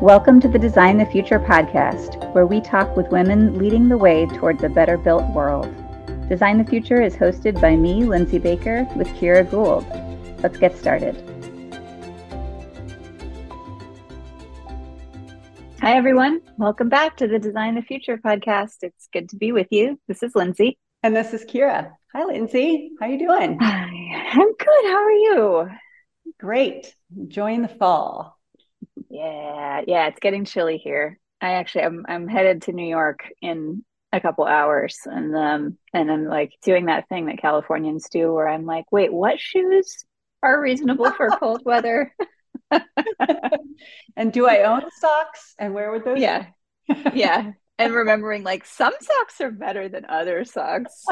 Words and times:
Welcome 0.00 0.38
to 0.42 0.48
the 0.48 0.60
Design 0.60 0.96
the 0.96 1.06
Future 1.06 1.40
podcast, 1.40 2.32
where 2.32 2.46
we 2.46 2.60
talk 2.60 2.96
with 2.96 3.08
women 3.08 3.58
leading 3.58 3.88
the 3.88 3.98
way 3.98 4.26
towards 4.26 4.62
a 4.62 4.68
better 4.68 4.96
built 4.96 5.28
world. 5.30 5.66
Design 6.28 6.56
the 6.56 6.70
Future 6.70 7.02
is 7.02 7.16
hosted 7.16 7.60
by 7.60 7.74
me, 7.74 8.04
Lindsay 8.04 8.38
Baker, 8.38 8.86
with 8.94 9.08
Kira 9.08 9.50
Gould. 9.50 9.84
Let's 10.40 10.56
get 10.56 10.78
started. 10.78 11.16
Hi, 15.80 15.96
everyone. 15.96 16.42
Welcome 16.58 16.88
back 16.88 17.16
to 17.16 17.26
the 17.26 17.40
Design 17.40 17.74
the 17.74 17.82
Future 17.82 18.18
podcast. 18.18 18.76
It's 18.82 19.08
good 19.12 19.28
to 19.30 19.36
be 19.36 19.50
with 19.50 19.66
you. 19.72 19.98
This 20.06 20.22
is 20.22 20.36
Lindsay. 20.36 20.78
And 21.02 21.16
this 21.16 21.34
is 21.34 21.44
Kira. 21.44 21.90
Hi, 22.14 22.24
Lindsay. 22.24 22.92
How 23.00 23.06
are 23.06 23.08
you 23.10 23.18
doing? 23.18 23.58
Hi, 23.60 24.30
I'm 24.30 24.52
good. 24.52 24.84
How 24.84 25.02
are 25.02 25.10
you? 25.10 25.70
Great. 26.38 26.94
Enjoying 27.16 27.62
the 27.62 27.68
fall. 27.68 28.37
Yeah, 29.18 29.82
yeah, 29.88 30.06
it's 30.06 30.20
getting 30.20 30.44
chilly 30.44 30.78
here. 30.78 31.18
I 31.40 31.54
actually 31.54 31.84
I'm 31.84 32.04
I'm 32.08 32.28
headed 32.28 32.62
to 32.62 32.72
New 32.72 32.86
York 32.86 33.20
in 33.42 33.84
a 34.12 34.20
couple 34.20 34.44
hours 34.44 34.96
and 35.04 35.36
um 35.36 35.78
and 35.92 36.10
I'm 36.10 36.24
like 36.24 36.52
doing 36.62 36.86
that 36.86 37.08
thing 37.08 37.26
that 37.26 37.38
Californians 37.38 38.08
do 38.10 38.32
where 38.32 38.48
I'm 38.48 38.64
like, 38.64 38.84
wait, 38.92 39.12
what 39.12 39.40
shoes 39.40 40.04
are 40.42 40.60
reasonable 40.60 41.10
for 41.10 41.28
cold 41.40 41.62
weather? 41.64 42.14
and 44.16 44.32
do 44.32 44.46
I 44.46 44.62
own 44.62 44.82
socks? 45.00 45.54
And 45.58 45.74
where 45.74 45.90
would 45.90 46.04
those? 46.04 46.20
Yeah. 46.20 46.46
yeah. 47.12 47.52
And 47.80 47.94
remembering 47.94 48.42
like 48.42 48.64
some 48.64 48.92
socks 49.00 49.40
are 49.40 49.52
better 49.52 49.88
than 49.88 50.04
other 50.08 50.44
socks. 50.44 51.04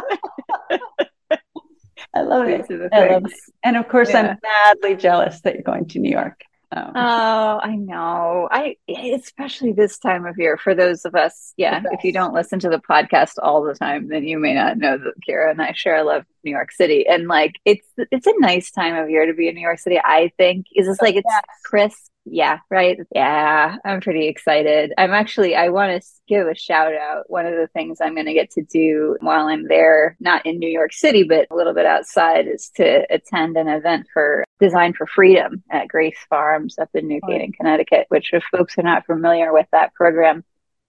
I 2.13 2.23
love 2.23 2.49
it. 2.49 2.67
I 2.93 3.09
love 3.09 3.25
it. 3.27 3.33
And 3.63 3.77
of 3.77 3.89
course, 3.89 4.11
yeah. 4.11 4.21
I'm 4.33 4.39
madly 4.43 4.97
jealous 4.97 5.41
that 5.43 5.55
you're 5.55 5.63
going 5.63 5.87
to 5.91 6.01
New 6.01 6.11
York. 6.11 6.41
Oh. 6.75 6.93
oh, 6.95 7.61
I 7.63 7.77
know. 7.77 8.49
I 8.51 8.77
especially 8.89 9.73
this 9.73 9.99
time 9.99 10.27
of 10.27 10.37
year 10.37 10.57
for 10.57 10.75
those 10.75 11.05
of 11.05 11.15
us, 11.15 11.55
yeah. 11.57 11.83
If 11.93 12.03
you 12.03 12.13
don't 12.13 12.35
listen 12.35 12.59
to 12.61 12.69
the 12.69 12.81
podcast 12.81 13.35
all 13.41 13.63
the 13.63 13.75
time, 13.75 14.09
then 14.09 14.25
you 14.25 14.39
may 14.39 14.53
not 14.55 14.77
know 14.77 14.99
that 14.99 15.15
Kira 15.27 15.53
and 15.53 15.63
I 15.63 15.73
share 15.73 15.97
a 15.97 16.05
love 16.05 16.25
New 16.45 16.51
York 16.51 16.73
City. 16.73 17.07
And 17.07 17.29
like 17.29 17.53
it's 17.65 17.87
it's 18.11 18.27
a 18.27 18.35
nice 18.39 18.73
time 18.73 18.97
of 18.97 19.09
year 19.09 19.27
to 19.27 19.35
be 19.35 19.49
in 19.49 19.55
New 19.55 19.61
York 19.61 19.79
City, 19.79 20.01
I 20.03 20.33
think. 20.37 20.67
Is 20.75 20.87
this 20.89 21.01
like 21.01 21.15
it's 21.15 21.27
yes. 21.29 21.43
crisp 21.65 22.11
yeah, 22.29 22.59
right. 22.71 22.99
Yeah, 23.15 23.77
I'm 23.85 24.01
pretty 24.01 24.27
excited. 24.27 24.93
I'm 24.99 25.13
actually, 25.13 25.55
I 25.55 25.69
want 25.69 26.03
to 26.03 26.09
give 26.27 26.49
a 26.49 26.57
shout 26.57 26.93
out. 26.93 27.31
One 27.31 27.47
of 27.47 27.55
the 27.55 27.69
things 27.69 28.01
I'm 28.01 28.15
going 28.15 28.27
to 28.27 28.35
get 28.35 28.51
to 28.53 28.63
do 28.63 29.17
while 29.21 29.47
I'm 29.47 29.69
there, 29.69 30.17
not 30.19 30.45
in 30.45 30.59
New 30.59 30.69
York 30.69 30.93
City, 30.93 31.23
but 31.23 31.47
a 31.51 31.55
little 31.55 31.73
bit 31.73 31.87
outside, 31.87 32.49
is 32.49 32.71
to 32.77 33.07
attend 33.11 33.57
an 33.57 33.69
event 33.69 34.09
for 34.13 34.45
Design 34.59 34.93
for 34.93 35.07
Freedom 35.07 35.63
at 35.71 35.89
Grace 35.89 36.19
Farms 36.29 36.79
up 36.79 36.91
in 36.95 37.07
New 37.07 37.21
Canaan, 37.21 37.53
Connecticut, 37.53 38.07
which, 38.09 38.31
if 38.33 38.43
folks 38.51 38.77
are 38.77 38.83
not 38.83 39.07
familiar 39.07 39.53
with 39.53 39.67
that 39.71 39.95
program, 39.95 40.45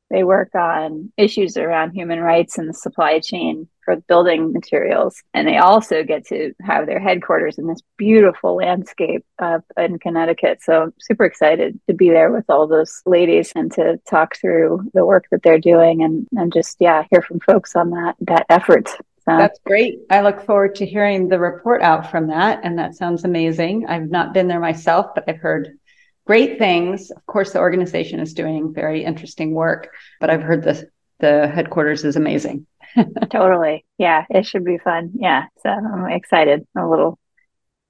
they 0.09 0.23
work 0.23 0.55
on 0.55 1.11
issues 1.17 1.55
around 1.55 1.91
human 1.91 2.19
rights 2.19 2.57
and 2.57 2.67
the 2.67 2.73
supply 2.73 3.19
chain 3.19 3.67
for 3.87 3.95
building 3.95 4.51
materials. 4.51 5.23
And 5.33 5.47
they 5.47 5.57
also 5.57 6.03
get 6.03 6.27
to 6.27 6.53
have 6.61 6.87
their 6.87 6.99
headquarters 6.99 7.57
in 7.57 7.67
this 7.67 7.79
beautiful 7.95 8.57
landscape 8.57 9.25
up 9.39 9.63
in 9.77 9.97
Connecticut. 9.97 10.61
So 10.61 10.83
I'm 10.83 10.93
super 10.99 11.23
excited 11.23 11.79
to 11.87 11.93
be 11.93 12.09
there 12.09 12.29
with 12.29 12.43
all 12.49 12.67
those 12.67 13.01
ladies 13.05 13.53
and 13.55 13.71
to 13.71 13.97
talk 14.05 14.35
through 14.35 14.91
the 14.93 15.05
work 15.05 15.27
that 15.31 15.41
they're 15.41 15.57
doing 15.57 16.03
and, 16.03 16.27
and 16.33 16.51
just, 16.51 16.75
yeah, 16.81 17.05
hear 17.09 17.21
from 17.21 17.39
folks 17.39 17.77
on 17.77 17.91
that, 17.91 18.17
that 18.19 18.45
effort. 18.49 18.89
That's 19.25 19.59
great. 19.65 19.99
I 20.09 20.19
look 20.19 20.45
forward 20.45 20.75
to 20.75 20.85
hearing 20.85 21.29
the 21.29 21.39
report 21.39 21.81
out 21.81 22.11
from 22.11 22.27
that. 22.27 22.59
And 22.63 22.77
that 22.79 22.95
sounds 22.95 23.23
amazing. 23.23 23.85
I've 23.87 24.09
not 24.09 24.33
been 24.33 24.49
there 24.49 24.59
myself, 24.59 25.07
but 25.15 25.23
I've 25.29 25.39
heard 25.39 25.77
great 26.25 26.59
things. 26.59 27.09
Of 27.09 27.25
course, 27.25 27.53
the 27.53 27.59
organization 27.59 28.19
is 28.19 28.33
doing 28.33 28.73
very 28.73 29.05
interesting 29.05 29.53
work, 29.53 29.93
but 30.19 30.29
I've 30.29 30.43
heard 30.43 30.63
the 30.63 30.89
the 31.19 31.47
headquarters 31.47 32.03
is 32.03 32.15
amazing. 32.15 32.67
totally. 33.29 33.85
Yeah, 33.97 34.25
it 34.29 34.45
should 34.45 34.63
be 34.63 34.77
fun. 34.77 35.11
Yeah. 35.15 35.45
So 35.63 35.69
I'm 35.69 36.11
excited. 36.11 36.65
A 36.77 36.87
little 36.87 37.19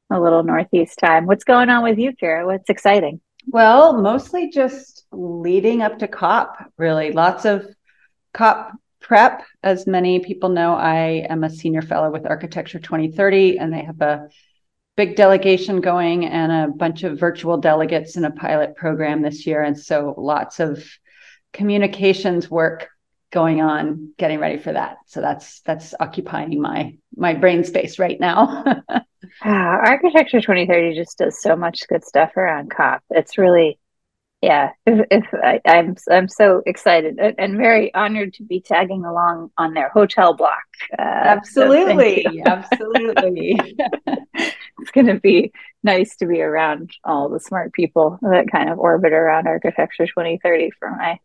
a 0.09 0.19
little 0.19 0.43
northeast 0.43 0.99
time. 0.99 1.25
What's 1.25 1.43
going 1.43 1.69
on 1.69 1.83
with 1.83 1.97
you, 1.97 2.13
Kira? 2.13 2.45
What's 2.45 2.69
exciting? 2.69 3.19
Well, 3.47 4.01
mostly 4.01 4.49
just 4.49 5.05
leading 5.11 5.81
up 5.81 5.99
to 5.99 6.07
COP, 6.07 6.57
really. 6.77 7.11
Lots 7.11 7.45
of 7.45 7.65
COP 8.33 8.71
prep. 9.01 9.43
As 9.63 9.87
many 9.87 10.19
people 10.19 10.49
know, 10.49 10.73
I 10.73 11.25
am 11.29 11.43
a 11.43 11.49
senior 11.49 11.81
fellow 11.81 12.11
with 12.11 12.25
Architecture 12.25 12.79
2030, 12.79 13.57
and 13.57 13.71
they 13.73 13.83
have 13.83 14.01
a 14.01 14.29
big 14.95 15.15
delegation 15.15 15.79
going 15.79 16.25
and 16.25 16.51
a 16.51 16.73
bunch 16.73 17.03
of 17.03 17.19
virtual 17.19 17.57
delegates 17.57 18.17
in 18.17 18.25
a 18.25 18.31
pilot 18.31 18.75
program 18.75 19.21
this 19.21 19.45
year. 19.45 19.61
And 19.61 19.79
so 19.79 20.15
lots 20.17 20.59
of 20.59 20.83
communications 21.53 22.49
work 22.49 22.89
going 23.31 23.61
on 23.61 24.13
getting 24.17 24.39
ready 24.39 24.57
for 24.57 24.71
that. 24.71 24.97
So 25.05 25.21
that's 25.21 25.61
that's 25.61 25.93
occupying 25.99 26.61
my 26.61 26.97
my 27.15 27.33
brain 27.33 27.63
space 27.63 27.99
right 27.99 28.19
now. 28.19 28.63
Architecture 29.43 30.41
2030 30.41 30.95
just 30.95 31.17
does 31.17 31.41
so 31.41 31.55
much 31.55 31.87
good 31.87 32.05
stuff 32.05 32.35
around 32.37 32.71
cop. 32.71 33.01
It's 33.09 33.37
really 33.37 33.79
yeah 34.41 34.69
if, 34.85 35.03
if 35.09 35.25
I, 35.33 35.59
am 35.65 35.87
I'm, 35.87 35.95
I'm 36.11 36.27
so 36.27 36.61
excited 36.67 37.17
and 37.19 37.57
very 37.57 37.91
honored 37.95 38.35
to 38.35 38.43
be 38.43 38.61
tagging 38.61 39.03
along 39.03 39.49
on 39.57 39.73
their 39.73 39.89
hotel 39.89 40.35
block 40.35 40.63
uh, 40.99 41.01
absolutely 41.01 42.21
so 42.23 42.43
absolutely. 42.45 43.57
It's 44.79 44.91
going 44.91 45.07
to 45.07 45.19
be 45.19 45.51
nice 45.83 46.15
to 46.17 46.27
be 46.27 46.41
around 46.41 46.91
all 47.03 47.29
the 47.29 47.39
smart 47.39 47.73
people 47.73 48.19
that 48.21 48.51
kind 48.51 48.69
of 48.69 48.79
orbit 48.79 49.13
around 49.13 49.47
architecture 49.47 50.05
2030 50.05 50.71
for 50.79 50.91
my 50.91 51.19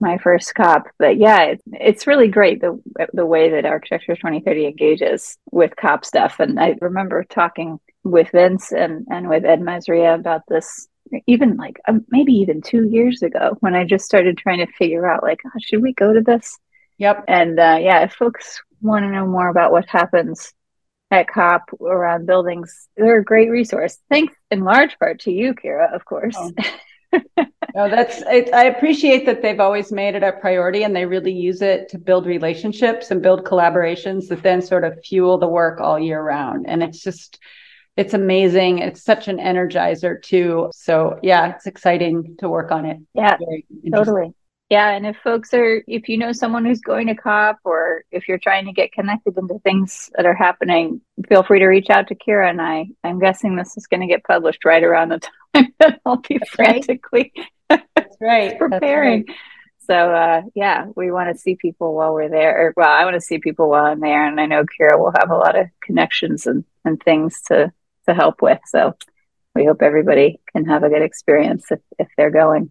my 0.00 0.18
first 0.18 0.54
cop 0.54 0.88
but 0.98 1.16
yeah 1.16 1.42
it, 1.42 1.60
it's 1.72 2.06
really 2.06 2.28
great 2.28 2.60
the 2.60 2.80
the 3.12 3.24
way 3.24 3.50
that 3.50 3.64
architecture 3.64 4.14
2030 4.14 4.66
engages 4.66 5.38
with 5.50 5.74
cop 5.76 6.04
stuff 6.04 6.38
and 6.38 6.60
i 6.60 6.74
remember 6.80 7.24
talking 7.24 7.78
with 8.04 8.30
vince 8.30 8.72
and 8.72 9.06
and 9.10 9.28
with 9.28 9.44
ed 9.44 9.60
Mazria 9.60 10.14
about 10.14 10.42
this 10.48 10.88
even 11.26 11.56
like 11.56 11.80
um, 11.88 12.04
maybe 12.10 12.32
even 12.32 12.60
two 12.60 12.88
years 12.88 13.22
ago 13.22 13.56
when 13.60 13.74
i 13.74 13.84
just 13.84 14.04
started 14.04 14.36
trying 14.36 14.58
to 14.58 14.72
figure 14.72 15.06
out 15.10 15.22
like 15.22 15.38
oh, 15.46 15.58
should 15.60 15.82
we 15.82 15.94
go 15.94 16.12
to 16.12 16.20
this 16.20 16.58
yep 16.98 17.24
and 17.26 17.58
uh, 17.58 17.78
yeah 17.80 18.02
if 18.02 18.12
folks 18.12 18.62
want 18.82 19.04
to 19.04 19.10
know 19.10 19.26
more 19.26 19.48
about 19.48 19.72
what 19.72 19.88
happens 19.88 20.52
at 21.10 21.28
COP 21.28 21.72
around 21.80 22.26
buildings. 22.26 22.88
They're 22.96 23.18
a 23.18 23.24
great 23.24 23.50
resource. 23.50 23.98
Thanks 24.10 24.34
in 24.50 24.60
large 24.60 24.98
part 24.98 25.20
to 25.20 25.32
you, 25.32 25.54
Kira, 25.54 25.94
of 25.94 26.04
course. 26.04 26.36
Oh. 26.36 26.52
no, 27.12 27.88
that's 27.90 28.22
it, 28.22 28.52
I 28.52 28.64
appreciate 28.64 29.26
that 29.26 29.42
they've 29.42 29.60
always 29.60 29.92
made 29.92 30.14
it 30.14 30.22
a 30.22 30.32
priority 30.32 30.82
and 30.82 30.94
they 30.94 31.06
really 31.06 31.32
use 31.32 31.62
it 31.62 31.88
to 31.90 31.98
build 31.98 32.26
relationships 32.26 33.10
and 33.10 33.22
build 33.22 33.44
collaborations 33.44 34.28
that 34.28 34.42
then 34.42 34.62
sort 34.62 34.84
of 34.84 34.98
fuel 35.04 35.38
the 35.38 35.48
work 35.48 35.80
all 35.80 35.98
year 35.98 36.22
round. 36.22 36.66
And 36.68 36.82
it's 36.82 37.02
just 37.02 37.38
it's 37.96 38.14
amazing. 38.14 38.78
It's 38.78 39.02
such 39.02 39.28
an 39.28 39.38
energizer 39.38 40.20
too. 40.20 40.70
So 40.72 41.18
yeah, 41.22 41.54
it's 41.54 41.66
exciting 41.66 42.36
to 42.40 42.48
work 42.48 42.70
on 42.70 42.84
it. 42.84 42.98
Yeah, 43.14 43.36
totally. 43.92 44.34
Yeah, 44.68 44.90
and 44.90 45.06
if 45.06 45.16
folks 45.22 45.54
are, 45.54 45.82
if 45.86 46.08
you 46.08 46.18
know 46.18 46.32
someone 46.32 46.64
who's 46.64 46.80
going 46.80 47.06
to 47.06 47.14
COP 47.14 47.58
or 47.62 48.02
if 48.10 48.26
you're 48.26 48.38
trying 48.38 48.66
to 48.66 48.72
get 48.72 48.92
connected 48.92 49.38
into 49.38 49.60
things 49.60 50.10
that 50.16 50.26
are 50.26 50.34
happening, 50.34 51.00
feel 51.28 51.44
free 51.44 51.60
to 51.60 51.66
reach 51.66 51.88
out 51.88 52.08
to 52.08 52.16
Kira 52.16 52.50
and 52.50 52.60
I. 52.60 52.86
I'm 53.04 53.20
guessing 53.20 53.54
this 53.54 53.76
is 53.76 53.86
going 53.86 54.00
to 54.00 54.08
get 54.08 54.24
published 54.24 54.64
right 54.64 54.82
around 54.82 55.10
the 55.10 55.20
time 55.54 55.72
that 55.78 56.00
I'll 56.04 56.16
be 56.16 56.38
That's 56.38 56.50
frantically 56.50 57.32
right. 57.70 57.82
That's 57.94 58.16
right. 58.20 58.58
preparing. 58.58 59.26
That's 59.26 59.28
right. 59.28 59.38
So 59.86 59.94
uh, 59.94 60.42
yeah, 60.56 60.86
we 60.96 61.12
want 61.12 61.32
to 61.32 61.40
see 61.40 61.54
people 61.54 61.94
while 61.94 62.12
we're 62.12 62.28
there. 62.28 62.58
Or, 62.58 62.74
well, 62.76 62.88
I 62.88 63.04
want 63.04 63.14
to 63.14 63.20
see 63.20 63.38
people 63.38 63.70
while 63.70 63.84
I'm 63.84 64.00
there, 64.00 64.26
and 64.26 64.40
I 64.40 64.46
know 64.46 64.64
Kira 64.64 64.98
will 64.98 65.12
have 65.16 65.30
a 65.30 65.36
lot 65.36 65.56
of 65.56 65.68
connections 65.80 66.46
and, 66.48 66.64
and 66.84 67.00
things 67.00 67.40
to 67.46 67.72
to 68.08 68.14
help 68.14 68.42
with. 68.42 68.58
So 68.66 68.96
we 69.54 69.64
hope 69.64 69.82
everybody 69.82 70.40
can 70.52 70.64
have 70.66 70.82
a 70.82 70.88
good 70.88 71.02
experience 71.02 71.70
if, 71.70 71.80
if 71.98 72.08
they're 72.16 72.30
going. 72.30 72.70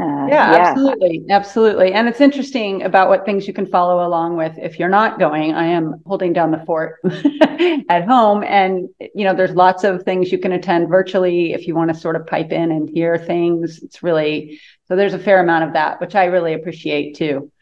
Uh, 0.00 0.26
yeah, 0.28 0.52
yeah, 0.52 0.56
absolutely. 0.56 1.24
Absolutely. 1.28 1.92
And 1.92 2.08
it's 2.08 2.22
interesting 2.22 2.82
about 2.84 3.10
what 3.10 3.26
things 3.26 3.46
you 3.46 3.52
can 3.52 3.66
follow 3.66 4.06
along 4.06 4.36
with 4.36 4.56
if 4.56 4.78
you're 4.78 4.88
not 4.88 5.18
going. 5.18 5.52
I 5.52 5.66
am 5.66 6.00
holding 6.06 6.32
down 6.32 6.52
the 6.52 6.64
fort 6.64 7.00
at 7.90 8.06
home. 8.06 8.42
And, 8.42 8.88
you 8.98 9.24
know, 9.24 9.34
there's 9.34 9.50
lots 9.50 9.84
of 9.84 10.02
things 10.04 10.32
you 10.32 10.38
can 10.38 10.52
attend 10.52 10.88
virtually 10.88 11.52
if 11.52 11.66
you 11.66 11.74
want 11.74 11.92
to 11.92 12.00
sort 12.00 12.16
of 12.16 12.26
pipe 12.26 12.50
in 12.50 12.70
and 12.70 12.88
hear 12.88 13.18
things. 13.18 13.80
It's 13.82 14.02
really, 14.02 14.60
so 14.88 14.96
there's 14.96 15.12
a 15.12 15.18
fair 15.18 15.40
amount 15.40 15.64
of 15.64 15.72
that, 15.74 16.00
which 16.00 16.14
I 16.14 16.26
really 16.26 16.54
appreciate 16.54 17.16
too. 17.16 17.52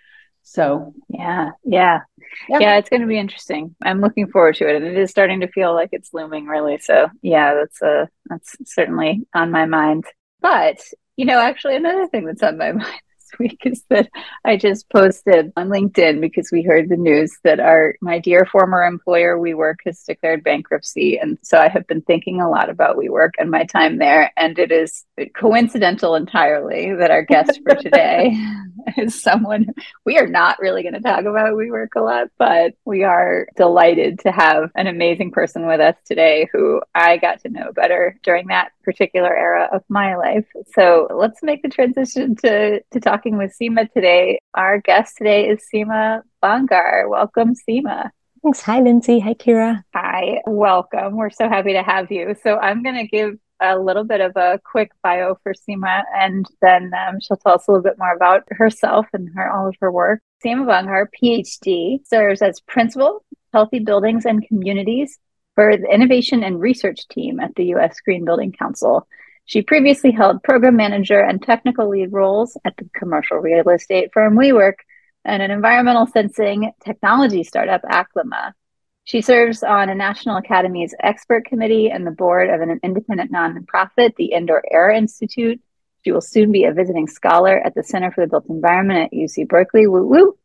So, 0.44 0.94
yeah, 1.08 1.50
yeah. 1.64 2.00
Yeah, 2.48 2.58
yeah 2.60 2.78
it's 2.78 2.88
going 2.88 3.02
to 3.02 3.08
be 3.08 3.18
interesting. 3.18 3.74
I'm 3.82 4.00
looking 4.00 4.28
forward 4.28 4.54
to 4.56 4.68
it. 4.68 4.76
And 4.76 4.86
it 4.86 4.96
is 4.96 5.10
starting 5.10 5.40
to 5.40 5.48
feel 5.48 5.74
like 5.74 5.88
it's 5.90 6.14
looming 6.14 6.46
really. 6.46 6.78
So, 6.78 7.08
yeah, 7.20 7.54
that's 7.54 7.82
uh 7.82 8.06
that's 8.26 8.54
certainly 8.64 9.26
on 9.34 9.50
my 9.50 9.66
mind. 9.66 10.04
But 10.40 10.78
you 11.18 11.24
know, 11.24 11.40
actually, 11.40 11.74
another 11.76 12.06
thing 12.06 12.24
that's 12.24 12.44
on 12.44 12.56
my 12.56 12.72
mind 12.72 13.00
this 13.18 13.38
week 13.40 13.58
is 13.64 13.84
that 13.90 14.08
I 14.44 14.56
just 14.56 14.88
posted 14.88 15.52
on 15.56 15.68
LinkedIn 15.68 16.20
because 16.20 16.50
we 16.52 16.62
heard 16.62 16.88
the 16.88 16.96
news 16.96 17.36
that 17.42 17.58
our 17.58 17.96
my 18.00 18.20
dear 18.20 18.46
former 18.46 18.84
employer 18.84 19.36
WeWork 19.36 19.78
has 19.84 20.04
declared 20.04 20.44
bankruptcy, 20.44 21.18
and 21.18 21.36
so 21.42 21.58
I 21.58 21.68
have 21.68 21.88
been 21.88 22.02
thinking 22.02 22.40
a 22.40 22.48
lot 22.48 22.70
about 22.70 22.96
WeWork 22.96 23.32
and 23.36 23.50
my 23.50 23.64
time 23.64 23.98
there. 23.98 24.32
And 24.36 24.58
it 24.60 24.70
is 24.70 25.04
coincidental 25.34 26.14
entirely 26.14 26.94
that 26.94 27.10
our 27.10 27.22
guest 27.22 27.60
for 27.64 27.74
today 27.82 28.38
is 28.96 29.20
someone 29.20 29.66
we 30.04 30.18
are 30.18 30.26
not 30.26 30.58
really 30.58 30.82
going 30.82 30.94
to 30.94 31.00
talk 31.00 31.20
about 31.20 31.54
WeWork 31.54 31.88
a 31.96 32.00
lot, 32.00 32.28
but 32.38 32.74
we 32.84 33.04
are 33.04 33.48
delighted 33.56 34.20
to 34.20 34.32
have 34.32 34.70
an 34.74 34.86
amazing 34.86 35.30
person 35.30 35.66
with 35.66 35.80
us 35.80 35.96
today 36.04 36.48
who 36.52 36.80
I 36.94 37.16
got 37.16 37.42
to 37.42 37.48
know 37.48 37.72
better 37.72 38.18
during 38.22 38.48
that 38.48 38.72
particular 38.84 39.34
era 39.34 39.68
of 39.72 39.82
my 39.88 40.16
life. 40.16 40.46
So 40.74 41.08
let's 41.10 41.42
make 41.42 41.62
the 41.62 41.68
transition 41.68 42.36
to, 42.36 42.80
to 42.80 43.00
talking 43.00 43.36
with 43.36 43.56
Seema 43.60 43.92
today. 43.92 44.40
Our 44.54 44.80
guest 44.80 45.16
today 45.18 45.48
is 45.48 45.64
Seema 45.72 46.22
Bhangar. 46.42 47.08
Welcome, 47.08 47.54
Seema. 47.54 48.10
Thanks. 48.42 48.60
Hi, 48.62 48.80
Lindsay. 48.80 49.18
Hi, 49.18 49.34
Kira. 49.34 49.82
Hi, 49.94 50.40
welcome. 50.46 51.16
We're 51.16 51.30
so 51.30 51.48
happy 51.48 51.72
to 51.72 51.82
have 51.82 52.10
you. 52.12 52.36
So 52.42 52.56
I'm 52.56 52.82
going 52.82 52.94
to 52.94 53.06
give 53.06 53.36
a 53.60 53.78
little 53.78 54.04
bit 54.04 54.20
of 54.20 54.32
a 54.36 54.60
quick 54.64 54.92
bio 55.02 55.36
for 55.42 55.52
Seema, 55.54 56.02
and 56.14 56.46
then 56.60 56.92
um, 56.94 57.20
she'll 57.20 57.36
tell 57.36 57.54
us 57.54 57.66
a 57.66 57.72
little 57.72 57.82
bit 57.82 57.98
more 57.98 58.12
about 58.12 58.44
herself 58.50 59.06
and 59.12 59.28
her 59.34 59.50
all 59.50 59.68
of 59.68 59.76
her 59.80 59.90
work. 59.90 60.20
Seema 60.44 60.66
Bhangar, 60.66 61.06
PhD, 61.20 62.06
serves 62.06 62.42
as 62.42 62.60
principal, 62.60 63.24
healthy 63.52 63.80
buildings 63.80 64.24
and 64.24 64.46
communities 64.46 65.18
for 65.54 65.76
the 65.76 65.88
innovation 65.92 66.44
and 66.44 66.60
research 66.60 67.08
team 67.08 67.40
at 67.40 67.54
the 67.56 67.64
U.S. 67.66 68.00
Green 68.00 68.24
Building 68.24 68.52
Council. 68.52 69.08
She 69.44 69.62
previously 69.62 70.10
held 70.12 70.42
program 70.42 70.76
manager 70.76 71.20
and 71.20 71.42
technical 71.42 71.88
lead 71.88 72.12
roles 72.12 72.56
at 72.64 72.76
the 72.76 72.88
commercial 72.94 73.38
real 73.38 73.68
estate 73.70 74.10
firm 74.12 74.36
WeWork 74.36 74.74
and 75.24 75.42
an 75.42 75.50
environmental 75.50 76.06
sensing 76.06 76.72
technology 76.84 77.42
startup, 77.42 77.82
Acclima. 77.82 78.52
She 79.08 79.22
serves 79.22 79.62
on 79.62 79.88
a 79.88 79.94
National 79.94 80.36
Academy's 80.36 80.94
expert 81.02 81.46
committee 81.46 81.88
and 81.88 82.06
the 82.06 82.10
board 82.10 82.50
of 82.50 82.60
an 82.60 82.78
independent 82.82 83.32
nonprofit, 83.32 84.14
the 84.16 84.32
Indoor 84.32 84.62
Air 84.70 84.90
Institute. 84.90 85.62
She 86.04 86.12
will 86.12 86.20
soon 86.20 86.52
be 86.52 86.64
a 86.64 86.74
visiting 86.74 87.06
scholar 87.06 87.58
at 87.58 87.74
the 87.74 87.82
Center 87.82 88.12
for 88.12 88.20
the 88.20 88.28
Built 88.28 88.50
Environment 88.50 89.10
at 89.10 89.16
UC 89.16 89.48
Berkeley, 89.48 89.86
woo 89.86 90.06
woo, 90.06 90.36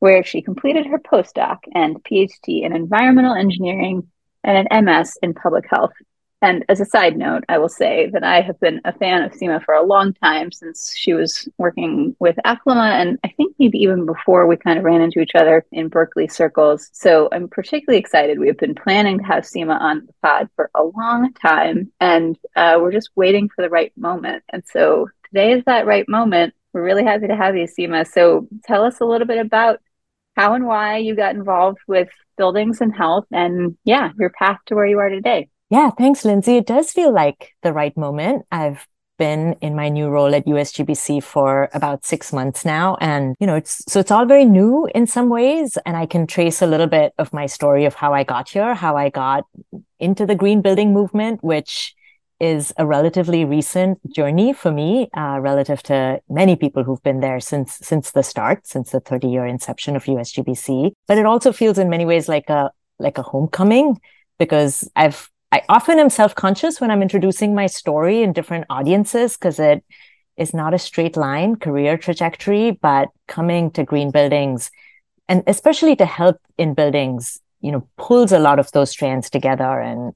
where 0.00 0.24
she 0.24 0.42
completed 0.42 0.86
her 0.86 0.98
postdoc 0.98 1.58
and 1.72 2.02
PhD 2.02 2.64
in 2.64 2.74
environmental 2.74 3.36
engineering 3.36 4.08
and 4.42 4.66
an 4.68 4.84
MS 4.84 5.16
in 5.22 5.32
public 5.32 5.66
health. 5.70 5.92
And 6.40 6.64
as 6.68 6.80
a 6.80 6.84
side 6.84 7.16
note, 7.16 7.42
I 7.48 7.58
will 7.58 7.68
say 7.68 8.10
that 8.12 8.22
I 8.22 8.40
have 8.42 8.60
been 8.60 8.80
a 8.84 8.92
fan 8.92 9.22
of 9.22 9.32
Seema 9.32 9.64
for 9.64 9.74
a 9.74 9.82
long 9.82 10.12
time 10.14 10.52
since 10.52 10.94
she 10.96 11.12
was 11.12 11.48
working 11.58 12.14
with 12.20 12.36
Acclima, 12.46 12.92
and 12.92 13.18
I 13.24 13.28
think 13.36 13.56
maybe 13.58 13.78
even 13.78 14.06
before 14.06 14.46
we 14.46 14.56
kind 14.56 14.78
of 14.78 14.84
ran 14.84 15.00
into 15.00 15.18
each 15.18 15.34
other 15.34 15.66
in 15.72 15.88
Berkeley 15.88 16.28
circles. 16.28 16.90
So 16.92 17.28
I'm 17.32 17.48
particularly 17.48 17.98
excited. 17.98 18.38
We've 18.38 18.56
been 18.56 18.76
planning 18.76 19.18
to 19.18 19.24
have 19.24 19.42
Seema 19.42 19.80
on 19.80 20.06
the 20.06 20.12
pod 20.22 20.48
for 20.54 20.70
a 20.76 20.84
long 20.84 21.32
time, 21.32 21.90
and 21.98 22.38
uh, 22.54 22.78
we're 22.80 22.92
just 22.92 23.10
waiting 23.16 23.48
for 23.48 23.62
the 23.62 23.70
right 23.70 23.92
moment. 23.96 24.44
And 24.50 24.62
so 24.64 25.08
today 25.24 25.52
is 25.52 25.64
that 25.64 25.86
right 25.86 26.08
moment. 26.08 26.54
We're 26.72 26.84
really 26.84 27.04
happy 27.04 27.26
to 27.26 27.36
have 27.36 27.56
you, 27.56 27.66
Seema. 27.66 28.06
So 28.06 28.46
tell 28.64 28.84
us 28.84 29.00
a 29.00 29.06
little 29.06 29.26
bit 29.26 29.38
about 29.38 29.80
how 30.36 30.54
and 30.54 30.66
why 30.66 30.98
you 30.98 31.16
got 31.16 31.34
involved 31.34 31.78
with 31.88 32.10
buildings 32.36 32.80
and 32.80 32.94
health, 32.94 33.26
and 33.32 33.76
yeah, 33.82 34.12
your 34.20 34.30
path 34.30 34.60
to 34.66 34.76
where 34.76 34.86
you 34.86 35.00
are 35.00 35.08
today. 35.08 35.48
Yeah, 35.70 35.90
thanks, 35.90 36.24
Lindsay. 36.24 36.56
It 36.56 36.66
does 36.66 36.92
feel 36.92 37.12
like 37.12 37.52
the 37.62 37.72
right 37.72 37.94
moment. 37.96 38.46
I've 38.50 38.86
been 39.18 39.54
in 39.60 39.74
my 39.74 39.88
new 39.88 40.08
role 40.08 40.34
at 40.34 40.46
USGBC 40.46 41.22
for 41.22 41.68
about 41.74 42.06
six 42.06 42.32
months 42.32 42.64
now. 42.64 42.96
And, 43.00 43.34
you 43.38 43.46
know, 43.46 43.56
it's, 43.56 43.82
so 43.86 44.00
it's 44.00 44.10
all 44.10 44.24
very 44.24 44.44
new 44.44 44.88
in 44.94 45.06
some 45.06 45.28
ways. 45.28 45.76
And 45.84 45.96
I 45.96 46.06
can 46.06 46.26
trace 46.26 46.62
a 46.62 46.66
little 46.66 46.86
bit 46.86 47.12
of 47.18 47.32
my 47.32 47.46
story 47.46 47.84
of 47.84 47.94
how 47.94 48.14
I 48.14 48.24
got 48.24 48.48
here, 48.48 48.74
how 48.74 48.96
I 48.96 49.10
got 49.10 49.44
into 49.98 50.24
the 50.24 50.36
green 50.36 50.62
building 50.62 50.94
movement, 50.94 51.42
which 51.42 51.94
is 52.40 52.72
a 52.78 52.86
relatively 52.86 53.44
recent 53.44 53.98
journey 54.14 54.52
for 54.52 54.70
me, 54.70 55.10
uh, 55.16 55.38
relative 55.40 55.82
to 55.82 56.20
many 56.30 56.54
people 56.54 56.84
who've 56.84 57.02
been 57.02 57.18
there 57.20 57.40
since, 57.40 57.76
since 57.78 58.12
the 58.12 58.22
start, 58.22 58.66
since 58.66 58.92
the 58.92 59.00
30 59.00 59.28
year 59.28 59.44
inception 59.44 59.96
of 59.96 60.04
USGBC. 60.04 60.92
But 61.08 61.18
it 61.18 61.26
also 61.26 61.52
feels 61.52 61.76
in 61.76 61.90
many 61.90 62.06
ways 62.06 62.28
like 62.28 62.48
a, 62.48 62.70
like 63.00 63.18
a 63.18 63.22
homecoming 63.22 64.00
because 64.38 64.88
I've 64.94 65.28
I 65.50 65.62
often 65.68 65.98
am 65.98 66.10
self 66.10 66.34
conscious 66.34 66.80
when 66.80 66.90
I'm 66.90 67.02
introducing 67.02 67.54
my 67.54 67.66
story 67.66 68.22
in 68.22 68.32
different 68.32 68.66
audiences 68.68 69.36
because 69.36 69.58
it 69.58 69.84
is 70.36 70.54
not 70.54 70.74
a 70.74 70.78
straight 70.78 71.16
line 71.16 71.56
career 71.56 71.96
trajectory, 71.96 72.70
but 72.70 73.08
coming 73.26 73.70
to 73.72 73.84
green 73.84 74.10
buildings 74.10 74.70
and 75.28 75.42
especially 75.46 75.94
to 75.96 76.06
help 76.06 76.40
in 76.56 76.74
buildings, 76.74 77.40
you 77.60 77.70
know, 77.70 77.86
pulls 77.96 78.32
a 78.32 78.38
lot 78.38 78.58
of 78.58 78.72
those 78.72 78.90
strands 78.90 79.28
together. 79.28 79.78
And 79.80 80.14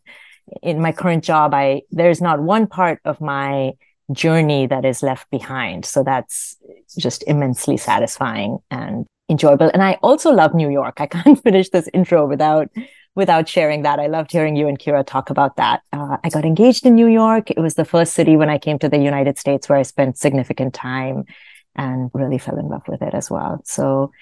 in 0.62 0.80
my 0.80 0.92
current 0.92 1.22
job, 1.22 1.54
I, 1.54 1.82
there's 1.90 2.20
not 2.20 2.40
one 2.40 2.66
part 2.66 3.00
of 3.04 3.20
my 3.20 3.72
journey 4.10 4.66
that 4.66 4.84
is 4.84 5.02
left 5.02 5.30
behind. 5.30 5.84
So 5.84 6.02
that's 6.02 6.56
just 6.96 7.22
immensely 7.26 7.76
satisfying 7.76 8.58
and 8.70 9.06
enjoyable. 9.28 9.70
And 9.72 9.82
I 9.82 9.98
also 10.02 10.30
love 10.32 10.54
New 10.54 10.70
York. 10.70 11.00
I 11.00 11.06
can't 11.06 11.42
finish 11.42 11.68
this 11.68 11.88
intro 11.92 12.26
without 12.26 12.68
without 13.14 13.48
sharing 13.48 13.82
that. 13.82 13.98
I 13.98 14.06
loved 14.06 14.32
hearing 14.32 14.56
you 14.56 14.68
and 14.68 14.78
Kira 14.78 15.06
talk 15.06 15.30
about 15.30 15.56
that. 15.56 15.82
Uh, 15.92 16.16
I 16.24 16.28
got 16.30 16.44
engaged 16.44 16.86
in 16.86 16.94
New 16.94 17.08
York. 17.08 17.50
It 17.50 17.58
was 17.58 17.74
the 17.74 17.84
first 17.84 18.14
city 18.14 18.36
when 18.36 18.48
I 18.48 18.58
came 18.58 18.78
to 18.78 18.88
the 18.88 18.98
United 18.98 19.38
States 19.38 19.68
where 19.68 19.78
I 19.78 19.82
spent 19.82 20.18
significant 20.18 20.74
time 20.74 21.24
and 21.76 22.10
really 22.14 22.38
fell 22.38 22.58
in 22.58 22.68
love 22.68 22.82
with 22.88 23.02
it 23.02 23.14
as 23.14 23.30
well. 23.30 23.60
So, 23.64 24.12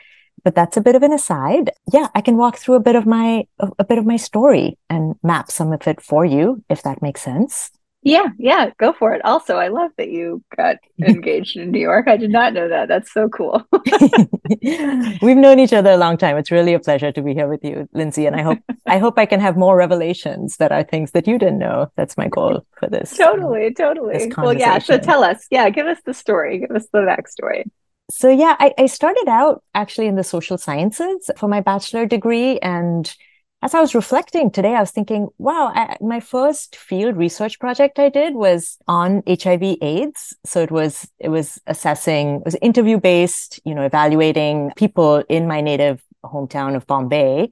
but 0.42 0.54
that's 0.54 0.76
a 0.76 0.80
bit 0.80 0.96
of 0.96 1.02
an 1.02 1.12
aside. 1.12 1.70
Yeah, 1.92 2.08
I 2.14 2.20
can 2.20 2.36
walk 2.36 2.56
through 2.56 2.76
a 2.76 2.80
bit 2.80 2.96
of 2.96 3.06
my, 3.06 3.44
a, 3.58 3.70
a 3.78 3.84
bit 3.84 3.98
of 3.98 4.06
my 4.06 4.16
story 4.16 4.78
and 4.88 5.14
map 5.22 5.50
some 5.50 5.72
of 5.72 5.86
it 5.86 6.00
for 6.00 6.24
you, 6.24 6.64
if 6.68 6.82
that 6.82 7.02
makes 7.02 7.22
sense. 7.22 7.70
Yeah, 8.02 8.28
yeah, 8.38 8.70
go 8.78 8.94
for 8.94 9.12
it. 9.12 9.22
Also, 9.26 9.56
I 9.56 9.68
love 9.68 9.90
that 9.98 10.08
you 10.08 10.42
got 10.56 10.76
engaged 11.02 11.56
in 11.56 11.70
New 11.70 11.80
York. 11.80 12.08
I 12.08 12.16
did 12.16 12.30
not 12.30 12.54
know 12.54 12.68
that. 12.68 12.88
That's 12.88 13.12
so 13.12 13.28
cool. 13.28 13.62
We've 15.22 15.36
known 15.36 15.58
each 15.58 15.74
other 15.74 15.90
a 15.90 15.96
long 15.98 16.16
time. 16.16 16.38
It's 16.38 16.50
really 16.50 16.72
a 16.72 16.80
pleasure 16.80 17.12
to 17.12 17.22
be 17.22 17.34
here 17.34 17.46
with 17.46 17.62
you, 17.62 17.88
Lindsay. 17.92 18.24
And 18.26 18.34
I 18.36 18.42
hope 18.42 18.58
I 18.86 18.98
hope 18.98 19.18
I 19.18 19.26
can 19.26 19.40
have 19.40 19.56
more 19.56 19.76
revelations 19.76 20.56
that 20.56 20.72
are 20.72 20.82
things 20.82 21.10
that 21.10 21.26
you 21.26 21.38
didn't 21.38 21.58
know. 21.58 21.92
That's 21.96 22.16
my 22.16 22.28
goal 22.28 22.66
for 22.78 22.88
this. 22.88 23.16
Totally, 23.16 23.66
um, 23.66 23.74
totally. 23.74 24.18
This 24.18 24.36
well, 24.36 24.54
yeah. 24.54 24.78
So 24.78 24.98
tell 24.98 25.22
us. 25.22 25.46
Yeah, 25.50 25.68
give 25.68 25.86
us 25.86 25.98
the 26.06 26.14
story. 26.14 26.58
Give 26.60 26.70
us 26.70 26.86
the 26.92 27.00
backstory. 27.00 27.64
So 28.10 28.28
yeah, 28.28 28.56
I, 28.58 28.72
I 28.78 28.86
started 28.86 29.28
out 29.28 29.62
actually 29.74 30.06
in 30.06 30.16
the 30.16 30.24
social 30.24 30.58
sciences 30.58 31.30
for 31.36 31.48
my 31.48 31.60
bachelor 31.60 32.06
degree 32.06 32.58
and 32.58 33.14
as 33.62 33.74
I 33.74 33.80
was 33.80 33.94
reflecting 33.94 34.50
today, 34.50 34.74
I 34.74 34.80
was 34.80 34.90
thinking, 34.90 35.28
wow, 35.36 35.70
I, 35.74 35.96
my 36.00 36.20
first 36.20 36.76
field 36.76 37.16
research 37.16 37.58
project 37.58 37.98
I 37.98 38.08
did 38.08 38.34
was 38.34 38.78
on 38.88 39.22
HIV 39.28 39.76
AIDS. 39.82 40.34
So 40.46 40.62
it 40.62 40.70
was, 40.70 41.06
it 41.18 41.28
was 41.28 41.60
assessing, 41.66 42.36
it 42.36 42.44
was 42.46 42.56
interview 42.62 42.98
based, 42.98 43.60
you 43.64 43.74
know, 43.74 43.82
evaluating 43.82 44.72
people 44.76 45.22
in 45.28 45.46
my 45.46 45.60
native 45.60 46.02
hometown 46.24 46.74
of 46.74 46.86
Bombay. 46.86 47.50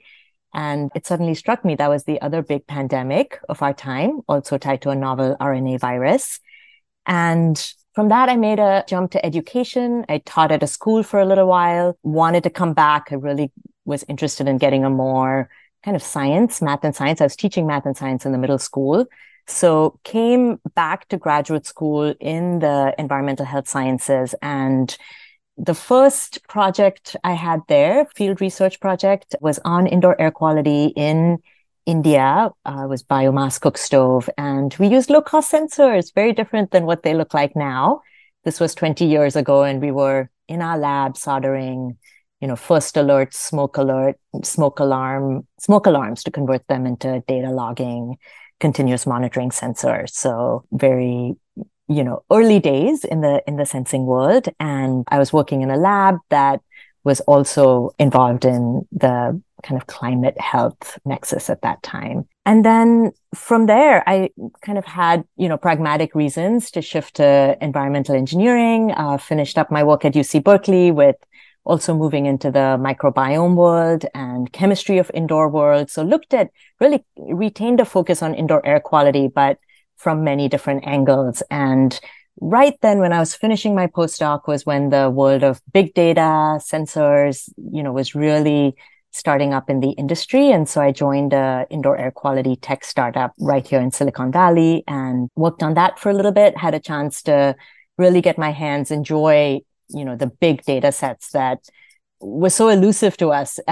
And 0.54 0.90
it 0.94 1.06
suddenly 1.06 1.34
struck 1.34 1.62
me 1.62 1.74
that 1.74 1.90
was 1.90 2.04
the 2.04 2.20
other 2.22 2.40
big 2.40 2.66
pandemic 2.66 3.38
of 3.50 3.60
our 3.60 3.74
time, 3.74 4.20
also 4.28 4.56
tied 4.56 4.80
to 4.82 4.90
a 4.90 4.94
novel 4.94 5.36
RNA 5.38 5.78
virus. 5.80 6.40
And 7.04 7.62
from 7.94 8.08
that, 8.08 8.30
I 8.30 8.36
made 8.36 8.60
a 8.60 8.82
jump 8.88 9.10
to 9.10 9.26
education. 9.26 10.06
I 10.08 10.18
taught 10.18 10.52
at 10.52 10.62
a 10.62 10.66
school 10.66 11.02
for 11.02 11.20
a 11.20 11.26
little 11.26 11.48
while, 11.48 11.98
wanted 12.02 12.44
to 12.44 12.50
come 12.50 12.72
back. 12.72 13.08
I 13.10 13.16
really 13.16 13.52
was 13.84 14.04
interested 14.08 14.48
in 14.48 14.56
getting 14.56 14.84
a 14.84 14.90
more 14.90 15.50
kind 15.84 15.96
of 15.96 16.02
science, 16.02 16.60
math 16.60 16.84
and 16.84 16.94
science. 16.94 17.20
I 17.20 17.24
was 17.24 17.36
teaching 17.36 17.66
math 17.66 17.86
and 17.86 17.96
science 17.96 18.26
in 18.26 18.32
the 18.32 18.38
middle 18.38 18.58
school. 18.58 19.06
So 19.46 19.98
came 20.04 20.60
back 20.74 21.08
to 21.08 21.16
graduate 21.16 21.66
school 21.66 22.14
in 22.20 22.58
the 22.58 22.94
environmental 22.98 23.46
health 23.46 23.68
sciences 23.68 24.34
and 24.42 24.96
the 25.58 25.74
first 25.74 26.46
project 26.48 27.16
I 27.24 27.32
had 27.32 27.62
there, 27.66 28.06
field 28.14 28.40
research 28.40 28.78
project, 28.78 29.34
was 29.40 29.58
on 29.64 29.88
indoor 29.88 30.18
air 30.20 30.30
quality 30.30 30.92
in 30.94 31.38
India. 31.84 32.50
Uh, 32.64 32.86
was 32.88 33.02
biomass 33.02 33.60
cook 33.60 33.76
stove, 33.76 34.30
and 34.38 34.74
we 34.78 34.86
used 34.86 35.10
low 35.10 35.20
cost 35.20 35.52
sensors, 35.52 36.14
very 36.14 36.32
different 36.32 36.70
than 36.70 36.86
what 36.86 37.02
they 37.02 37.12
look 37.12 37.34
like 37.34 37.56
now. 37.56 38.02
This 38.44 38.60
was 38.60 38.74
20 38.74 39.04
years 39.04 39.34
ago, 39.34 39.64
and 39.64 39.80
we 39.80 39.90
were 39.90 40.30
in 40.46 40.62
our 40.62 40.78
lab 40.78 41.16
soldering 41.16 41.98
you 42.40 42.48
know, 42.48 42.56
first 42.56 42.96
alert, 42.96 43.34
smoke 43.34 43.76
alert, 43.76 44.16
smoke 44.44 44.78
alarm, 44.78 45.46
smoke 45.58 45.86
alarms 45.86 46.22
to 46.24 46.30
convert 46.30 46.66
them 46.68 46.86
into 46.86 47.22
data 47.26 47.50
logging, 47.50 48.16
continuous 48.60 49.06
monitoring 49.06 49.50
sensors. 49.50 50.10
So 50.10 50.64
very, 50.72 51.36
you 51.88 52.04
know, 52.04 52.22
early 52.30 52.60
days 52.60 53.04
in 53.04 53.20
the, 53.22 53.42
in 53.46 53.56
the 53.56 53.66
sensing 53.66 54.06
world. 54.06 54.48
And 54.60 55.04
I 55.08 55.18
was 55.18 55.32
working 55.32 55.62
in 55.62 55.70
a 55.70 55.76
lab 55.76 56.18
that 56.30 56.60
was 57.04 57.20
also 57.20 57.90
involved 57.98 58.44
in 58.44 58.86
the 58.92 59.40
kind 59.62 59.80
of 59.80 59.86
climate 59.86 60.40
health 60.40 60.98
nexus 61.04 61.50
at 61.50 61.62
that 61.62 61.82
time. 61.82 62.28
and 62.46 62.64
then 62.64 63.12
from 63.34 63.66
there, 63.66 64.02
I 64.08 64.30
kind 64.62 64.78
of 64.78 64.86
had, 64.86 65.24
you 65.36 65.48
know, 65.48 65.58
pragmatic 65.58 66.14
reasons 66.14 66.70
to 66.70 66.80
shift 66.80 67.16
to 67.16 67.58
environmental 67.60 68.14
engineering, 68.14 68.92
uh, 68.92 69.18
finished 69.18 69.58
up 69.58 69.70
my 69.70 69.84
work 69.84 70.04
at 70.04 70.14
UC 70.14 70.42
Berkeley 70.42 70.90
with 70.90 71.16
also 71.68 71.94
moving 71.94 72.26
into 72.26 72.50
the 72.50 72.78
microbiome 72.80 73.54
world 73.54 74.06
and 74.14 74.50
chemistry 74.52 74.98
of 74.98 75.10
indoor 75.12 75.48
world. 75.48 75.90
So 75.90 76.02
looked 76.02 76.32
at 76.32 76.50
really 76.80 77.04
retained 77.16 77.80
a 77.80 77.84
focus 77.84 78.22
on 78.22 78.34
indoor 78.34 78.64
air 78.66 78.80
quality, 78.80 79.28
but 79.28 79.58
from 79.96 80.24
many 80.24 80.48
different 80.48 80.86
angles. 80.86 81.42
And 81.50 82.00
right 82.40 82.74
then 82.80 83.00
when 83.00 83.12
I 83.12 83.18
was 83.18 83.34
finishing 83.34 83.74
my 83.74 83.86
postdoc 83.86 84.46
was 84.46 84.64
when 84.64 84.88
the 84.88 85.10
world 85.10 85.44
of 85.44 85.60
big 85.72 85.92
data, 85.92 86.58
sensors, 86.58 87.50
you 87.72 87.82
know, 87.82 87.92
was 87.92 88.14
really 88.14 88.74
starting 89.10 89.52
up 89.52 89.68
in 89.68 89.80
the 89.80 89.90
industry. 89.90 90.50
And 90.50 90.68
so 90.68 90.80
I 90.80 90.92
joined 90.92 91.32
a 91.32 91.66
indoor 91.68 91.98
air 91.98 92.10
quality 92.10 92.56
tech 92.56 92.84
startup 92.84 93.32
right 93.38 93.66
here 93.66 93.80
in 93.80 93.90
Silicon 93.90 94.32
Valley 94.32 94.84
and 94.86 95.28
worked 95.36 95.62
on 95.62 95.74
that 95.74 95.98
for 95.98 96.08
a 96.10 96.14
little 96.14 96.32
bit, 96.32 96.56
had 96.56 96.74
a 96.74 96.80
chance 96.80 97.22
to 97.24 97.56
really 97.98 98.20
get 98.20 98.38
my 98.38 98.52
hands, 98.52 98.90
enjoy, 98.90 99.60
you 99.88 100.04
know, 100.04 100.16
the 100.16 100.26
big 100.26 100.62
data 100.62 100.92
sets 100.92 101.30
that 101.32 101.68
was 102.20 102.54
so 102.54 102.68
elusive 102.68 103.16
to 103.18 103.28
us 103.28 103.60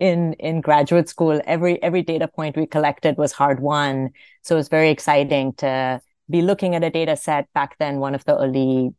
in 0.00 0.34
in 0.34 0.60
graduate 0.60 1.08
school. 1.08 1.40
Every 1.44 1.82
every 1.82 2.02
data 2.02 2.28
point 2.28 2.56
we 2.56 2.66
collected 2.66 3.16
was 3.16 3.32
hard 3.32 3.60
won. 3.60 4.10
So 4.42 4.54
it 4.54 4.58
was 4.58 4.68
very 4.68 4.90
exciting 4.90 5.54
to 5.54 6.00
be 6.28 6.42
looking 6.42 6.74
at 6.74 6.84
a 6.84 6.90
data 6.90 7.16
set. 7.16 7.52
Back 7.54 7.76
then, 7.78 7.98
one 7.98 8.14
of 8.14 8.24
the 8.24 8.36
early 8.36 8.94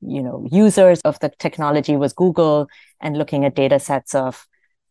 you 0.00 0.22
know 0.22 0.46
users 0.50 1.00
of 1.02 1.18
the 1.20 1.30
technology 1.38 1.96
was 1.96 2.12
Google, 2.12 2.68
and 3.00 3.16
looking 3.16 3.44
at 3.44 3.54
data 3.54 3.78
sets 3.78 4.14
of 4.14 4.46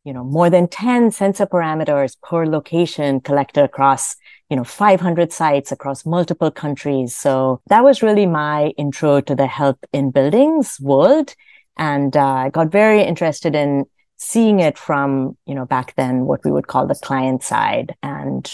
you 0.07 0.13
know, 0.13 0.23
more 0.23 0.49
than 0.49 0.69
10 0.69 1.11
sensor 1.11 1.45
parameters 1.45 2.15
per 2.21 2.45
location 2.45 3.19
collected 3.19 3.65
across, 3.65 4.15
you 4.49 4.55
know, 4.55 4.63
500 4.63 5.31
sites 5.31 5.71
across 5.71 6.05
multiple 6.05 6.51
countries. 6.51 7.15
So 7.15 7.61
that 7.67 7.83
was 7.83 8.01
really 8.01 8.25
my 8.25 8.67
intro 8.77 9.21
to 9.21 9.35
the 9.35 9.47
health 9.47 9.77
in 9.91 10.11
buildings 10.11 10.79
world. 10.79 11.35
And 11.77 12.15
uh, 12.15 12.25
I 12.25 12.49
got 12.49 12.71
very 12.71 13.03
interested 13.03 13.55
in 13.55 13.85
seeing 14.17 14.59
it 14.59 14.77
from, 14.77 15.37
you 15.45 15.53
know, 15.53 15.65
back 15.65 15.95
then, 15.95 16.25
what 16.25 16.43
we 16.43 16.51
would 16.51 16.67
call 16.67 16.87
the 16.87 16.95
client 16.95 17.43
side. 17.43 17.95
And 18.01 18.49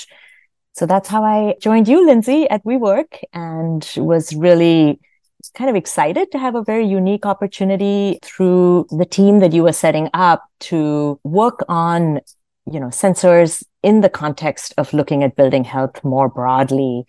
so 0.73 0.85
that's 0.85 1.07
how 1.07 1.23
I 1.23 1.55
joined 1.61 1.87
you, 1.87 2.05
Lindsay, 2.05 2.49
at 2.49 2.63
WeWork 2.63 3.21
and 3.31 3.87
was 3.97 4.35
really 4.35 4.99
kind 5.55 5.69
of 5.69 5.75
excited 5.75 6.31
to 6.31 6.39
have 6.39 6.55
a 6.55 6.63
very 6.63 6.85
unique 6.85 7.25
opportunity 7.25 8.17
through 8.23 8.87
the 8.89 9.05
team 9.05 9.39
that 9.39 9.53
you 9.53 9.63
were 9.63 9.73
setting 9.73 10.09
up 10.13 10.43
to 10.59 11.19
work 11.23 11.63
on, 11.69 12.19
you 12.71 12.79
know, 12.79 12.87
sensors 12.87 13.63
in 13.83 14.01
the 14.01 14.09
context 14.09 14.73
of 14.77 14.93
looking 14.93 15.23
at 15.23 15.35
building 15.35 15.63
health 15.63 16.03
more 16.03 16.29
broadly 16.29 17.05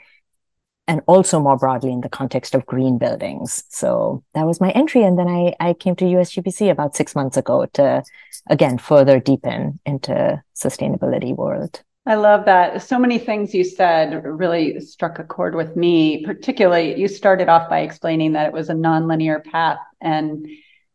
and 0.87 1.00
also 1.07 1.40
more 1.40 1.57
broadly 1.57 1.93
in 1.93 2.02
the 2.02 2.09
context 2.09 2.54
of 2.54 2.66
green 2.66 2.99
buildings. 2.99 3.64
So 3.69 4.23
that 4.35 4.47
was 4.47 4.61
my 4.61 4.71
entry. 4.73 5.02
And 5.02 5.19
then 5.19 5.28
I, 5.28 5.54
I 5.61 5.73
came 5.73 5.97
to 5.97 6.04
USGBC 6.04 6.71
about 6.71 6.95
six 6.95 7.14
months 7.14 7.37
ago 7.37 7.64
to, 7.75 8.02
again, 8.50 8.76
further 8.76 9.19
deepen 9.19 9.81
into 9.87 10.43
sustainability 10.54 11.35
world. 11.35 11.83
I 12.07 12.16
love 12.16 12.45
that. 12.45 12.83
So 12.83 12.99
many 12.99 13.19
things 13.19 13.54
you 13.54 13.64
said 13.64 14.23
really 14.25 14.78
struck 14.81 15.19
a 15.19 15.25
chord 15.25 15.54
with 15.54 15.75
me. 15.75 16.23
Particularly, 16.26 17.00
you 17.00 17.09
started 17.09 17.49
off 17.49 17.71
by 17.71 17.81
explaining 17.81 18.33
that 18.33 18.47
it 18.47 18.52
was 18.52 18.69
a 18.69 18.75
nonlinear 18.75 19.43
path 19.43 19.78
and 20.02 20.47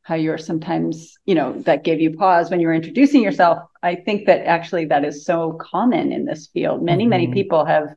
how 0.10 0.16
you're 0.16 0.39
sometimes, 0.39 1.20
you 1.28 1.36
know, 1.36 1.54
that 1.62 1.84
gave 1.84 2.01
you 2.01 2.18
pause 2.18 2.50
when 2.50 2.60
you 2.60 2.66
were 2.66 2.74
introducing 2.74 3.22
yourself. 3.22 3.60
I 3.84 3.94
think 3.94 4.25
that 4.25 4.48
actually 4.48 4.86
that 4.86 5.06
is 5.06 5.24
so 5.24 5.54
common 5.54 6.12
in 6.12 6.25
this 6.25 6.48
field. 6.48 6.82
Many, 6.82 7.04
mm-hmm. 7.04 7.10
many 7.12 7.28
people 7.32 7.63
have 7.63 7.89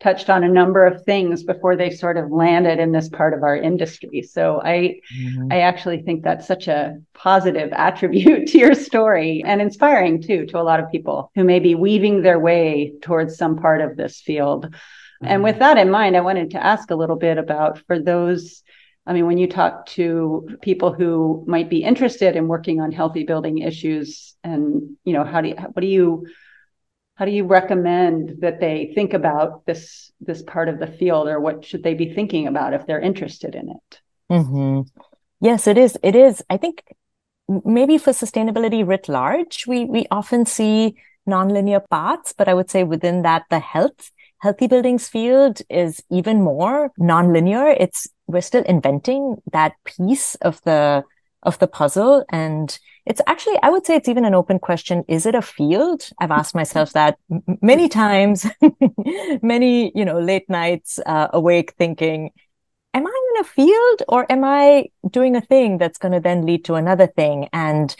touched 0.00 0.28
on 0.28 0.42
a 0.42 0.48
number 0.48 0.84
of 0.84 1.04
things 1.04 1.44
before 1.44 1.76
they 1.76 1.88
sort 1.88 2.16
of 2.16 2.32
landed 2.32 2.80
in 2.80 2.90
this 2.90 3.08
part 3.08 3.32
of 3.32 3.44
our 3.44 3.56
industry. 3.56 4.22
So 4.22 4.60
I 4.60 5.00
mm-hmm. 5.16 5.52
I 5.52 5.60
actually 5.60 6.02
think 6.02 6.24
that's 6.24 6.48
such 6.48 6.66
a 6.66 6.98
positive 7.14 7.72
attribute 7.76 8.48
to 8.48 8.58
your 8.58 8.74
story 8.74 9.44
and 9.46 9.62
inspiring 9.62 10.20
too 10.20 10.46
to 10.46 10.58
a 10.58 10.66
lot 10.70 10.80
of 10.80 10.90
people 10.90 11.30
who 11.36 11.44
may 11.44 11.60
be 11.60 11.76
weaving 11.76 12.22
their 12.22 12.40
way 12.40 12.92
towards 13.02 13.36
some 13.36 13.56
part 13.56 13.80
of 13.80 13.96
this 13.96 14.20
field. 14.20 14.64
Mm-hmm. 14.64 15.26
And 15.26 15.44
with 15.44 15.60
that 15.60 15.78
in 15.78 15.92
mind, 15.92 16.16
I 16.16 16.22
wanted 16.22 16.50
to 16.50 16.66
ask 16.66 16.90
a 16.90 16.96
little 16.96 17.14
bit 17.14 17.38
about 17.38 17.78
for 17.86 18.00
those 18.00 18.64
I 19.06 19.12
mean, 19.12 19.26
when 19.26 19.38
you 19.38 19.48
talk 19.48 19.86
to 19.86 20.48
people 20.62 20.92
who 20.92 21.44
might 21.46 21.68
be 21.68 21.82
interested 21.82 22.36
in 22.36 22.46
working 22.46 22.80
on 22.80 22.92
healthy 22.92 23.24
building 23.24 23.58
issues, 23.58 24.34
and 24.44 24.96
you 25.04 25.12
know, 25.12 25.24
how 25.24 25.40
do 25.40 25.48
you, 25.48 25.54
what 25.54 25.80
do 25.80 25.86
you 25.86 26.26
how 27.14 27.24
do 27.24 27.30
you 27.30 27.44
recommend 27.44 28.40
that 28.40 28.60
they 28.60 28.92
think 28.94 29.12
about 29.12 29.66
this 29.66 30.10
this 30.20 30.42
part 30.42 30.68
of 30.68 30.78
the 30.78 30.86
field 30.86 31.28
or 31.28 31.40
what 31.40 31.64
should 31.64 31.82
they 31.82 31.94
be 31.94 32.14
thinking 32.14 32.46
about 32.46 32.74
if 32.74 32.86
they're 32.86 33.00
interested 33.00 33.54
in 33.54 33.70
it? 33.70 34.00
Mm-hmm. 34.30 34.80
yes 35.40 35.66
it 35.66 35.76
is. 35.76 35.98
It 36.02 36.14
is. 36.14 36.42
I 36.48 36.56
think 36.56 36.82
maybe 37.64 37.98
for 37.98 38.12
sustainability 38.12 38.86
writ 38.86 39.08
large 39.08 39.66
we 39.66 39.84
we 39.84 40.06
often 40.10 40.46
see 40.46 40.94
nonlinear 41.28 41.82
paths 41.90 42.32
but 42.32 42.48
i 42.48 42.54
would 42.54 42.70
say 42.70 42.82
within 42.82 43.22
that 43.22 43.42
the 43.50 43.58
health 43.58 44.10
healthy 44.42 44.66
buildings 44.66 45.08
field 45.08 45.62
is 45.70 46.02
even 46.10 46.42
more 46.42 46.90
nonlinear. 46.98 47.74
It's 47.78 48.08
we're 48.32 48.40
still 48.40 48.64
inventing 48.64 49.36
that 49.52 49.74
piece 49.84 50.34
of 50.36 50.60
the 50.62 51.04
of 51.44 51.58
the 51.58 51.66
puzzle 51.66 52.24
and 52.30 52.78
it's 53.04 53.20
actually, 53.26 53.58
I 53.62 53.70
would 53.70 53.84
say 53.84 53.96
it's 53.96 54.08
even 54.08 54.24
an 54.24 54.34
open 54.34 54.60
question. 54.60 55.04
Is 55.08 55.26
it 55.26 55.34
a 55.34 55.42
field? 55.42 56.08
I've 56.20 56.30
asked 56.30 56.54
myself 56.54 56.92
that 56.92 57.18
many 57.60 57.88
times, 57.88 58.46
many, 59.42 59.90
you 59.94 60.04
know, 60.04 60.20
late 60.20 60.48
nights 60.48 61.00
uh, 61.04 61.28
awake 61.32 61.74
thinking, 61.76 62.30
am 62.94 63.06
I 63.06 63.30
in 63.34 63.40
a 63.40 63.44
field 63.44 64.02
or 64.08 64.30
am 64.30 64.44
I 64.44 64.86
doing 65.10 65.34
a 65.34 65.40
thing 65.40 65.78
that's 65.78 65.98
going 65.98 66.12
to 66.12 66.20
then 66.20 66.46
lead 66.46 66.64
to 66.66 66.74
another 66.74 67.08
thing? 67.08 67.48
And, 67.52 67.94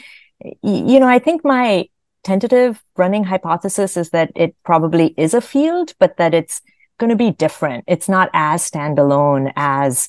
you 0.62 1.00
know, 1.00 1.08
I 1.08 1.18
think 1.18 1.44
my 1.44 1.88
tentative 2.22 2.80
running 2.96 3.24
hypothesis 3.24 3.96
is 3.96 4.10
that 4.10 4.30
it 4.36 4.54
probably 4.64 5.14
is 5.16 5.34
a 5.34 5.40
field, 5.40 5.94
but 5.98 6.16
that 6.18 6.32
it's 6.32 6.60
going 6.98 7.10
to 7.10 7.16
be 7.16 7.32
different. 7.32 7.82
It's 7.88 8.08
not 8.08 8.30
as 8.32 8.70
standalone 8.70 9.52
as, 9.56 10.08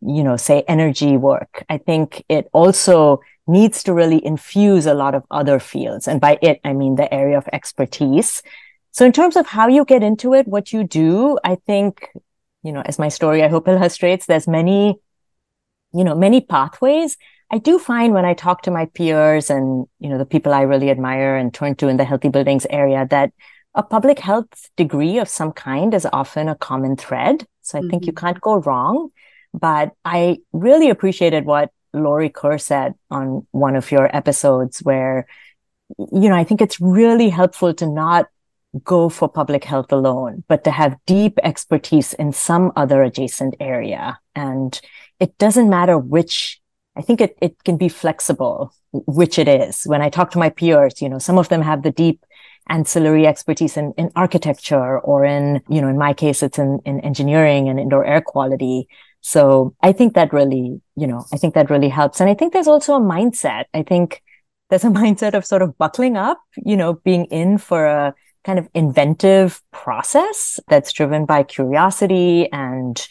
you 0.00 0.22
know, 0.22 0.36
say 0.36 0.62
energy 0.68 1.16
work. 1.16 1.64
I 1.68 1.78
think 1.78 2.24
it 2.28 2.48
also 2.52 3.20
needs 3.46 3.82
to 3.84 3.92
really 3.92 4.24
infuse 4.24 4.86
a 4.86 4.94
lot 4.94 5.14
of 5.14 5.24
other 5.30 5.58
fields. 5.58 6.06
And 6.06 6.20
by 6.20 6.38
it, 6.40 6.60
I 6.64 6.72
mean 6.72 6.94
the 6.94 7.12
area 7.12 7.36
of 7.36 7.48
expertise. 7.52 8.42
So 8.92 9.04
in 9.04 9.12
terms 9.12 9.36
of 9.36 9.46
how 9.46 9.68
you 9.68 9.84
get 9.84 10.02
into 10.02 10.34
it, 10.34 10.46
what 10.46 10.72
you 10.72 10.84
do, 10.84 11.38
I 11.44 11.56
think, 11.56 12.08
you 12.62 12.72
know, 12.72 12.82
as 12.84 12.98
my 12.98 13.08
story, 13.08 13.42
I 13.42 13.48
hope 13.48 13.68
illustrates, 13.68 14.26
there's 14.26 14.48
many, 14.48 14.98
you 15.92 16.04
know, 16.04 16.14
many 16.14 16.40
pathways. 16.40 17.16
I 17.50 17.58
do 17.58 17.78
find 17.78 18.14
when 18.14 18.24
I 18.24 18.34
talk 18.34 18.62
to 18.62 18.70
my 18.70 18.86
peers 18.86 19.50
and, 19.50 19.86
you 19.98 20.08
know, 20.08 20.18
the 20.18 20.24
people 20.24 20.52
I 20.52 20.62
really 20.62 20.90
admire 20.90 21.36
and 21.36 21.52
turn 21.52 21.74
to 21.76 21.88
in 21.88 21.96
the 21.96 22.04
healthy 22.04 22.28
buildings 22.28 22.66
area 22.70 23.06
that 23.10 23.32
a 23.74 23.82
public 23.82 24.18
health 24.18 24.70
degree 24.76 25.18
of 25.18 25.28
some 25.28 25.52
kind 25.52 25.94
is 25.94 26.06
often 26.12 26.48
a 26.48 26.54
common 26.54 26.96
thread. 26.96 27.46
So 27.62 27.78
I 27.78 27.80
mm-hmm. 27.80 27.90
think 27.90 28.06
you 28.06 28.12
mm-hmm. 28.12 28.26
can't 28.26 28.40
go 28.40 28.56
wrong. 28.56 29.10
But 29.52 29.92
I 30.04 30.38
really 30.52 30.90
appreciated 30.90 31.44
what 31.44 31.70
Laurie 31.92 32.30
Kerr 32.30 32.58
said 32.58 32.94
on 33.10 33.46
one 33.50 33.76
of 33.76 33.90
your 33.90 34.14
episodes 34.14 34.78
where, 34.80 35.26
you 35.98 36.28
know, 36.28 36.36
I 36.36 36.44
think 36.44 36.60
it's 36.60 36.80
really 36.80 37.28
helpful 37.28 37.74
to 37.74 37.86
not 37.86 38.26
go 38.84 39.08
for 39.08 39.28
public 39.28 39.64
health 39.64 39.90
alone, 39.90 40.44
but 40.46 40.62
to 40.64 40.70
have 40.70 40.96
deep 41.06 41.38
expertise 41.42 42.12
in 42.12 42.32
some 42.32 42.70
other 42.76 43.02
adjacent 43.02 43.56
area. 43.58 44.18
And 44.36 44.80
it 45.18 45.36
doesn't 45.38 45.68
matter 45.68 45.98
which, 45.98 46.60
I 46.96 47.02
think 47.02 47.20
it, 47.20 47.36
it 47.42 47.64
can 47.64 47.76
be 47.76 47.88
flexible, 47.88 48.72
which 48.92 49.38
it 49.38 49.48
is. 49.48 49.82
When 49.84 50.02
I 50.02 50.08
talk 50.08 50.30
to 50.32 50.38
my 50.38 50.50
peers, 50.50 51.02
you 51.02 51.08
know, 51.08 51.18
some 51.18 51.38
of 51.38 51.48
them 51.48 51.62
have 51.62 51.82
the 51.82 51.90
deep 51.90 52.24
ancillary 52.68 53.26
expertise 53.26 53.76
in, 53.76 53.92
in 53.98 54.12
architecture 54.14 55.00
or 55.00 55.24
in, 55.24 55.60
you 55.68 55.80
know, 55.82 55.88
in 55.88 55.98
my 55.98 56.14
case, 56.14 56.40
it's 56.40 56.58
in, 56.58 56.78
in 56.84 57.00
engineering 57.00 57.68
and 57.68 57.80
indoor 57.80 58.04
air 58.04 58.20
quality. 58.20 58.86
So 59.20 59.74
I 59.82 59.92
think 59.92 60.14
that 60.14 60.32
really, 60.32 60.80
you 60.96 61.06
know, 61.06 61.24
I 61.32 61.36
think 61.36 61.54
that 61.54 61.70
really 61.70 61.88
helps. 61.88 62.20
And 62.20 62.30
I 62.30 62.34
think 62.34 62.52
there's 62.52 62.68
also 62.68 62.94
a 62.94 63.00
mindset. 63.00 63.64
I 63.74 63.82
think 63.82 64.22
there's 64.70 64.84
a 64.84 64.88
mindset 65.02 65.34
of 65.34 65.44
sort 65.44 65.62
of 65.62 65.76
buckling 65.78 66.16
up, 66.16 66.40
you 66.56 66.76
know, 66.76 66.94
being 66.94 67.26
in 67.26 67.58
for 67.58 67.86
a 67.86 68.14
kind 68.44 68.58
of 68.58 68.68
inventive 68.74 69.60
process 69.70 70.58
that's 70.68 70.92
driven 70.92 71.26
by 71.26 71.42
curiosity 71.42 72.50
and 72.52 73.06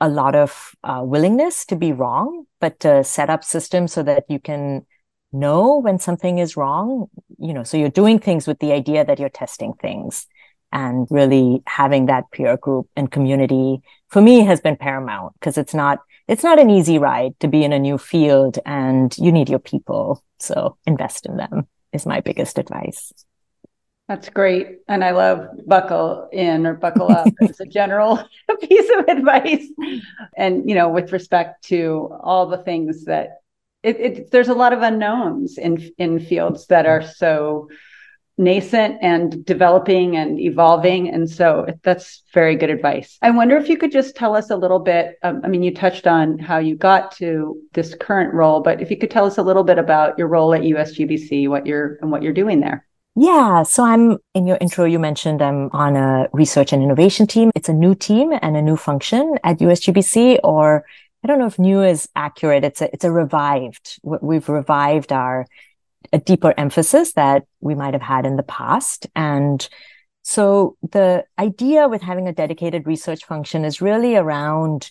a 0.00 0.08
lot 0.08 0.34
of 0.34 0.74
uh, 0.82 1.00
willingness 1.04 1.64
to 1.66 1.76
be 1.76 1.92
wrong, 1.92 2.44
but 2.60 2.80
to 2.80 3.04
set 3.04 3.30
up 3.30 3.44
systems 3.44 3.92
so 3.92 4.02
that 4.02 4.24
you 4.28 4.40
can 4.40 4.84
know 5.32 5.78
when 5.78 5.98
something 5.98 6.38
is 6.38 6.56
wrong, 6.56 7.06
you 7.38 7.54
know, 7.54 7.62
so 7.62 7.76
you're 7.76 7.88
doing 7.88 8.18
things 8.18 8.46
with 8.46 8.58
the 8.58 8.72
idea 8.72 9.04
that 9.04 9.18
you're 9.18 9.28
testing 9.28 9.74
things 9.74 10.26
and 10.72 11.06
really 11.10 11.62
having 11.66 12.06
that 12.06 12.24
peer 12.32 12.56
group 12.56 12.88
and 12.96 13.10
community 13.10 13.80
for 14.12 14.20
me 14.20 14.44
has 14.44 14.60
been 14.60 14.76
paramount 14.76 15.32
because 15.34 15.58
it's 15.58 15.74
not 15.74 15.98
it's 16.28 16.44
not 16.44 16.60
an 16.60 16.70
easy 16.70 16.98
ride 16.98 17.38
to 17.40 17.48
be 17.48 17.64
in 17.64 17.72
a 17.72 17.78
new 17.78 17.98
field 17.98 18.58
and 18.64 19.16
you 19.18 19.32
need 19.32 19.48
your 19.48 19.58
people 19.58 20.22
so 20.38 20.76
invest 20.86 21.26
in 21.26 21.36
them 21.36 21.66
is 21.92 22.06
my 22.06 22.20
biggest 22.20 22.58
advice 22.58 23.12
That's 24.08 24.28
great. 24.28 24.80
And 24.88 25.02
I 25.04 25.12
love 25.12 25.48
buckle 25.64 26.28
in 26.32 26.66
or 26.66 26.74
buckle 26.74 27.10
up 27.10 27.28
as 27.40 27.60
a 27.60 27.66
general 27.66 28.18
piece 28.60 28.90
of 28.98 29.08
advice. 29.08 29.64
And, 30.36 30.68
you 30.68 30.74
know, 30.74 30.88
with 30.90 31.12
respect 31.12 31.64
to 31.68 32.10
all 32.20 32.46
the 32.46 32.58
things 32.58 33.04
that 33.04 33.38
it, 33.82 34.00
it, 34.00 34.30
there's 34.30 34.48
a 34.48 34.54
lot 34.54 34.72
of 34.72 34.82
unknowns 34.82 35.56
in 35.56 35.90
in 35.98 36.20
fields 36.20 36.66
that 36.66 36.84
are 36.84 37.02
so 37.02 37.68
nascent 38.38 38.96
and 39.02 39.44
developing 39.44 40.16
and 40.16 40.40
evolving 40.40 41.08
and 41.08 41.28
so 41.28 41.66
that's 41.82 42.22
very 42.32 42.56
good 42.56 42.70
advice 42.70 43.18
i 43.20 43.30
wonder 43.30 43.56
if 43.56 43.68
you 43.68 43.76
could 43.76 43.92
just 43.92 44.16
tell 44.16 44.34
us 44.34 44.50
a 44.50 44.56
little 44.56 44.78
bit 44.78 45.18
um, 45.22 45.40
i 45.44 45.48
mean 45.48 45.62
you 45.62 45.72
touched 45.74 46.06
on 46.06 46.38
how 46.38 46.58
you 46.58 46.74
got 46.74 47.12
to 47.12 47.60
this 47.74 47.94
current 47.94 48.32
role 48.32 48.60
but 48.60 48.80
if 48.80 48.90
you 48.90 48.96
could 48.96 49.10
tell 49.10 49.26
us 49.26 49.36
a 49.36 49.42
little 49.42 49.64
bit 49.64 49.78
about 49.78 50.16
your 50.18 50.28
role 50.28 50.54
at 50.54 50.62
usgbc 50.62 51.48
what 51.48 51.66
you're 51.66 51.98
and 52.00 52.10
what 52.10 52.22
you're 52.22 52.32
doing 52.32 52.60
there 52.60 52.86
yeah. 53.14 53.62
So 53.64 53.84
I'm 53.84 54.18
in 54.34 54.46
your 54.46 54.56
intro, 54.60 54.86
you 54.86 54.98
mentioned 54.98 55.42
I'm 55.42 55.68
on 55.72 55.96
a 55.96 56.28
research 56.32 56.72
and 56.72 56.82
innovation 56.82 57.26
team. 57.26 57.50
It's 57.54 57.68
a 57.68 57.74
new 57.74 57.94
team 57.94 58.32
and 58.40 58.56
a 58.56 58.62
new 58.62 58.76
function 58.76 59.38
at 59.44 59.58
USGBC, 59.58 60.38
or 60.42 60.86
I 61.22 61.28
don't 61.28 61.38
know 61.38 61.46
if 61.46 61.58
new 61.58 61.82
is 61.82 62.08
accurate. 62.16 62.64
It's 62.64 62.80
a, 62.80 62.92
it's 62.92 63.04
a 63.04 63.10
revived, 63.10 64.00
we've 64.02 64.48
revived 64.48 65.12
our, 65.12 65.46
a 66.12 66.18
deeper 66.18 66.54
emphasis 66.56 67.14
that 67.14 67.44
we 67.60 67.74
might 67.74 67.94
have 67.94 68.02
had 68.02 68.26
in 68.26 68.36
the 68.36 68.42
past. 68.42 69.06
And 69.16 69.66
so 70.22 70.76
the 70.90 71.24
idea 71.38 71.88
with 71.88 72.02
having 72.02 72.28
a 72.28 72.32
dedicated 72.32 72.86
research 72.86 73.24
function 73.24 73.64
is 73.64 73.80
really 73.80 74.16
around, 74.16 74.90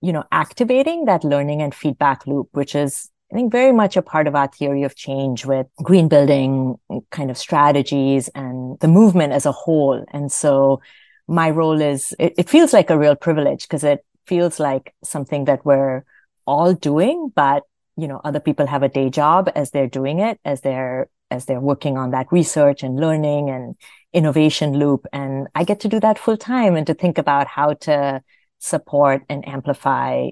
you 0.00 0.12
know, 0.12 0.24
activating 0.30 1.06
that 1.06 1.24
learning 1.24 1.62
and 1.62 1.74
feedback 1.74 2.26
loop, 2.26 2.48
which 2.52 2.74
is 2.74 3.10
I 3.32 3.36
think 3.36 3.50
very 3.50 3.72
much 3.72 3.96
a 3.96 4.02
part 4.02 4.28
of 4.28 4.36
our 4.36 4.46
theory 4.46 4.84
of 4.84 4.94
change 4.94 5.44
with 5.44 5.66
green 5.82 6.08
building 6.08 6.78
kind 7.10 7.30
of 7.30 7.38
strategies 7.38 8.28
and 8.28 8.78
the 8.78 8.86
movement 8.86 9.32
as 9.32 9.46
a 9.46 9.50
whole. 9.50 10.04
And 10.12 10.30
so 10.30 10.80
my 11.26 11.50
role 11.50 11.80
is, 11.80 12.14
it, 12.20 12.34
it 12.38 12.48
feels 12.48 12.72
like 12.72 12.90
a 12.90 12.98
real 12.98 13.16
privilege 13.16 13.62
because 13.62 13.82
it 13.82 14.04
feels 14.26 14.60
like 14.60 14.94
something 15.02 15.46
that 15.46 15.64
we're 15.64 16.04
all 16.46 16.74
doing, 16.74 17.32
but 17.34 17.64
you 17.96 18.08
know, 18.08 18.20
other 18.24 18.40
people 18.40 18.66
have 18.66 18.82
a 18.82 18.88
day 18.88 19.10
job 19.10 19.50
as 19.54 19.70
they're 19.70 19.88
doing 19.88 20.20
it, 20.20 20.38
as 20.44 20.60
they're, 20.62 21.08
as 21.30 21.46
they're 21.46 21.60
working 21.60 21.96
on 21.96 22.10
that 22.10 22.26
research 22.30 22.82
and 22.82 22.98
learning 22.98 23.50
and 23.50 23.76
innovation 24.12 24.78
loop. 24.78 25.06
And 25.12 25.48
I 25.54 25.64
get 25.64 25.80
to 25.80 25.88
do 25.88 26.00
that 26.00 26.18
full 26.18 26.36
time 26.36 26.76
and 26.76 26.86
to 26.86 26.94
think 26.94 27.18
about 27.18 27.46
how 27.46 27.74
to 27.74 28.22
support 28.58 29.22
and 29.28 29.46
amplify, 29.46 30.30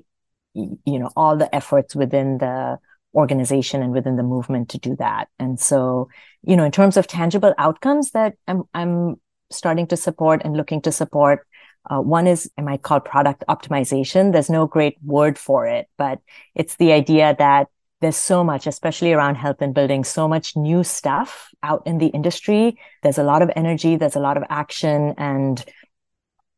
you 0.54 0.78
know, 0.98 1.10
all 1.16 1.36
the 1.36 1.52
efforts 1.54 1.94
within 1.94 2.38
the 2.38 2.78
organization 3.14 3.82
and 3.82 3.92
within 3.92 4.16
the 4.16 4.22
movement 4.22 4.70
to 4.70 4.78
do 4.78 4.96
that. 4.96 5.28
And 5.38 5.60
so, 5.60 6.08
you 6.42 6.56
know, 6.56 6.64
in 6.64 6.72
terms 6.72 6.96
of 6.96 7.06
tangible 7.06 7.54
outcomes 7.58 8.12
that 8.12 8.34
I'm, 8.48 8.62
I'm 8.72 9.16
starting 9.50 9.86
to 9.88 9.96
support 9.96 10.42
and 10.44 10.56
looking 10.56 10.80
to 10.82 10.92
support, 10.92 11.46
uh, 11.90 12.00
one 12.00 12.26
is 12.26 12.50
I 12.56 12.62
might 12.62 12.82
call 12.82 13.00
product 13.00 13.44
optimization. 13.48 14.32
There's 14.32 14.50
no 14.50 14.66
great 14.66 14.98
word 15.02 15.38
for 15.38 15.66
it, 15.66 15.88
but 15.96 16.20
it's 16.54 16.76
the 16.76 16.92
idea 16.92 17.34
that 17.38 17.68
there's 18.00 18.16
so 18.16 18.42
much, 18.42 18.66
especially 18.66 19.12
around 19.12 19.36
health 19.36 19.58
and 19.60 19.74
building, 19.74 20.02
so 20.04 20.26
much 20.26 20.56
new 20.56 20.82
stuff 20.82 21.50
out 21.62 21.82
in 21.86 21.98
the 21.98 22.08
industry. 22.08 22.78
There's 23.02 23.18
a 23.18 23.22
lot 23.22 23.42
of 23.42 23.50
energy. 23.54 23.96
There's 23.96 24.16
a 24.16 24.20
lot 24.20 24.36
of 24.36 24.44
action 24.48 25.14
and 25.18 25.64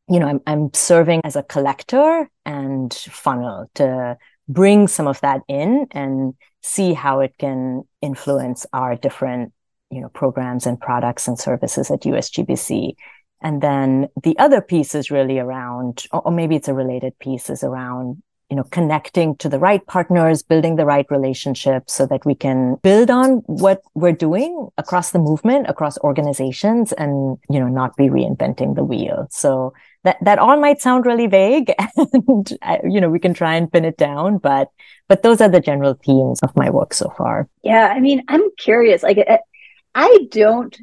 you 0.08 0.20
know, 0.20 0.28
I'm, 0.28 0.40
I'm 0.46 0.74
serving 0.74 1.22
as 1.24 1.34
a 1.34 1.42
collector 1.42 2.28
and 2.44 2.92
funnel 2.92 3.70
to 3.74 4.18
bring 4.48 4.86
some 4.86 5.06
of 5.06 5.20
that 5.22 5.40
in 5.48 5.86
and 5.92 6.34
see 6.62 6.92
how 6.92 7.20
it 7.20 7.34
can 7.38 7.84
influence 8.02 8.66
our 8.72 8.96
different 8.96 9.52
you 9.90 10.00
know 10.00 10.08
programs 10.08 10.66
and 10.66 10.80
products 10.80 11.28
and 11.28 11.38
services 11.38 11.90
at 11.90 12.02
USGBC. 12.02 12.94
And 13.44 13.60
then 13.60 14.08
the 14.22 14.36
other 14.38 14.60
piece 14.60 14.94
is 14.94 15.10
really 15.10 15.38
around, 15.38 16.06
or 16.12 16.32
maybe 16.32 16.56
it's 16.56 16.68
a 16.68 16.74
related 16.74 17.16
piece, 17.18 17.50
is 17.50 17.62
around 17.62 18.22
you 18.50 18.56
know 18.56 18.64
connecting 18.64 19.34
to 19.36 19.48
the 19.48 19.58
right 19.58 19.86
partners 19.86 20.42
building 20.42 20.76
the 20.76 20.84
right 20.84 21.06
relationships 21.10 21.94
so 21.94 22.06
that 22.06 22.24
we 22.26 22.34
can 22.34 22.76
build 22.82 23.10
on 23.10 23.42
what 23.46 23.80
we're 23.94 24.12
doing 24.12 24.68
across 24.76 25.12
the 25.12 25.18
movement 25.18 25.68
across 25.68 25.98
organizations 25.98 26.92
and 26.92 27.38
you 27.50 27.58
know 27.58 27.68
not 27.68 27.96
be 27.96 28.04
reinventing 28.04 28.74
the 28.74 28.84
wheel. 28.84 29.26
So 29.30 29.72
that 30.04 30.18
that 30.22 30.38
all 30.38 30.58
might 30.58 30.80
sound 30.80 31.04
really 31.04 31.26
vague 31.26 31.72
and 31.96 32.58
uh, 32.62 32.78
you 32.88 33.00
know 33.00 33.10
we 33.10 33.18
can 33.18 33.34
try 33.34 33.56
and 33.56 33.70
pin 33.70 33.84
it 33.84 33.96
down 33.96 34.38
but 34.38 34.68
but 35.08 35.22
those 35.22 35.40
are 35.40 35.48
the 35.48 35.60
general 35.60 35.94
themes 36.04 36.40
of 36.40 36.54
my 36.56 36.70
work 36.70 36.94
so 36.94 37.12
far. 37.16 37.48
Yeah 37.62 37.92
i 37.94 38.00
mean 38.00 38.22
i'm 38.28 38.42
curious 38.56 39.02
like 39.02 39.18
uh, 39.18 39.38
i 39.94 40.18
don't 40.30 40.78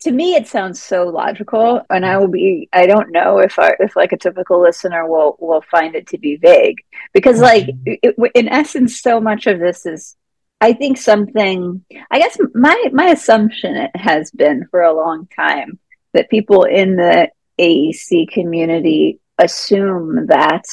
to 0.00 0.10
me 0.10 0.34
it 0.34 0.48
sounds 0.48 0.82
so 0.82 1.08
logical 1.08 1.82
and 1.90 2.04
i 2.04 2.16
will 2.16 2.28
be 2.28 2.68
i 2.72 2.86
don't 2.86 3.10
know 3.10 3.38
if 3.38 3.58
I, 3.58 3.74
if 3.80 3.96
like 3.96 4.12
a 4.12 4.18
typical 4.18 4.60
listener 4.60 5.06
will 5.06 5.36
will 5.38 5.62
find 5.70 5.94
it 5.94 6.06
to 6.08 6.18
be 6.18 6.36
vague 6.36 6.76
because 7.12 7.40
like 7.40 7.68
it, 7.86 8.14
in 8.34 8.48
essence 8.48 9.00
so 9.00 9.20
much 9.20 9.46
of 9.46 9.58
this 9.58 9.86
is 9.86 10.16
i 10.60 10.72
think 10.72 10.98
something 10.98 11.84
i 12.10 12.18
guess 12.18 12.36
my 12.54 12.90
my 12.92 13.06
assumption 13.06 13.88
has 13.94 14.30
been 14.30 14.66
for 14.70 14.82
a 14.82 14.94
long 14.94 15.28
time 15.34 15.78
that 16.12 16.30
people 16.30 16.64
in 16.64 16.96
the 16.96 17.28
AEC 17.60 18.28
community 18.30 19.20
assume 19.38 20.26
that 20.26 20.64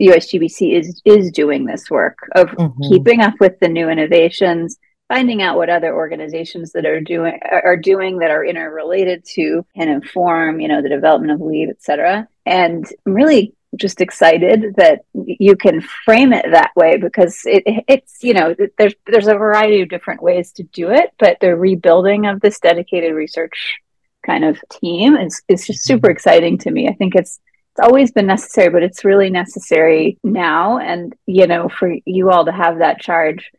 USGBC 0.00 0.78
is 0.78 1.00
is 1.04 1.30
doing 1.30 1.64
this 1.64 1.90
work 1.90 2.18
of 2.34 2.48
mm-hmm. 2.48 2.82
keeping 2.88 3.20
up 3.20 3.34
with 3.40 3.58
the 3.60 3.68
new 3.68 3.88
innovations, 3.88 4.76
finding 5.08 5.42
out 5.42 5.56
what 5.56 5.70
other 5.70 5.94
organizations 5.94 6.72
that 6.72 6.86
are 6.86 7.00
doing 7.00 7.38
are 7.50 7.76
doing 7.76 8.18
that 8.18 8.30
are 8.30 8.44
interrelated 8.44 9.24
to 9.34 9.64
and 9.76 9.88
inform, 9.88 10.60
you 10.60 10.68
know, 10.68 10.82
the 10.82 10.88
development 10.88 11.32
of 11.32 11.40
LEED, 11.40 11.70
et 11.70 11.82
cetera. 11.82 12.28
And 12.44 12.86
I'm 13.06 13.14
really 13.14 13.54
just 13.76 14.00
excited 14.00 14.74
that 14.76 15.02
you 15.14 15.56
can 15.56 15.80
frame 15.80 16.32
it 16.32 16.46
that 16.50 16.70
way 16.76 16.96
because 16.96 17.42
it, 17.44 17.62
it's 17.88 18.22
you 18.22 18.32
know 18.32 18.54
there's 18.78 18.94
there's 19.06 19.26
a 19.26 19.34
variety 19.34 19.82
of 19.82 19.88
different 19.88 20.22
ways 20.22 20.52
to 20.52 20.62
do 20.64 20.90
it, 20.90 21.10
but 21.18 21.38
the 21.40 21.54
rebuilding 21.56 22.26
of 22.26 22.40
this 22.40 22.58
dedicated 22.60 23.14
research 23.14 23.76
kind 24.24 24.44
of 24.44 24.58
team 24.70 25.16
is, 25.16 25.42
is 25.48 25.66
just 25.66 25.80
mm-hmm. 25.80 25.94
super 25.94 26.10
exciting 26.10 26.58
to 26.58 26.70
me. 26.70 26.88
I 26.88 26.94
think 26.94 27.14
it's 27.14 27.38
it's 27.72 27.86
always 27.86 28.10
been 28.10 28.26
necessary, 28.26 28.70
but 28.70 28.82
it's 28.82 29.04
really 29.04 29.30
necessary 29.30 30.18
now. 30.24 30.78
And 30.78 31.14
you 31.26 31.46
know, 31.46 31.68
for 31.68 31.94
you 32.04 32.30
all 32.30 32.44
to 32.44 32.52
have 32.52 32.78
that 32.78 33.00
charge. 33.00 33.50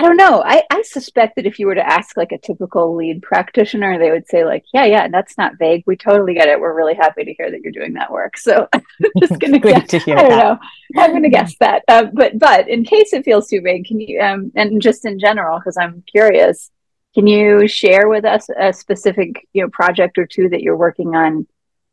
I 0.00 0.02
don't 0.04 0.16
know. 0.16 0.42
I, 0.42 0.62
I 0.70 0.80
suspect 0.80 1.36
that 1.36 1.44
if 1.44 1.58
you 1.58 1.66
were 1.66 1.74
to 1.74 1.86
ask 1.86 2.16
like 2.16 2.32
a 2.32 2.38
typical 2.38 2.96
LEED 2.96 3.20
practitioner, 3.20 3.98
they 3.98 4.10
would 4.10 4.26
say 4.26 4.46
like, 4.46 4.64
"Yeah, 4.72 4.86
yeah, 4.86 5.08
that's 5.08 5.36
not 5.36 5.58
vague. 5.58 5.84
We 5.86 5.94
totally 5.94 6.32
get 6.32 6.48
it. 6.48 6.58
We're 6.58 6.74
really 6.74 6.94
happy 6.94 7.22
to 7.22 7.34
hear 7.34 7.50
that 7.50 7.60
you're 7.60 7.70
doing 7.70 7.92
that 7.94 8.10
work." 8.10 8.38
So 8.38 8.66
I'm 8.72 8.82
just 9.20 9.38
guess. 9.38 9.88
To 9.90 9.96
I 9.98 10.22
don't 10.22 10.28
that. 10.30 10.38
know. 10.38 10.58
I'm 10.96 11.12
gonna 11.12 11.28
guess 11.28 11.54
that. 11.60 11.84
Uh, 11.86 12.06
but 12.14 12.38
but 12.38 12.66
in 12.66 12.82
case 12.82 13.12
it 13.12 13.26
feels 13.26 13.48
too 13.48 13.60
vague, 13.60 13.84
can 13.84 14.00
you 14.00 14.18
um 14.22 14.50
and 14.56 14.80
just 14.80 15.04
in 15.04 15.18
general 15.18 15.58
because 15.58 15.76
I'm 15.76 16.02
curious, 16.10 16.70
can 17.14 17.26
you 17.26 17.68
share 17.68 18.08
with 18.08 18.24
us 18.24 18.48
a 18.58 18.72
specific 18.72 19.46
you 19.52 19.62
know 19.62 19.68
project 19.68 20.16
or 20.16 20.24
two 20.24 20.48
that 20.48 20.62
you're 20.62 20.78
working 20.78 21.14
on 21.14 21.46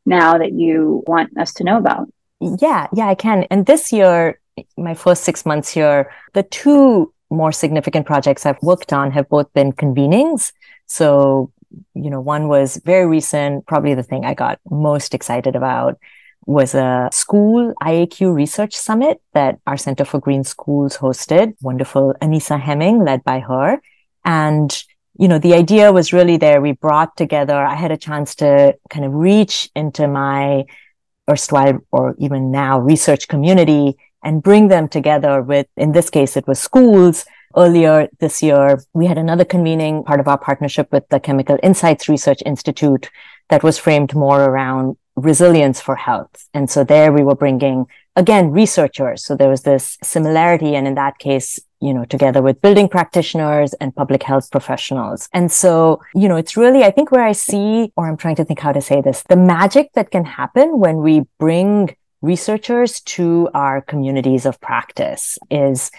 now 0.05 0.37
that 0.37 0.53
you 0.53 1.03
want 1.07 1.37
us 1.37 1.53
to 1.55 1.65
know 1.65 1.75
about? 1.75 2.07
Yeah, 2.39 2.87
yeah, 2.93 3.09
I 3.09 3.15
can. 3.15 3.43
And 3.51 3.65
this 3.65 3.91
year, 3.91 4.39
my 4.77 4.93
first 4.93 5.25
six 5.25 5.45
months 5.45 5.69
here, 5.69 6.09
the 6.33 6.43
two 6.43 7.13
more 7.29 7.51
significant 7.51 8.05
projects 8.05 8.45
I've 8.45 8.61
worked 8.61 8.93
on 8.93 9.11
have 9.11 9.29
both 9.29 9.51
been 9.53 9.73
convenings. 9.73 10.53
So, 10.85 11.51
you 11.93 12.09
know, 12.09 12.21
one 12.21 12.47
was 12.47 12.77
very 12.77 13.05
recent, 13.05 13.65
probably 13.65 13.93
the 13.93 14.03
thing 14.03 14.25
I 14.25 14.33
got 14.33 14.59
most 14.69 15.13
excited 15.13 15.55
about 15.55 15.97
was 16.45 16.73
a 16.73 17.09
school 17.11 17.73
IAQ 17.83 18.33
research 18.33 18.73
summit 18.73 19.21
that 19.33 19.59
our 19.67 19.75
Center 19.75 20.05
for 20.05 20.19
Green 20.19 20.45
Schools 20.45 20.97
hosted. 20.97 21.55
Wonderful 21.61 22.15
Anisa 22.21 22.59
Heming 22.59 23.03
led 23.03 23.23
by 23.25 23.39
her. 23.41 23.81
And 24.23 24.71
you 25.19 25.27
know, 25.27 25.39
the 25.39 25.55
idea 25.55 25.91
was 25.91 26.13
really 26.13 26.37
there. 26.37 26.61
We 26.61 26.73
brought 26.73 27.17
together, 27.17 27.55
I 27.55 27.75
had 27.75 27.91
a 27.91 27.97
chance 27.97 28.35
to 28.35 28.77
kind 28.89 29.03
of 29.03 29.13
reach 29.13 29.69
into 29.75 30.07
my 30.07 30.65
erstwhile 31.29 31.79
or 31.91 32.15
even 32.19 32.51
now 32.51 32.79
research 32.79 33.27
community 33.27 33.97
and 34.23 34.43
bring 34.43 34.67
them 34.67 34.87
together 34.87 35.41
with, 35.41 35.67
in 35.77 35.91
this 35.91 36.09
case, 36.09 36.37
it 36.37 36.47
was 36.47 36.59
schools. 36.59 37.25
Earlier 37.55 38.09
this 38.19 38.43
year, 38.43 38.83
we 38.93 39.07
had 39.07 39.17
another 39.17 39.45
convening 39.45 40.03
part 40.03 40.19
of 40.19 40.27
our 40.27 40.37
partnership 40.37 40.91
with 40.91 41.07
the 41.09 41.19
Chemical 41.19 41.57
Insights 41.63 42.09
Research 42.09 42.43
Institute 42.45 43.09
that 43.49 43.63
was 43.63 43.79
framed 43.79 44.13
more 44.13 44.43
around 44.43 44.97
resilience 45.15 45.81
for 45.81 45.95
health. 45.95 46.47
And 46.53 46.69
so 46.69 46.83
there 46.83 47.11
we 47.11 47.23
were 47.23 47.35
bringing 47.35 47.87
again 48.15 48.51
researchers. 48.51 49.23
So 49.25 49.35
there 49.35 49.49
was 49.49 49.63
this 49.63 49.97
similarity. 50.03 50.75
And 50.75 50.87
in 50.87 50.95
that 50.95 51.17
case, 51.17 51.59
you 51.79 51.93
know, 51.93 52.05
together 52.05 52.41
with 52.41 52.61
building 52.61 52.89
practitioners 52.89 53.73
and 53.75 53.95
public 53.95 54.23
health 54.23 54.51
professionals. 54.51 55.29
And 55.33 55.51
so, 55.51 56.01
you 56.13 56.27
know, 56.27 56.35
it's 56.35 56.57
really, 56.57 56.83
I 56.83 56.91
think 56.91 57.11
where 57.11 57.23
I 57.23 57.31
see, 57.31 57.91
or 57.95 58.07
I'm 58.07 58.17
trying 58.17 58.35
to 58.35 58.45
think 58.45 58.59
how 58.59 58.71
to 58.71 58.81
say 58.81 59.01
this, 59.01 59.23
the 59.23 59.35
magic 59.35 59.93
that 59.93 60.11
can 60.11 60.25
happen 60.25 60.79
when 60.79 60.97
we 60.97 61.25
bring 61.39 61.95
researchers 62.21 63.01
to 63.01 63.49
our 63.53 63.81
communities 63.81 64.45
of 64.45 64.59
practice 64.59 65.37
is, 65.49 65.91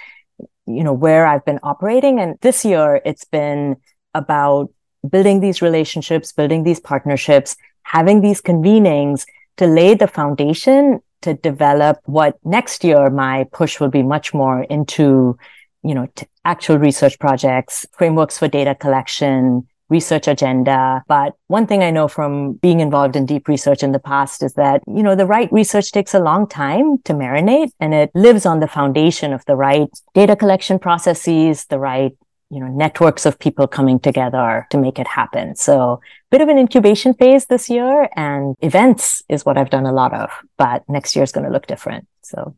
you 0.66 0.84
know, 0.84 0.92
where 0.92 1.26
I've 1.26 1.44
been 1.44 1.60
operating. 1.62 2.18
And 2.18 2.38
this 2.40 2.64
year 2.64 3.00
it's 3.04 3.24
been 3.24 3.76
about 4.14 4.70
building 5.08 5.40
these 5.40 5.62
relationships, 5.62 6.32
building 6.32 6.64
these 6.64 6.80
partnerships, 6.80 7.56
having 7.82 8.20
these 8.20 8.40
convenings 8.40 9.26
to 9.56 9.66
lay 9.66 9.94
the 9.94 10.08
foundation 10.08 11.00
to 11.22 11.34
develop 11.34 11.98
what 12.04 12.38
next 12.44 12.84
year 12.84 13.10
my 13.10 13.44
push 13.52 13.80
will 13.80 13.88
be 13.88 14.02
much 14.02 14.32
more 14.32 14.62
into, 14.64 15.36
you 15.82 15.94
know, 15.94 16.06
actual 16.44 16.78
research 16.78 17.18
projects, 17.18 17.86
frameworks 17.92 18.38
for 18.38 18.48
data 18.48 18.74
collection, 18.74 19.66
research 19.88 20.28
agenda. 20.28 21.02
But 21.08 21.34
one 21.46 21.66
thing 21.66 21.82
I 21.82 21.90
know 21.90 22.08
from 22.08 22.54
being 22.54 22.80
involved 22.80 23.16
in 23.16 23.26
deep 23.26 23.48
research 23.48 23.82
in 23.82 23.92
the 23.92 23.98
past 23.98 24.42
is 24.42 24.54
that, 24.54 24.82
you 24.86 25.02
know, 25.02 25.14
the 25.14 25.26
right 25.26 25.50
research 25.52 25.92
takes 25.92 26.14
a 26.14 26.20
long 26.20 26.46
time 26.46 26.98
to 27.04 27.14
marinate 27.14 27.70
and 27.80 27.94
it 27.94 28.10
lives 28.14 28.46
on 28.46 28.60
the 28.60 28.68
foundation 28.68 29.32
of 29.32 29.44
the 29.46 29.56
right 29.56 29.88
data 30.14 30.36
collection 30.36 30.78
processes, 30.78 31.66
the 31.66 31.78
right 31.78 32.12
you 32.50 32.60
know 32.60 32.68
networks 32.68 33.26
of 33.26 33.38
people 33.38 33.66
coming 33.66 34.00
together 34.00 34.66
to 34.70 34.78
make 34.78 34.98
it 34.98 35.06
happen. 35.06 35.54
So 35.54 36.00
bit 36.30 36.40
of 36.40 36.48
an 36.48 36.58
incubation 36.58 37.14
phase 37.14 37.46
this 37.46 37.70
year 37.70 38.08
and 38.14 38.54
events 38.60 39.22
is 39.28 39.44
what 39.44 39.56
i've 39.56 39.70
done 39.70 39.86
a 39.86 39.92
lot 39.92 40.12
of 40.12 40.30
but 40.56 40.84
next 40.88 41.16
year 41.16 41.22
is 41.22 41.32
going 41.32 41.44
to 41.44 41.52
look 41.52 41.66
different 41.66 42.06
so. 42.22 42.54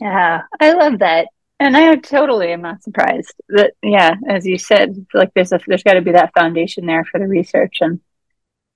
Yeah 0.00 0.42
i 0.60 0.72
love 0.72 0.98
that 1.00 1.28
and 1.66 1.76
I 1.76 1.94
totally 1.96 2.52
am 2.52 2.62
not 2.62 2.82
surprised 2.82 3.34
that, 3.48 3.72
yeah, 3.82 4.14
as 4.28 4.46
you 4.46 4.58
said, 4.58 5.06
like 5.14 5.32
there's 5.34 5.52
a, 5.52 5.60
there's 5.66 5.82
got 5.82 5.94
to 5.94 6.02
be 6.02 6.12
that 6.12 6.32
foundation 6.34 6.86
there 6.86 7.04
for 7.04 7.20
the 7.20 7.26
research 7.26 7.78
and 7.80 8.00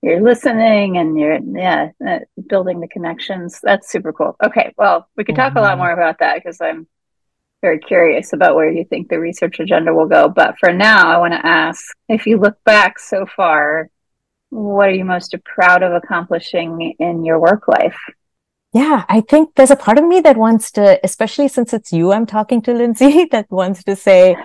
you're 0.01 0.21
listening 0.21 0.97
and 0.97 1.19
you're, 1.19 1.39
yeah, 1.39 1.89
uh, 2.07 2.19
building 2.47 2.79
the 2.79 2.87
connections. 2.87 3.59
That's 3.61 3.91
super 3.91 4.13
cool. 4.13 4.35
Okay. 4.43 4.73
Well, 4.77 5.09
we 5.17 5.23
could 5.23 5.35
talk 5.35 5.49
mm-hmm. 5.49 5.57
a 5.57 5.61
lot 5.61 5.71
mm-hmm. 5.71 5.79
more 5.79 5.91
about 5.91 6.19
that 6.19 6.35
because 6.35 6.61
I'm 6.61 6.87
very 7.61 7.79
curious 7.79 8.33
about 8.33 8.55
where 8.55 8.71
you 8.71 8.85
think 8.85 9.09
the 9.09 9.19
research 9.19 9.59
agenda 9.59 9.93
will 9.93 10.07
go. 10.07 10.29
But 10.29 10.57
for 10.59 10.71
now, 10.71 11.09
I 11.09 11.17
want 11.17 11.33
to 11.33 11.45
ask 11.45 11.83
if 12.07 12.25
you 12.25 12.37
look 12.37 12.63
back 12.63 12.99
so 12.99 13.25
far, 13.25 13.89
what 14.49 14.89
are 14.89 14.93
you 14.93 15.03
most 15.03 15.35
proud 15.43 15.83
of 15.83 15.91
accomplishing 15.91 16.95
in 16.99 17.25
your 17.25 17.39
work 17.39 17.67
life? 17.67 17.97
Yeah, 18.73 19.05
I 19.07 19.21
think 19.21 19.55
there's 19.55 19.71
a 19.71 19.75
part 19.75 19.97
of 19.97 20.05
me 20.05 20.19
that 20.21 20.37
wants 20.37 20.71
to, 20.71 20.99
especially 21.03 21.47
since 21.47 21.73
it's 21.73 21.91
you 21.91 22.11
I'm 22.11 22.25
talking 22.25 22.61
to, 22.63 22.73
Lindsay, 22.73 23.25
that 23.31 23.49
wants 23.49 23.83
to 23.85 23.95
say, 23.95 24.35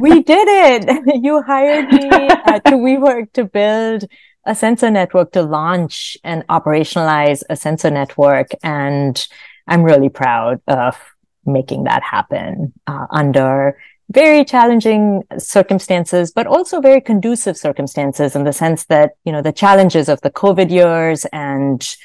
we 0.00 0.22
did 0.22 0.48
it. 0.48 1.22
you 1.22 1.42
hired 1.42 1.92
me 1.92 2.08
uh, 2.08 2.60
to 2.60 2.72
WeWork 2.72 3.32
to 3.32 3.44
build 3.44 4.04
a 4.44 4.54
sensor 4.54 4.90
network 4.90 5.32
to 5.32 5.42
launch 5.42 6.16
and 6.24 6.46
operationalize 6.48 7.42
a 7.50 7.56
sensor 7.56 7.90
network. 7.90 8.50
And 8.62 9.26
I'm 9.66 9.82
really 9.82 10.08
proud 10.08 10.62
of 10.66 10.96
making 11.44 11.84
that 11.84 12.02
happen 12.02 12.72
uh, 12.86 13.06
under 13.10 13.78
very 14.10 14.42
challenging 14.42 15.22
circumstances, 15.36 16.32
but 16.32 16.46
also 16.46 16.80
very 16.80 17.00
conducive 17.00 17.58
circumstances 17.58 18.34
in 18.34 18.44
the 18.44 18.54
sense 18.54 18.86
that, 18.86 19.12
you 19.24 19.32
know, 19.32 19.42
the 19.42 19.52
challenges 19.52 20.08
of 20.08 20.20
the 20.22 20.30
COVID 20.30 20.70
years 20.70 21.26
and 21.26 21.96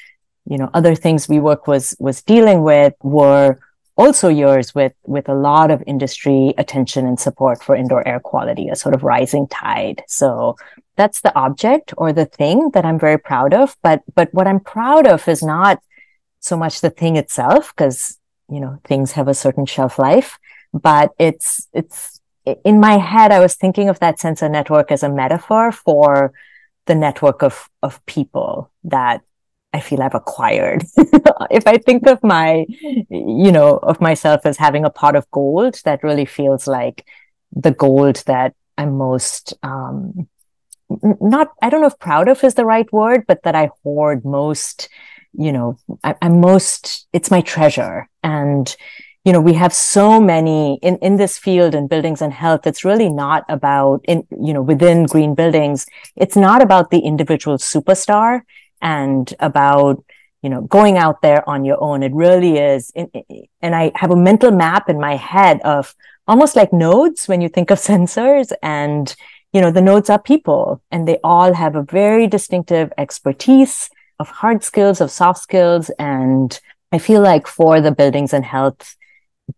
you 0.46 0.58
know, 0.58 0.70
other 0.74 0.94
things 0.94 1.28
we 1.28 1.38
WeWork 1.38 1.66
was, 1.66 1.96
was 1.98 2.22
dealing 2.22 2.62
with 2.62 2.94
were 3.02 3.58
also 3.96 4.28
yours 4.28 4.74
with, 4.74 4.92
with 5.06 5.28
a 5.28 5.34
lot 5.34 5.70
of 5.70 5.82
industry 5.86 6.52
attention 6.58 7.06
and 7.06 7.18
support 7.18 7.62
for 7.62 7.76
indoor 7.76 8.06
air 8.06 8.20
quality, 8.20 8.68
a 8.68 8.76
sort 8.76 8.94
of 8.94 9.04
rising 9.04 9.46
tide. 9.48 10.02
So 10.08 10.56
that's 10.96 11.20
the 11.20 11.34
object 11.36 11.94
or 11.96 12.12
the 12.12 12.26
thing 12.26 12.70
that 12.74 12.84
I'm 12.84 12.98
very 12.98 13.18
proud 13.18 13.54
of. 13.54 13.76
But, 13.82 14.02
but 14.14 14.28
what 14.34 14.46
I'm 14.46 14.60
proud 14.60 15.06
of 15.06 15.26
is 15.28 15.42
not 15.42 15.80
so 16.40 16.56
much 16.56 16.80
the 16.80 16.90
thing 16.90 17.16
itself, 17.16 17.72
because, 17.74 18.18
you 18.50 18.60
know, 18.60 18.78
things 18.84 19.12
have 19.12 19.28
a 19.28 19.34
certain 19.34 19.64
shelf 19.64 19.98
life, 19.98 20.38
but 20.72 21.12
it's, 21.18 21.68
it's 21.72 22.20
in 22.64 22.80
my 22.80 22.98
head, 22.98 23.32
I 23.32 23.40
was 23.40 23.54
thinking 23.54 23.88
of 23.88 24.00
that 24.00 24.18
sensor 24.18 24.48
network 24.48 24.92
as 24.92 25.02
a 25.02 25.08
metaphor 25.08 25.72
for 25.72 26.32
the 26.86 26.94
network 26.94 27.42
of, 27.42 27.70
of 27.82 28.04
people 28.04 28.70
that 28.82 29.22
I 29.74 29.80
feel 29.80 30.02
I've 30.02 30.14
acquired. 30.14 30.84
if 31.50 31.66
I 31.66 31.78
think 31.78 32.06
of 32.06 32.22
my, 32.22 32.64
you 33.10 33.50
know, 33.50 33.78
of 33.78 34.00
myself 34.00 34.46
as 34.46 34.56
having 34.56 34.84
a 34.84 34.90
pot 34.90 35.16
of 35.16 35.28
gold, 35.32 35.80
that 35.84 36.04
really 36.04 36.24
feels 36.24 36.68
like 36.68 37.04
the 37.50 37.72
gold 37.72 38.22
that 38.26 38.54
I'm 38.78 38.96
most, 38.96 39.52
um, 39.64 40.28
not, 41.20 41.52
I 41.60 41.70
don't 41.70 41.80
know 41.80 41.88
if 41.88 41.98
proud 41.98 42.28
of 42.28 42.44
is 42.44 42.54
the 42.54 42.64
right 42.64 42.90
word, 42.92 43.24
but 43.26 43.42
that 43.42 43.56
I 43.56 43.70
hoard 43.82 44.24
most, 44.24 44.88
you 45.32 45.50
know, 45.50 45.76
I, 46.04 46.14
I'm 46.22 46.40
most, 46.40 47.08
it's 47.12 47.32
my 47.32 47.40
treasure. 47.40 48.08
And, 48.22 48.76
you 49.24 49.32
know, 49.32 49.40
we 49.40 49.54
have 49.54 49.74
so 49.74 50.20
many 50.20 50.78
in, 50.82 50.98
in 50.98 51.16
this 51.16 51.36
field 51.36 51.74
in 51.74 51.88
buildings 51.88 52.22
and 52.22 52.32
health. 52.32 52.64
It's 52.64 52.84
really 52.84 53.08
not 53.10 53.44
about 53.48 54.04
in, 54.04 54.24
you 54.30 54.54
know, 54.54 54.62
within 54.62 55.06
green 55.06 55.34
buildings. 55.34 55.86
It's 56.14 56.36
not 56.36 56.62
about 56.62 56.92
the 56.92 57.00
individual 57.00 57.58
superstar 57.58 58.42
and 58.84 59.34
about 59.40 60.04
you 60.42 60.50
know 60.50 60.60
going 60.60 60.96
out 60.96 61.22
there 61.22 61.48
on 61.48 61.64
your 61.64 61.82
own. 61.82 62.04
It 62.04 62.12
really 62.12 62.58
is 62.58 62.92
and 62.94 63.74
i 63.74 63.90
have 63.96 64.12
a 64.12 64.16
mental 64.16 64.52
map 64.52 64.88
in 64.88 65.00
my 65.00 65.16
head 65.16 65.60
of 65.62 65.94
almost 66.28 66.54
like 66.54 66.72
nodes 66.72 67.26
when 67.26 67.40
you 67.40 67.48
think 67.48 67.70
of 67.70 67.78
sensors 67.90 68.52
and 68.62 69.16
you 69.52 69.60
know 69.60 69.72
the 69.72 69.82
nodes 69.82 70.10
are 70.10 70.20
people 70.20 70.82
and 70.92 71.08
they 71.08 71.18
all 71.24 71.54
have 71.54 71.74
a 71.74 71.82
very 71.82 72.26
distinctive 72.26 72.92
expertise 72.98 73.90
of 74.20 74.28
hard 74.28 74.62
skills 74.62 75.00
of 75.00 75.10
soft 75.10 75.40
skills. 75.40 75.90
And 75.98 76.60
i 76.92 76.98
feel 76.98 77.22
like 77.22 77.46
for 77.46 77.80
the 77.80 77.92
buildings 77.92 78.32
and 78.32 78.44
health 78.44 78.96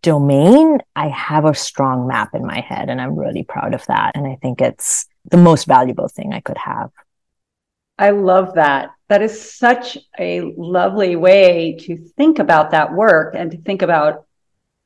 domain 0.01 0.79
i 0.95 1.07
have 1.07 1.45
a 1.45 1.53
strong 1.53 2.07
map 2.07 2.35
in 2.35 2.45
my 2.45 2.59
head 2.59 2.89
and 2.89 2.99
i'm 3.01 3.15
really 3.15 3.43
proud 3.43 3.73
of 3.73 3.85
that. 3.87 4.15
And 4.15 4.25
i 4.25 4.37
think 4.41 4.61
it's 4.61 5.05
the 5.29 5.37
most 5.49 5.65
valuable 5.65 6.07
thing 6.07 6.33
i 6.33 6.39
could 6.39 6.57
have 6.57 6.91
I 7.97 8.11
love 8.11 8.55
that. 8.55 8.89
That 9.09 9.21
is 9.21 9.53
such 9.53 9.97
a 10.19 10.41
lovely 10.57 11.15
way 11.15 11.77
to 11.81 11.97
think 12.17 12.39
about 12.39 12.71
that 12.71 12.93
work 12.93 13.35
and 13.35 13.51
to 13.51 13.57
think 13.57 13.81
about 13.81 14.25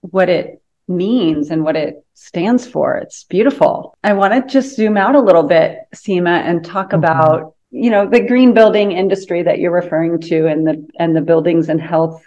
what 0.01 0.29
it 0.29 0.61
means 0.87 1.49
and 1.49 1.63
what 1.63 1.75
it 1.75 2.05
stands 2.13 2.67
for. 2.67 2.97
It's 2.97 3.23
beautiful. 3.23 3.97
I 4.03 4.13
want 4.13 4.33
to 4.33 4.51
just 4.51 4.75
zoom 4.75 4.97
out 4.97 5.15
a 5.15 5.21
little 5.21 5.43
bit, 5.43 5.79
Seema, 5.95 6.41
and 6.41 6.63
talk 6.63 6.87
mm-hmm. 6.87 6.97
about, 6.97 7.55
you 7.71 7.89
know, 7.89 8.07
the 8.07 8.21
green 8.21 8.53
building 8.53 8.91
industry 8.91 9.43
that 9.43 9.59
you're 9.59 9.71
referring 9.71 10.19
to 10.21 10.47
and 10.47 10.67
the 10.67 10.87
and 10.99 11.15
the 11.15 11.21
buildings 11.21 11.69
and 11.69 11.81
health 11.81 12.23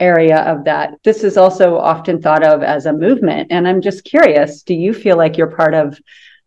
area 0.00 0.38
of 0.38 0.64
that. 0.64 0.94
This 1.04 1.24
is 1.24 1.36
also 1.36 1.78
often 1.78 2.20
thought 2.20 2.44
of 2.44 2.62
as 2.62 2.86
a 2.86 2.92
movement. 2.92 3.48
And 3.50 3.66
I'm 3.66 3.80
just 3.80 4.04
curious, 4.04 4.62
do 4.62 4.74
you 4.74 4.92
feel 4.92 5.16
like 5.16 5.36
you're 5.36 5.56
part 5.56 5.74
of 5.74 5.98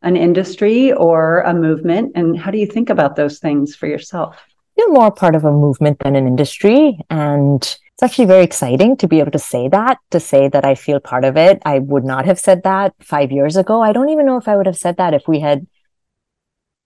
an 0.07 0.15
industry 0.15 0.93
or 0.93 1.41
a 1.41 1.53
movement? 1.53 2.13
And 2.15 2.39
how 2.39 2.49
do 2.49 2.57
you 2.57 2.65
think 2.65 2.89
about 2.89 3.15
those 3.15 3.39
things 3.39 3.75
for 3.75 3.87
yourself? 3.87 4.37
You're 4.77 4.93
more 4.93 5.11
part 5.11 5.35
of 5.35 5.43
a 5.43 5.51
movement 5.51 5.99
than 5.99 6.15
an 6.15 6.25
industry. 6.25 6.99
And 7.09 7.61
it's 7.61 8.03
actually 8.03 8.25
very 8.25 8.43
exciting 8.43 8.95
to 8.97 9.07
be 9.07 9.19
able 9.19 9.31
to 9.31 9.39
say 9.39 9.67
that, 9.67 9.97
to 10.11 10.19
say 10.19 10.47
that 10.49 10.63
I 10.63 10.75
feel 10.75 10.99
part 11.01 11.25
of 11.25 11.35
it. 11.35 11.61
I 11.65 11.79
would 11.79 12.05
not 12.05 12.25
have 12.25 12.39
said 12.39 12.63
that 12.63 12.93
five 13.01 13.31
years 13.31 13.57
ago. 13.57 13.81
I 13.81 13.91
don't 13.91 14.09
even 14.09 14.25
know 14.25 14.37
if 14.37 14.47
I 14.47 14.55
would 14.55 14.65
have 14.65 14.77
said 14.77 14.97
that 14.97 15.13
if 15.13 15.27
we 15.27 15.41
had 15.41 15.67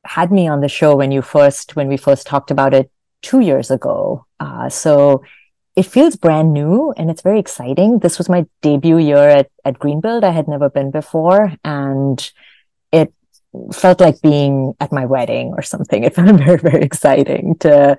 had 0.04 0.32
me 0.32 0.48
on 0.48 0.62
the 0.62 0.68
show 0.68 0.96
when 0.96 1.12
you 1.12 1.22
first, 1.22 1.76
when 1.76 1.88
we 1.88 1.98
first 1.98 2.26
talked 2.26 2.50
about 2.50 2.74
it 2.74 2.90
two 3.22 3.42
years 3.42 3.70
ago. 3.70 4.26
Uh, 4.40 4.68
so 4.68 5.22
it 5.76 5.86
feels 5.86 6.16
brand 6.16 6.54
new 6.54 6.92
and 6.98 7.12
it's 7.12 7.22
very 7.22 7.40
exciting. 7.40 8.00
This 8.00 8.18
was 8.18 8.30
my 8.30 8.48
debut 8.62 8.98
year 8.98 9.30
at, 9.30 9.52
at 9.64 9.78
Greenbuild. 9.78 10.24
I 10.24 10.32
had 10.32 10.48
never 10.48 10.70
been 10.70 10.90
before. 10.90 11.54
And 11.64 12.32
felt 13.74 14.00
like 14.00 14.22
being 14.22 14.74
at 14.80 14.92
my 14.92 15.06
wedding 15.06 15.54
or 15.58 15.62
something. 15.62 16.04
It 16.06 16.16
felt 16.16 16.36
very, 16.36 16.58
very 16.58 16.84
exciting 16.84 17.56
to 17.60 17.98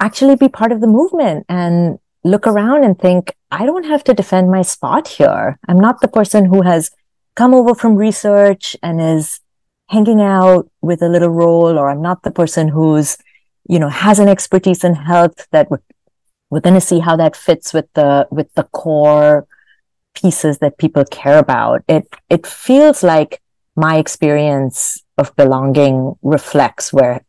actually 0.00 0.36
be 0.36 0.48
part 0.48 0.72
of 0.72 0.80
the 0.80 0.86
movement 0.86 1.46
and 1.48 1.98
look 2.24 2.46
around 2.46 2.84
and 2.84 2.98
think, 2.98 3.34
I 3.50 3.66
don't 3.66 3.84
have 3.84 4.04
to 4.04 4.14
defend 4.14 4.50
my 4.50 4.62
spot 4.62 5.08
here. 5.08 5.58
I'm 5.68 5.78
not 5.78 6.00
the 6.00 6.08
person 6.08 6.46
who 6.46 6.62
has 6.62 6.90
come 7.34 7.54
over 7.54 7.74
from 7.74 7.96
research 7.96 8.76
and 8.82 9.00
is 9.00 9.40
hanging 9.88 10.20
out 10.20 10.70
with 10.80 11.02
a 11.02 11.08
little 11.08 11.28
role, 11.28 11.78
or 11.78 11.88
I'm 11.88 12.02
not 12.02 12.22
the 12.22 12.30
person 12.30 12.68
who's, 12.68 13.16
you 13.68 13.78
know, 13.78 13.88
has 13.88 14.18
an 14.18 14.28
expertise 14.28 14.84
in 14.84 14.94
health 14.94 15.46
that 15.50 15.70
we're, 15.70 15.82
we're 16.50 16.60
going 16.60 16.74
to 16.74 16.80
see 16.80 17.00
how 17.00 17.16
that 17.16 17.36
fits 17.36 17.72
with 17.72 17.86
the, 17.94 18.26
with 18.30 18.52
the 18.54 18.64
core 18.64 19.46
pieces 20.14 20.58
that 20.58 20.78
people 20.78 21.04
care 21.04 21.38
about. 21.38 21.82
It, 21.88 22.06
it 22.28 22.46
feels 22.46 23.02
like 23.02 23.40
my 23.76 23.98
experience 23.98 25.02
of 25.18 25.34
belonging 25.36 26.14
reflects 26.22 26.92
where 26.92 27.24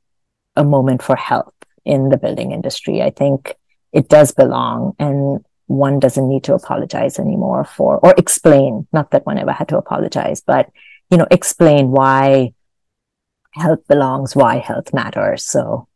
a 0.56 0.64
moment 0.64 1.02
for 1.02 1.16
help 1.16 1.54
in 1.86 2.10
the 2.10 2.18
building 2.18 2.52
industry. 2.52 3.02
I 3.02 3.10
think 3.10 3.56
it 3.92 4.10
does 4.10 4.32
belong 4.32 4.94
and 5.00 5.44
one 5.68 6.00
doesn't 6.00 6.28
need 6.28 6.44
to 6.46 6.54
apologize 6.54 7.20
anymore 7.20 7.64
for 7.64 7.98
or 8.00 8.14
explain, 8.18 8.88
not 8.92 9.12
that 9.12 9.26
one 9.26 9.38
ever 9.38 9.52
had 9.52 9.70
to 9.70 9.78
apologize, 9.78 10.42
but 10.42 10.70
you 11.10 11.18
know, 11.18 11.28
explain 11.32 11.92
why 11.92 12.54
health 13.52 13.88
belongs, 13.88 14.36
why 14.36 14.58
health 14.58 14.94
matters. 14.94 15.44
So 15.44 15.88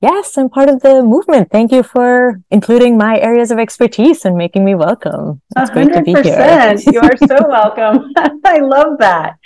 yes, 0.00 0.36
I'm 0.38 0.48
part 0.48 0.68
of 0.68 0.80
the 0.80 1.02
movement. 1.02 1.50
Thank 1.50 1.72
you 1.72 1.82
for 1.82 2.40
including 2.50 2.96
my 2.96 3.18
areas 3.18 3.50
of 3.50 3.58
expertise 3.58 4.24
and 4.24 4.36
making 4.36 4.64
me 4.64 4.74
welcome. 4.74 5.42
It's 5.56 5.70
100%. 5.70 5.72
great 5.72 5.92
to 5.92 6.02
be 6.02 6.12
here. 6.28 6.92
you 6.92 7.00
are 7.00 7.16
so 7.16 7.48
welcome. 7.48 8.12
I 8.44 8.58
love 8.58 8.98
that. 8.98 9.36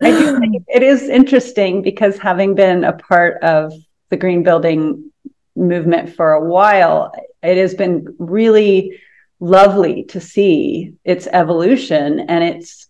I 0.00 0.10
do 0.10 0.38
think 0.38 0.64
it 0.68 0.82
is 0.82 1.02
interesting 1.08 1.82
because 1.82 2.18
having 2.18 2.54
been 2.54 2.84
a 2.84 2.92
part 2.92 3.42
of 3.42 3.72
the 4.10 4.16
green 4.16 4.42
building 4.42 5.10
movement 5.56 6.14
for 6.14 6.32
a 6.32 6.44
while, 6.44 7.12
it 7.42 7.56
has 7.56 7.74
been 7.74 8.16
really 8.18 9.00
lovely 9.40 10.04
to 10.04 10.20
see 10.20 10.94
its 11.04 11.26
evolution 11.26 12.20
and 12.20 12.44
its 12.44 12.88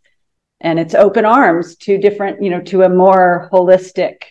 and 0.62 0.78
its 0.78 0.94
open 0.94 1.24
arms 1.24 1.76
to 1.76 1.96
different, 1.96 2.42
you 2.42 2.50
know, 2.50 2.60
to 2.60 2.82
a 2.82 2.88
more 2.88 3.48
holistic 3.50 4.24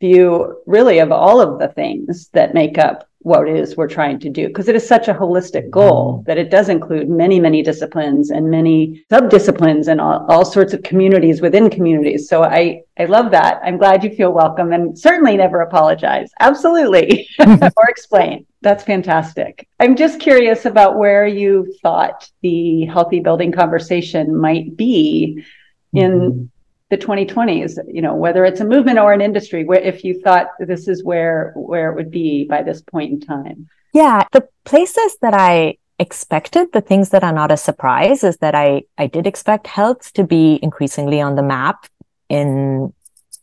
view 0.00 0.62
really 0.66 1.00
of 1.00 1.10
all 1.10 1.40
of 1.40 1.58
the 1.58 1.68
things 1.68 2.28
that 2.32 2.54
make 2.54 2.78
up 2.78 3.08
what 3.26 3.48
it 3.48 3.56
is 3.56 3.76
we're 3.76 3.88
trying 3.88 4.20
to 4.20 4.30
do 4.30 4.46
because 4.46 4.68
it 4.68 4.76
is 4.76 4.86
such 4.86 5.08
a 5.08 5.14
holistic 5.14 5.68
goal 5.68 6.18
mm-hmm. 6.18 6.24
that 6.26 6.38
it 6.38 6.48
does 6.48 6.68
include 6.68 7.08
many 7.08 7.40
many 7.40 7.60
disciplines 7.60 8.30
and 8.30 8.48
many 8.48 9.04
subdisciplines 9.10 9.88
and 9.88 10.00
all, 10.00 10.24
all 10.28 10.44
sorts 10.44 10.72
of 10.72 10.80
communities 10.84 11.40
within 11.40 11.68
communities. 11.68 12.28
So 12.28 12.44
i 12.44 12.82
i 13.00 13.04
love 13.04 13.32
that. 13.32 13.60
I'm 13.64 13.78
glad 13.78 14.04
you 14.04 14.10
feel 14.10 14.32
welcome 14.32 14.72
and 14.72 14.96
certainly 14.96 15.36
never 15.36 15.62
apologize. 15.62 16.30
Absolutely. 16.38 17.28
Or 17.78 17.88
explain. 17.88 18.46
That's 18.62 18.84
fantastic. 18.84 19.68
I'm 19.80 19.96
just 19.96 20.20
curious 20.20 20.64
about 20.64 20.96
where 20.96 21.26
you 21.26 21.74
thought 21.82 22.30
the 22.42 22.86
healthy 22.86 23.20
building 23.20 23.50
conversation 23.50 24.36
might 24.36 24.76
be 24.76 25.44
in 25.92 26.12
mm-hmm 26.12 26.44
the 26.90 26.96
2020s 26.96 27.78
you 27.92 28.00
know 28.00 28.14
whether 28.14 28.44
it's 28.44 28.60
a 28.60 28.64
movement 28.64 28.98
or 28.98 29.12
an 29.12 29.20
industry 29.20 29.64
where 29.64 29.80
if 29.80 30.04
you 30.04 30.20
thought 30.20 30.48
this 30.60 30.86
is 30.86 31.02
where 31.02 31.52
where 31.56 31.90
it 31.90 31.96
would 31.96 32.10
be 32.10 32.44
by 32.44 32.62
this 32.62 32.80
point 32.80 33.12
in 33.12 33.20
time. 33.20 33.68
Yeah 33.92 34.24
the 34.32 34.46
places 34.64 35.16
that 35.22 35.34
i 35.34 35.78
expected 35.98 36.68
the 36.72 36.80
things 36.80 37.10
that 37.10 37.24
are 37.24 37.32
not 37.32 37.50
a 37.50 37.56
surprise 37.56 38.22
is 38.22 38.36
that 38.38 38.54
i 38.54 38.82
i 38.98 39.06
did 39.06 39.26
expect 39.26 39.66
health 39.66 40.12
to 40.12 40.24
be 40.24 40.58
increasingly 40.62 41.20
on 41.20 41.34
the 41.34 41.42
map 41.42 41.86
in 42.28 42.92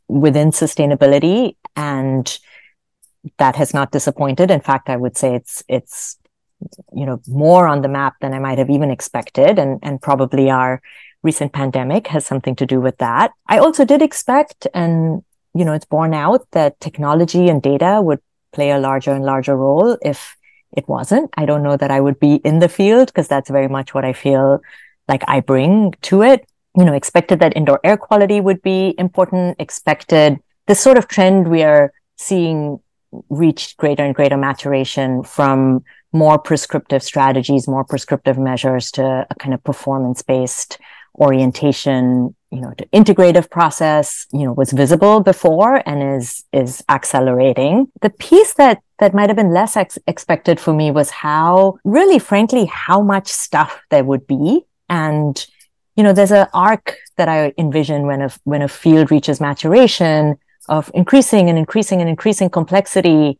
within 0.08 0.51
sustainability 0.51 1.56
and 1.75 2.39
that 3.38 3.56
has 3.56 3.73
not 3.73 3.91
disappointed. 3.91 4.51
In 4.51 4.62
fact 4.62 4.89
i 4.89 4.95
would 4.95 5.17
say 5.17 5.36
it's 5.36 5.63
it's 5.67 6.17
you 6.93 7.06
know 7.06 7.21
more 7.27 7.67
on 7.67 7.82
the 7.82 7.89
map 7.89 8.15
than 8.21 8.34
i 8.34 8.39
might 8.39 8.58
have 8.58 8.69
even 8.69 8.89
expected 8.89 9.60
and 9.60 9.79
and 9.82 10.01
probably 10.01 10.49
our 10.49 10.82
recent 11.23 11.53
pandemic 11.53 12.07
has 12.07 12.25
something 12.25 12.55
to 12.57 12.65
do 12.65 12.79
with 12.79 12.97
that. 12.97 13.31
I 13.47 13.57
also 13.57 13.86
did 13.86 14.01
expect, 14.01 14.67
and 14.73 15.23
you 15.53 15.65
know, 15.65 15.73
it's 15.73 15.86
borne 15.86 16.13
out 16.13 16.45
that 16.51 16.79
technology 16.79 17.47
and 17.49 17.62
data 17.62 18.01
would 18.01 18.19
play 18.51 18.71
a 18.71 18.79
larger 18.79 19.12
and 19.12 19.25
larger 19.25 19.55
role 19.55 19.97
if 20.01 20.36
it 20.75 20.88
wasn't. 20.88 21.29
I 21.38 21.45
don't 21.45 21.63
know 21.63 21.77
that 21.77 21.91
I 21.91 22.01
would 22.01 22.19
be 22.19 22.36
in 22.36 22.59
the 22.59 22.69
field 22.69 23.07
because 23.07 23.27
that's 23.27 23.49
very 23.49 23.67
much 23.67 23.93
what 23.93 24.05
I 24.05 24.13
feel 24.13 24.62
like 25.07 25.23
I 25.27 25.39
bring 25.39 25.93
to 26.03 26.23
it. 26.23 26.47
You 26.75 26.86
know, 26.86 26.93
expected 26.93 27.39
that 27.39 27.55
indoor 27.55 27.79
air 27.83 27.97
quality 27.97 28.41
would 28.41 28.62
be 28.62 28.95
important, 28.97 29.57
expected 29.59 30.39
this 30.67 30.79
sort 30.79 30.97
of 30.97 31.07
trend 31.07 31.47
we 31.47 31.63
are 31.63 31.93
seeing 32.17 32.79
reach 33.29 33.77
greater 33.77 34.03
and 34.03 34.15
greater 34.15 34.38
maturation 34.38 35.23
from 35.23 35.83
more 36.12 36.39
prescriptive 36.39 37.03
strategies, 37.03 37.67
more 37.67 37.83
prescriptive 37.83 38.38
measures 38.38 38.91
to 38.91 39.27
a 39.29 39.36
kind 39.36 39.53
of 39.53 39.63
performance 39.63 40.21
based 40.21 40.79
orientation, 41.15 42.36
you 42.52 42.62
know, 42.62 42.73
to 42.78 42.86
integrative 42.88 43.49
process, 43.49 44.28
you 44.32 44.43
know, 44.43 44.54
was 44.54 44.71
visible 44.71 45.19
before 45.19 45.82
and 45.88 46.17
is, 46.17 46.43
is 46.54 46.84
accelerating. 46.89 47.88
The 48.02 48.10
piece 48.10 48.54
that, 48.56 48.82
that 48.99 49.13
might 49.13 49.30
have 49.30 49.36
been 49.36 49.54
less 49.54 49.76
ex- 49.76 49.99
expected 50.08 50.60
for 50.60 50.73
me 50.73 50.91
was 50.91 51.10
how, 51.10 51.78
really 51.84 52.19
frankly, 52.19 52.65
how 52.65 53.02
much 53.02 53.28
stuff 53.28 53.82
there 53.89 54.04
would 54.04 54.28
be. 54.28 54.65
And, 54.89 55.45
you 55.95 56.04
know, 56.04 56.13
there's 56.13 56.32
an 56.32 56.47
arc 56.54 56.95
that 57.17 57.28
I 57.28 57.54
envision 57.58 58.06
when 58.06 58.21
a, 58.21 58.32
when 58.43 58.62
a 58.62 58.67
field 58.67 59.12
reaches 59.12 59.39
maturation 59.39 60.38
of 60.69 60.89
increasing 60.93 61.49
and 61.49 61.58
increasing 61.58 62.02
and 62.02 62.10
increasing 62.10 62.49
complexity 62.49 63.39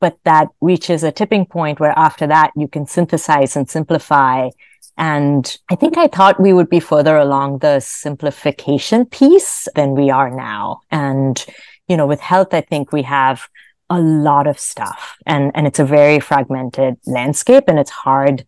but 0.00 0.18
that 0.24 0.48
reaches 0.60 1.02
a 1.02 1.12
tipping 1.12 1.46
point 1.46 1.80
where 1.80 1.96
after 1.98 2.26
that 2.26 2.52
you 2.56 2.68
can 2.68 2.86
synthesize 2.86 3.56
and 3.56 3.68
simplify 3.68 4.48
and 4.96 5.56
I 5.70 5.74
think 5.74 5.98
I 5.98 6.06
thought 6.06 6.40
we 6.40 6.52
would 6.52 6.68
be 6.68 6.80
further 6.80 7.16
along 7.16 7.58
the 7.58 7.80
simplification 7.80 9.06
piece 9.06 9.68
than 9.74 9.94
we 9.94 10.10
are 10.10 10.30
now. 10.30 10.80
And, 10.90 11.44
you 11.88 11.96
know, 11.96 12.06
with 12.06 12.20
health, 12.20 12.54
I 12.54 12.60
think 12.60 12.92
we 12.92 13.02
have 13.02 13.48
a 13.90 14.00
lot 14.00 14.46
of 14.46 14.58
stuff 14.58 15.16
and, 15.26 15.52
and 15.54 15.66
it's 15.66 15.78
a 15.78 15.84
very 15.84 16.18
fragmented 16.18 16.96
landscape 17.06 17.64
and 17.68 17.78
it's 17.78 17.90
hard 17.90 18.46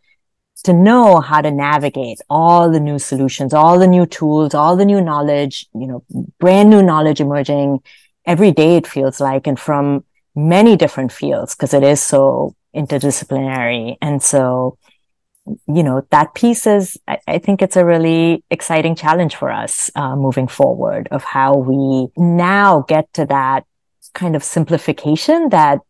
to 0.65 0.73
know 0.73 1.21
how 1.21 1.41
to 1.41 1.51
navigate 1.51 2.19
all 2.31 2.71
the 2.71 2.81
new 2.81 2.99
solutions, 2.99 3.53
all 3.53 3.79
the 3.79 3.87
new 3.87 4.07
tools, 4.07 4.55
all 4.55 4.77
the 4.77 4.85
new 4.85 5.01
knowledge, 5.01 5.67
you 5.75 5.87
know, 5.87 6.03
brand 6.41 6.71
new 6.71 6.83
knowledge 6.83 7.21
emerging 7.21 7.81
every 8.25 8.51
day, 8.51 8.77
it 8.77 8.87
feels 8.87 9.21
like, 9.21 9.47
and 9.47 9.61
from 9.61 10.05
many 10.35 10.77
different 10.77 11.13
fields 11.13 11.55
because 11.55 11.73
it 11.73 11.83
is 11.83 12.03
so 12.03 12.55
interdisciplinary. 12.75 13.97
And 14.03 14.23
so, 14.23 14.79
you 15.67 15.83
know, 15.83 16.07
that 16.11 16.35
piece 16.35 16.67
is, 16.67 16.99
I, 17.07 17.19
I, 17.27 17.39
think 17.39 17.63
it's 17.63 17.77
a 17.77 17.85
really 17.85 18.45
exciting 18.51 18.95
challenge 18.95 19.37
for 19.37 19.51
us 19.51 19.91
uh, 19.95 20.17
moving 20.17 20.49
forward 20.49 21.09
of 21.11 21.23
how 21.25 21.57
we 21.57 22.09
now 22.17 22.85
get 22.89 23.13
to 23.15 23.27
that 23.27 23.65
kind 24.13 24.35
of 24.35 24.43
simplification 24.43 25.51
that 25.51 25.81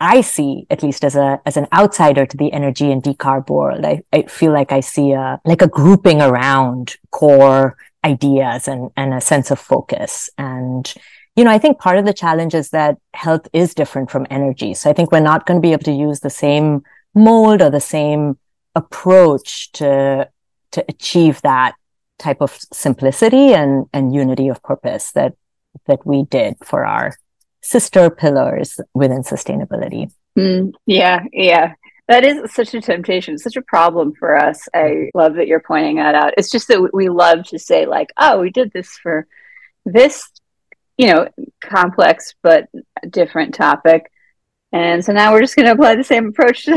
I 0.00 0.20
see, 0.20 0.66
at 0.70 0.82
least 0.82 1.04
as 1.04 1.16
a, 1.16 1.40
as 1.44 1.56
an 1.56 1.66
outsider 1.72 2.24
to 2.24 2.36
the 2.36 2.52
energy 2.52 2.90
and 2.90 3.02
decarb 3.02 3.50
world. 3.50 3.84
I, 3.84 4.02
I 4.12 4.22
feel 4.22 4.52
like 4.52 4.72
I 4.72 4.80
see 4.80 5.12
a, 5.12 5.40
like 5.44 5.60
a 5.60 5.68
grouping 5.68 6.22
around 6.22 6.96
core 7.10 7.76
ideas 8.04 8.68
and, 8.68 8.90
and 8.96 9.12
a 9.12 9.20
sense 9.20 9.50
of 9.50 9.58
focus. 9.58 10.30
And, 10.38 10.92
you 11.36 11.44
know, 11.44 11.50
I 11.50 11.58
think 11.58 11.78
part 11.78 11.98
of 11.98 12.04
the 12.04 12.12
challenge 12.12 12.54
is 12.54 12.70
that 12.70 12.96
health 13.12 13.48
is 13.52 13.74
different 13.74 14.10
from 14.10 14.26
energy. 14.30 14.72
So 14.74 14.88
I 14.88 14.92
think 14.92 15.10
we're 15.10 15.20
not 15.20 15.46
going 15.46 15.60
to 15.60 15.66
be 15.66 15.72
able 15.72 15.84
to 15.84 15.92
use 15.92 16.20
the 16.20 16.30
same 16.30 16.82
mold 17.14 17.60
or 17.60 17.70
the 17.70 17.80
same 17.80 18.38
approach 18.78 19.72
to 19.72 20.28
to 20.74 20.84
achieve 20.88 21.40
that 21.42 21.74
type 22.18 22.40
of 22.40 22.58
simplicity 22.72 23.52
and 23.52 23.86
and 23.92 24.14
unity 24.14 24.48
of 24.48 24.62
purpose 24.62 25.12
that 25.12 25.34
that 25.86 26.06
we 26.06 26.24
did 26.24 26.56
for 26.64 26.84
our 26.84 27.14
sister 27.60 28.10
pillars 28.10 28.80
within 28.94 29.22
sustainability. 29.22 30.10
Mm, 30.38 30.72
yeah, 30.86 31.24
yeah. 31.32 31.74
That 32.06 32.24
is 32.24 32.54
such 32.54 32.72
a 32.72 32.80
temptation, 32.80 33.36
such 33.36 33.56
a 33.56 33.62
problem 33.62 34.14
for 34.14 34.34
us. 34.34 34.66
I 34.74 35.10
love 35.14 35.34
that 35.34 35.46
you're 35.46 35.60
pointing 35.60 35.96
that 35.96 36.14
out. 36.14 36.32
It's 36.38 36.50
just 36.50 36.68
that 36.68 36.90
we 36.94 37.10
love 37.10 37.44
to 37.48 37.58
say, 37.58 37.84
like, 37.84 38.10
oh, 38.16 38.40
we 38.40 38.50
did 38.50 38.72
this 38.72 38.88
for 39.02 39.26
this, 39.84 40.26
you 40.96 41.08
know, 41.08 41.28
complex 41.62 42.34
but 42.42 42.68
different 43.10 43.54
topic. 43.54 44.10
And 44.72 45.04
so 45.04 45.12
now 45.12 45.32
we're 45.32 45.42
just 45.42 45.56
going 45.56 45.66
to 45.66 45.72
apply 45.72 45.96
the 45.96 46.04
same 46.04 46.28
approach 46.28 46.64
to 46.64 46.72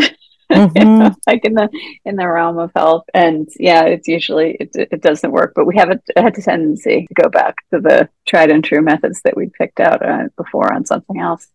mm-hmm. 0.52 1.14
like 1.28 1.46
in 1.46 1.54
the 1.54 1.70
in 2.06 2.16
the 2.16 2.28
realm 2.28 2.58
of 2.58 2.72
health. 2.76 3.06
And 3.14 3.48
yeah, 3.60 3.84
it's 3.84 4.08
usually 4.08 4.58
it, 4.60 4.72
it 4.74 5.02
doesn't 5.02 5.32
work, 5.32 5.54
but 5.56 5.66
we 5.66 5.78
have 5.78 5.90
a, 5.90 6.00
had 6.20 6.38
a 6.38 6.42
tendency 6.42 7.08
to 7.08 7.14
go 7.14 7.30
back 7.30 7.56
to 7.74 7.80
the 7.80 8.10
tried 8.28 8.52
and 8.52 8.64
true 8.64 8.82
methods 8.82 9.22
that 9.24 9.36
we 9.36 9.50
picked 9.58 9.80
out 9.80 10.06
uh, 10.06 10.28
before 10.38 10.74
on 10.74 10.86
something 10.86 11.20
else. 11.20 11.48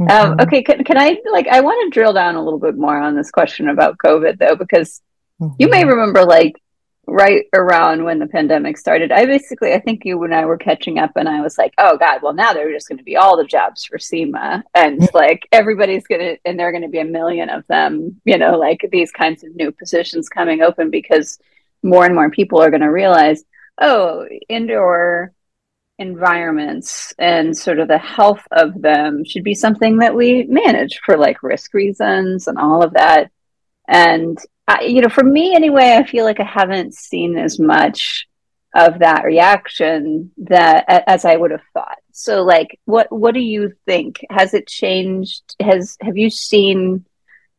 Um, 0.00 0.06
mm-hmm. 0.06 0.32
Um, 0.32 0.40
okay, 0.40 0.62
can, 0.62 0.84
can 0.84 0.98
I 0.98 1.18
like 1.30 1.46
I 1.48 1.60
want 1.60 1.92
to 1.92 1.98
drill 1.98 2.12
down 2.12 2.36
a 2.36 2.42
little 2.42 2.60
bit 2.60 2.76
more 2.76 2.98
on 2.98 3.16
this 3.16 3.30
question 3.30 3.68
about 3.68 3.98
COVID 3.98 4.38
though, 4.38 4.56
because 4.56 5.00
mm-hmm. 5.40 5.54
you 5.58 5.68
may 5.68 5.82
mm-hmm. 5.82 5.90
remember 5.90 6.24
like 6.24 6.54
right 7.10 7.44
around 7.54 8.04
when 8.04 8.18
the 8.18 8.26
pandemic 8.26 8.78
started, 8.78 9.12
I 9.12 9.26
basically, 9.26 9.72
I 9.72 9.80
think 9.80 10.04
you 10.04 10.22
and 10.22 10.34
I 10.34 10.44
were 10.44 10.56
catching 10.56 10.98
up, 10.98 11.12
and 11.16 11.28
I 11.28 11.40
was 11.40 11.58
like, 11.58 11.74
oh 11.78 11.98
God, 11.98 12.20
well, 12.22 12.32
now 12.32 12.52
they're 12.52 12.72
just 12.72 12.88
going 12.88 12.98
to 12.98 13.04
be 13.04 13.16
all 13.16 13.36
the 13.36 13.44
jobs 13.44 13.84
for 13.84 13.98
Seema. 13.98 14.62
And 14.74 15.08
like 15.12 15.46
everybody's 15.52 16.06
going 16.06 16.20
to, 16.20 16.36
and 16.44 16.58
there 16.58 16.68
are 16.68 16.72
going 16.72 16.82
to 16.82 16.88
be 16.88 17.00
a 17.00 17.04
million 17.04 17.50
of 17.50 17.66
them, 17.66 18.20
you 18.24 18.38
know, 18.38 18.56
like 18.56 18.88
these 18.90 19.10
kinds 19.10 19.44
of 19.44 19.54
new 19.54 19.72
positions 19.72 20.28
coming 20.28 20.62
open 20.62 20.90
because 20.90 21.38
more 21.82 22.04
and 22.04 22.14
more 22.14 22.30
people 22.30 22.62
are 22.62 22.70
going 22.70 22.82
to 22.82 22.88
realize, 22.88 23.44
oh, 23.80 24.26
indoor 24.48 25.32
environments 25.98 27.12
and 27.18 27.56
sort 27.56 27.78
of 27.78 27.88
the 27.88 27.98
health 27.98 28.42
of 28.52 28.80
them 28.80 29.22
should 29.24 29.44
be 29.44 29.54
something 29.54 29.98
that 29.98 30.14
we 30.14 30.44
manage 30.44 31.00
for 31.04 31.18
like 31.18 31.42
risk 31.42 31.74
reasons 31.74 32.46
and 32.46 32.56
all 32.56 32.82
of 32.82 32.94
that. 32.94 33.30
And 33.86 34.38
I, 34.70 34.82
you 34.82 35.00
know, 35.00 35.08
for 35.08 35.24
me 35.24 35.54
anyway, 35.54 35.96
I 35.98 36.04
feel 36.04 36.24
like 36.24 36.38
I 36.38 36.44
haven't 36.44 36.94
seen 36.94 37.36
as 37.36 37.58
much 37.58 38.28
of 38.74 39.00
that 39.00 39.24
reaction 39.24 40.30
that 40.38 40.84
as 41.08 41.24
I 41.24 41.36
would 41.36 41.50
have 41.50 41.64
thought. 41.74 41.98
So 42.12 42.42
like 42.42 42.78
what 42.84 43.10
what 43.10 43.34
do 43.34 43.40
you 43.40 43.72
think? 43.84 44.20
Has 44.30 44.54
it 44.54 44.68
changed? 44.68 45.42
Has 45.60 45.96
have 46.00 46.16
you 46.16 46.30
seen 46.30 47.04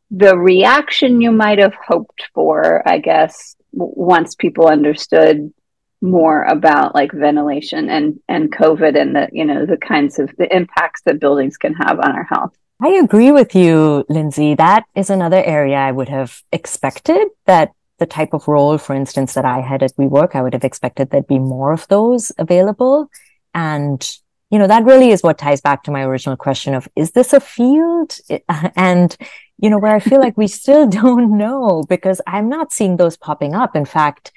the 0.10 0.38
reaction 0.38 1.19
you 1.19 1.32
might 1.32 1.60
have 1.60 1.74
hoped 1.74 2.30
for, 2.34 2.82
I 2.88 3.00
guess, 3.00 3.56
once 3.74 4.36
people 4.36 4.67
understood 4.67 5.54
more 6.02 6.43
about 6.43 6.95
like 6.95 7.12
ventilation 7.12 7.89
and 7.89 8.21
and 8.30 8.56
COVID 8.56 9.00
and 9.00 9.15
the 9.15 9.28
you 9.34 9.43
know 9.43 9.65
the 9.65 9.78
kinds 9.78 10.17
of 10.17 10.34
the 10.38 10.54
impacts 10.56 11.02
that 11.06 11.19
buildings 11.19 11.58
can 11.58 11.74
have 11.74 12.00
on 12.00 12.12
our 12.13 12.24
health? 12.24 12.56
I 12.84 12.94
agree 12.94 13.32
with 13.32 13.54
you, 13.54 14.04
Lindsay. 14.10 14.56
That 14.56 14.86
is 14.96 15.12
another 15.12 15.44
area 15.44 15.78
I 15.78 15.91
would 15.91 16.10
have 16.10 16.41
expected 16.52 17.28
that 17.46 17.74
the 18.00 18.08
type 18.08 18.34
of 18.34 18.48
role, 18.48 18.80
for 18.80 18.96
instance, 18.96 19.36
that 19.36 19.46
I 19.46 19.62
had 19.62 19.84
at 19.84 19.96
WeWork, 19.98 20.34
I 20.34 20.41
would 20.41 20.54
have 20.54 20.63
expected 20.63 21.12
there'd 21.12 21.28
be 21.28 21.38
more 21.38 21.72
of 21.72 21.88
those 21.89 22.32
available. 22.39 23.12
And, 23.54 24.02
you 24.50 24.58
know, 24.58 24.65
that 24.65 24.84
really 24.84 25.12
is 25.12 25.22
what 25.22 25.38
ties 25.38 25.62
back 25.62 25.84
to 25.84 25.91
my 25.91 26.04
original 26.04 26.36
question 26.36 26.74
of, 26.74 26.88
is 26.96 27.12
this 27.12 27.34
a 27.34 27.39
field? 27.39 28.17
And, 28.76 29.15
you 29.60 29.70
know, 29.70 29.78
where 29.78 29.96
I 29.96 30.00
feel 30.00 30.20
like 30.20 30.36
we 30.36 30.48
still 30.62 30.88
don't 30.88 31.38
know 31.38 31.84
because 31.88 32.20
I'm 32.26 32.50
not 32.50 32.74
seeing 32.74 32.98
those 32.98 33.15
popping 33.15 33.54
up. 33.54 33.76
In 33.76 33.86
fact, 33.86 34.32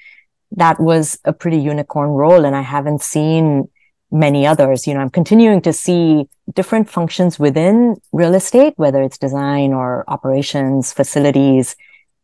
that 0.51 0.79
was 0.79 1.17
a 1.25 1.33
pretty 1.33 1.57
unicorn 1.57 2.11
role 2.11 2.45
and 2.45 2.55
I 2.55 2.61
haven't 2.61 3.01
seen 3.01 3.69
many 4.11 4.45
others. 4.45 4.87
You 4.87 4.93
know, 4.93 4.99
I'm 4.99 5.09
continuing 5.09 5.61
to 5.61 5.73
see 5.73 6.27
different 6.53 6.89
functions 6.89 7.39
within 7.39 7.95
real 8.11 8.35
estate, 8.35 8.73
whether 8.77 9.01
it's 9.01 9.17
design 9.17 9.73
or 9.73 10.03
operations, 10.07 10.93
facilities, 10.93 11.75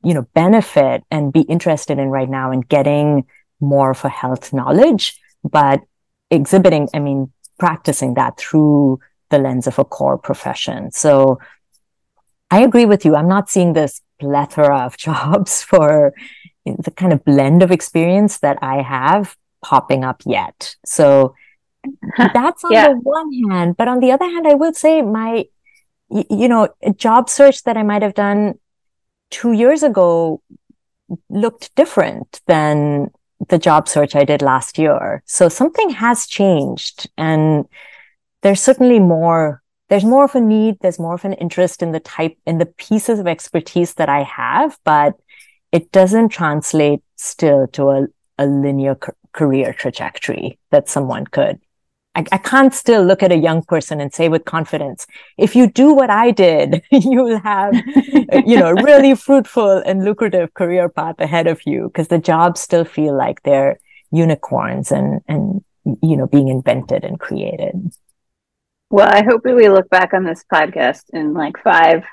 you 0.03 0.13
know, 0.13 0.27
benefit 0.33 1.03
and 1.11 1.33
be 1.33 1.41
interested 1.41 1.99
in 1.99 2.09
right 2.09 2.29
now 2.29 2.51
and 2.51 2.67
getting 2.67 3.25
more 3.59 3.91
a 3.91 4.09
health 4.09 4.53
knowledge, 4.53 5.19
but 5.43 5.81
exhibiting, 6.31 6.89
I 6.93 6.99
mean, 6.99 7.31
practicing 7.59 8.15
that 8.15 8.37
through 8.37 8.99
the 9.29 9.37
lens 9.37 9.67
of 9.67 9.77
a 9.77 9.85
core 9.85 10.17
profession. 10.17 10.91
So 10.91 11.39
I 12.49 12.61
agree 12.61 12.85
with 12.85 13.05
you. 13.05 13.15
I'm 13.15 13.27
not 13.27 13.49
seeing 13.49 13.73
this 13.73 14.01
plethora 14.19 14.79
of 14.79 14.97
jobs 15.07 15.61
for 15.61 16.13
the 16.65 16.91
kind 16.91 17.13
of 17.13 17.23
blend 17.23 17.63
of 17.63 17.71
experience 17.71 18.39
that 18.39 18.57
I 18.61 18.81
have 18.81 19.35
popping 19.63 20.03
up 20.03 20.21
yet. 20.25 20.75
So 20.85 21.35
that's 22.17 22.63
on 22.63 22.71
yeah. 22.71 22.89
the 22.89 22.95
one 22.95 23.31
hand, 23.49 23.77
but 23.77 23.87
on 23.87 23.99
the 23.99 24.11
other 24.11 24.25
hand, 24.25 24.47
I 24.47 24.53
will 24.53 24.73
say 24.73 25.01
my, 25.01 25.45
you 26.09 26.47
know, 26.47 26.69
job 26.95 27.29
search 27.29 27.63
that 27.63 27.77
I 27.77 27.83
might 27.83 28.01
have 28.01 28.13
done 28.13 28.55
two 29.29 29.53
years 29.53 29.81
ago 29.81 30.41
looked 31.29 31.73
different 31.75 32.41
than 32.47 33.09
the 33.49 33.57
job 33.57 33.87
search 33.87 34.15
I 34.15 34.23
did 34.23 34.41
last 34.41 34.77
year. 34.77 35.23
So 35.25 35.49
something 35.49 35.89
has 35.91 36.27
changed 36.27 37.09
and 37.17 37.65
there's 38.41 38.61
certainly 38.61 38.99
more, 38.99 39.61
there's 39.89 40.05
more 40.05 40.25
of 40.25 40.35
a 40.35 40.41
need. 40.41 40.77
There's 40.81 40.99
more 40.99 41.15
of 41.15 41.25
an 41.25 41.33
interest 41.33 41.81
in 41.81 41.91
the 41.91 41.99
type, 41.99 42.37
in 42.45 42.59
the 42.59 42.65
pieces 42.65 43.19
of 43.19 43.27
expertise 43.27 43.95
that 43.95 44.09
I 44.09 44.23
have, 44.23 44.77
but 44.83 45.15
it 45.71 45.91
doesn't 45.91 46.29
translate 46.29 47.01
still 47.15 47.67
to 47.67 47.89
a, 47.89 48.07
a 48.37 48.45
linear 48.45 48.97
career 49.33 49.73
trajectory 49.73 50.59
that 50.69 50.89
someone 50.89 51.25
could 51.25 51.59
I, 52.13 52.25
I, 52.31 52.37
can't 52.37 52.73
still 52.73 53.03
look 53.03 53.23
at 53.23 53.31
a 53.31 53.37
young 53.37 53.63
person 53.63 54.01
and 54.01 54.13
say 54.13 54.27
with 54.27 54.43
confidence, 54.43 55.07
if 55.37 55.55
you 55.55 55.67
do 55.67 55.93
what 55.93 56.09
I 56.09 56.31
did, 56.31 56.83
you 56.91 57.23
will 57.23 57.39
have, 57.39 57.73
you 58.45 58.57
know, 58.57 58.67
a 58.67 58.83
really 58.83 59.15
fruitful 59.27 59.77
and 59.85 60.03
lucrative 60.03 60.53
career 60.53 60.89
path 60.89 61.19
ahead 61.19 61.47
of 61.47 61.65
you 61.65 61.87
because 61.87 62.09
the 62.09 62.17
jobs 62.17 62.59
still 62.59 62.83
feel 62.83 63.15
like 63.15 63.43
they're 63.43 63.79
unicorns 64.11 64.91
and, 64.91 65.21
and, 65.27 65.63
you 65.85 66.17
know, 66.17 66.27
being 66.27 66.49
invented 66.49 67.05
and 67.05 67.19
created. 67.19 67.93
Well, 68.89 69.07
I 69.09 69.23
hope 69.23 69.43
that 69.43 69.55
we 69.55 69.69
look 69.69 69.89
back 69.89 70.13
on 70.13 70.25
this 70.25 70.43
podcast 70.51 71.03
in 71.13 71.33
like 71.33 71.55
five, 71.63 72.03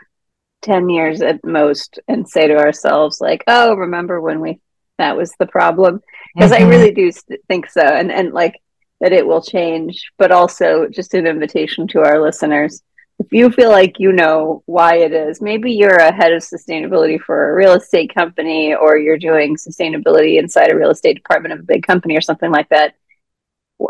ten 0.62 0.88
years 0.88 1.22
at 1.22 1.44
most 1.44 1.98
and 2.06 2.28
say 2.28 2.46
to 2.46 2.56
ourselves, 2.56 3.20
like, 3.20 3.42
oh, 3.48 3.74
remember 3.74 4.20
when 4.20 4.40
we, 4.40 4.60
that 4.98 5.16
was 5.16 5.32
the 5.40 5.46
problem? 5.46 6.00
Because 6.36 6.52
mm-hmm. 6.52 6.66
I 6.66 6.68
really 6.68 6.92
do 6.92 7.10
think 7.48 7.68
so. 7.68 7.82
And, 7.82 8.12
and 8.12 8.32
like, 8.32 8.60
that 9.00 9.12
it 9.12 9.26
will 9.26 9.42
change, 9.42 10.10
but 10.18 10.32
also 10.32 10.88
just 10.88 11.14
an 11.14 11.26
invitation 11.26 11.86
to 11.88 12.00
our 12.00 12.20
listeners. 12.20 12.82
If 13.18 13.32
you 13.32 13.50
feel 13.50 13.70
like 13.70 13.98
you 13.98 14.12
know 14.12 14.62
why 14.66 14.98
it 14.98 15.12
is, 15.12 15.40
maybe 15.40 15.72
you're 15.72 15.96
a 15.96 16.12
head 16.12 16.32
of 16.32 16.42
sustainability 16.42 17.20
for 17.20 17.50
a 17.50 17.54
real 17.54 17.72
estate 17.72 18.14
company 18.14 18.74
or 18.74 18.96
you're 18.96 19.18
doing 19.18 19.56
sustainability 19.56 20.38
inside 20.38 20.70
a 20.70 20.76
real 20.76 20.90
estate 20.90 21.14
department 21.14 21.54
of 21.54 21.60
a 21.60 21.64
big 21.64 21.84
company 21.84 22.16
or 22.16 22.20
something 22.20 22.50
like 22.50 22.68
that. 22.68 22.94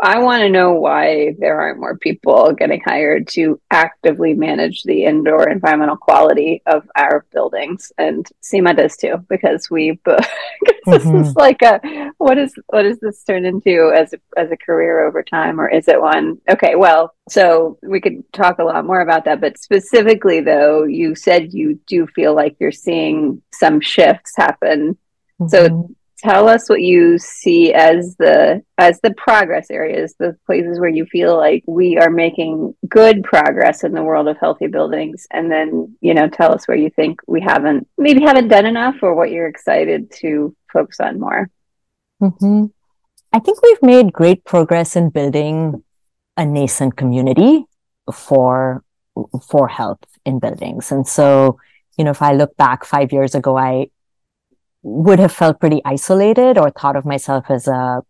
I 0.03 0.19
want 0.19 0.41
to 0.41 0.49
know 0.49 0.73
why 0.73 1.35
there 1.39 1.59
aren't 1.59 1.79
more 1.79 1.97
people 1.97 2.53
getting 2.53 2.79
hired 2.81 3.27
to 3.29 3.59
actively 3.71 4.33
manage 4.33 4.83
the 4.83 5.05
indoor 5.05 5.49
environmental 5.49 5.97
quality 5.97 6.61
of 6.67 6.87
our 6.95 7.25
buildings, 7.31 7.91
and 7.97 8.27
Seema 8.43 8.77
does 8.77 8.95
too, 8.95 9.25
because 9.29 9.69
we 9.69 9.91
because 10.05 10.25
mm-hmm. 10.85 10.91
this 10.91 11.27
is 11.27 11.33
mm-hmm. 11.33 11.39
like 11.39 11.61
a 11.63 12.11
what 12.17 12.37
is 12.37 12.53
what 12.67 12.83
does 12.83 12.99
this 12.99 13.23
turn 13.23 13.45
into 13.45 13.91
as 13.95 14.13
a, 14.13 14.19
as 14.37 14.51
a 14.51 14.57
career 14.57 15.07
over 15.07 15.23
time, 15.23 15.59
or 15.59 15.67
is 15.67 15.87
it 15.87 15.99
one? 15.99 16.39
Okay, 16.49 16.75
well, 16.75 17.15
so 17.27 17.79
we 17.81 17.99
could 17.99 18.23
talk 18.31 18.59
a 18.59 18.63
lot 18.63 18.85
more 18.85 19.01
about 19.01 19.25
that, 19.25 19.41
but 19.41 19.57
specifically 19.57 20.39
though, 20.39 20.83
you 20.83 21.15
said 21.15 21.53
you 21.53 21.79
do 21.87 22.05
feel 22.07 22.35
like 22.35 22.55
you're 22.59 22.71
seeing 22.71 23.41
some 23.51 23.81
shifts 23.81 24.33
happen. 24.37 24.97
Mm-hmm. 25.41 25.47
So 25.47 25.89
tell 26.23 26.49
us 26.49 26.69
what 26.69 26.81
you 26.81 27.17
see 27.17 27.73
as 27.73 28.15
the 28.17 28.61
as 28.77 28.99
the 29.01 29.13
progress 29.15 29.71
areas 29.71 30.15
the 30.19 30.35
places 30.45 30.79
where 30.79 30.89
you 30.89 31.05
feel 31.05 31.37
like 31.37 31.63
we 31.67 31.97
are 31.97 32.09
making 32.09 32.75
good 32.87 33.23
progress 33.23 33.83
in 33.83 33.93
the 33.93 34.03
world 34.03 34.27
of 34.27 34.37
healthy 34.37 34.67
buildings. 34.67 35.27
And 35.31 35.51
then 35.51 35.95
you 36.01 36.13
know 36.13 36.27
tell 36.27 36.53
us 36.53 36.67
where 36.67 36.77
you 36.77 36.89
think 36.89 37.19
we 37.27 37.41
haven't 37.41 37.87
maybe 37.97 38.21
haven't 38.21 38.49
done 38.49 38.65
enough 38.65 38.95
or 39.01 39.15
what 39.15 39.31
you're 39.31 39.47
excited 39.47 40.11
to 40.21 40.55
focus 40.71 40.99
on 40.99 41.19
more. 41.19 41.49
Mm-hmm. 42.21 42.65
i 43.31 43.39
think 43.39 43.63
we've 43.63 43.81
made 43.81 44.11
great 44.11 44.43
progress 44.43 44.97
in 44.97 45.09
building 45.09 45.81
a 46.35 46.45
nascent 46.45 46.97
community 46.97 47.63
for 48.13 48.83
for 49.47 49.69
health 49.69 50.03
in 50.25 50.39
buildings. 50.39 50.91
And 50.91 51.07
so 51.07 51.57
you 51.97 52.03
know 52.03 52.11
if 52.11 52.21
i 52.21 52.33
look 52.33 52.55
back 52.57 52.85
five 52.85 53.11
years 53.11 53.35
ago 53.35 53.57
i 53.57 53.87
would 54.81 55.19
have 55.19 55.31
felt 55.31 55.59
pretty 55.59 55.81
isolated 55.85 56.57
or 56.57 56.71
thought 56.71 56.95
of 56.95 57.05
myself 57.05 57.45
as 57.49 57.67
a 57.67 58.01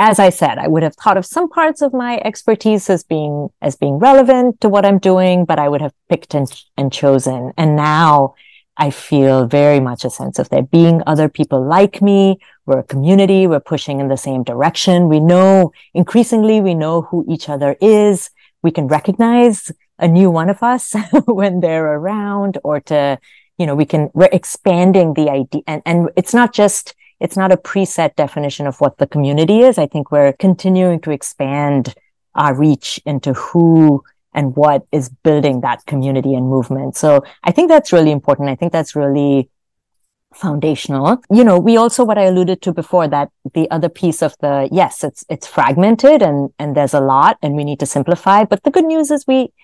as 0.00 0.18
I 0.18 0.30
said, 0.30 0.58
I 0.58 0.66
would 0.66 0.82
have 0.82 0.96
thought 0.96 1.16
of 1.16 1.24
some 1.24 1.48
parts 1.48 1.80
of 1.80 1.92
my 1.92 2.20
expertise 2.24 2.90
as 2.90 3.04
being 3.04 3.48
as 3.62 3.76
being 3.76 3.98
relevant 3.98 4.60
to 4.60 4.68
what 4.68 4.84
I'm 4.84 4.98
doing, 4.98 5.44
but 5.44 5.58
I 5.58 5.68
would 5.68 5.80
have 5.80 5.92
picked 6.08 6.34
and, 6.34 6.50
and 6.76 6.92
chosen. 6.92 7.52
And 7.56 7.76
now 7.76 8.34
I 8.76 8.90
feel 8.90 9.46
very 9.46 9.80
much 9.80 10.04
a 10.04 10.10
sense 10.10 10.38
of 10.38 10.48
there 10.48 10.62
being 10.62 11.02
other 11.06 11.28
people 11.28 11.64
like 11.64 12.02
me. 12.02 12.38
We're 12.66 12.80
a 12.80 12.84
community. 12.84 13.46
We're 13.46 13.60
pushing 13.60 14.00
in 14.00 14.08
the 14.08 14.16
same 14.16 14.42
direction. 14.42 15.08
We 15.08 15.20
know 15.20 15.72
increasingly 15.94 16.60
we 16.60 16.74
know 16.74 17.02
who 17.02 17.24
each 17.28 17.48
other 17.48 17.76
is. 17.80 18.30
We 18.62 18.72
can 18.72 18.88
recognize 18.88 19.70
a 19.98 20.08
new 20.08 20.30
one 20.30 20.50
of 20.50 20.62
us 20.62 20.94
when 21.26 21.60
they're 21.60 21.86
around 21.86 22.58
or 22.64 22.80
to 22.80 23.18
you 23.58 23.66
know, 23.66 23.74
we 23.74 23.84
can, 23.84 24.10
we're 24.14 24.28
expanding 24.32 25.14
the 25.14 25.30
idea 25.30 25.62
and, 25.66 25.82
and 25.86 26.10
it's 26.16 26.34
not 26.34 26.52
just, 26.52 26.94
it's 27.20 27.36
not 27.36 27.52
a 27.52 27.56
preset 27.56 28.14
definition 28.16 28.66
of 28.66 28.80
what 28.80 28.98
the 28.98 29.06
community 29.06 29.60
is. 29.60 29.78
I 29.78 29.86
think 29.86 30.10
we're 30.10 30.34
continuing 30.34 31.00
to 31.00 31.10
expand 31.10 31.94
our 32.34 32.54
reach 32.54 33.00
into 33.06 33.32
who 33.32 34.04
and 34.34 34.54
what 34.54 34.86
is 34.92 35.08
building 35.08 35.62
that 35.62 35.86
community 35.86 36.34
and 36.34 36.48
movement. 36.48 36.94
So 36.96 37.24
I 37.42 37.52
think 37.52 37.70
that's 37.70 37.92
really 37.92 38.10
important. 38.10 38.50
I 38.50 38.54
think 38.54 38.72
that's 38.72 38.94
really 38.94 39.48
foundational. 40.34 41.22
You 41.30 41.42
know, 41.42 41.58
we 41.58 41.78
also, 41.78 42.04
what 42.04 42.18
I 42.18 42.24
alluded 42.24 42.60
to 42.62 42.72
before 42.72 43.08
that 43.08 43.30
the 43.54 43.70
other 43.70 43.88
piece 43.88 44.20
of 44.20 44.36
the, 44.40 44.68
yes, 44.70 45.02
it's, 45.02 45.24
it's 45.30 45.46
fragmented 45.46 46.20
and, 46.20 46.50
and 46.58 46.76
there's 46.76 46.92
a 46.92 47.00
lot 47.00 47.38
and 47.40 47.56
we 47.56 47.64
need 47.64 47.80
to 47.80 47.86
simplify. 47.86 48.44
But 48.44 48.62
the 48.62 48.70
good 48.70 48.84
news 48.84 49.10
is 49.10 49.26
we, 49.26 49.54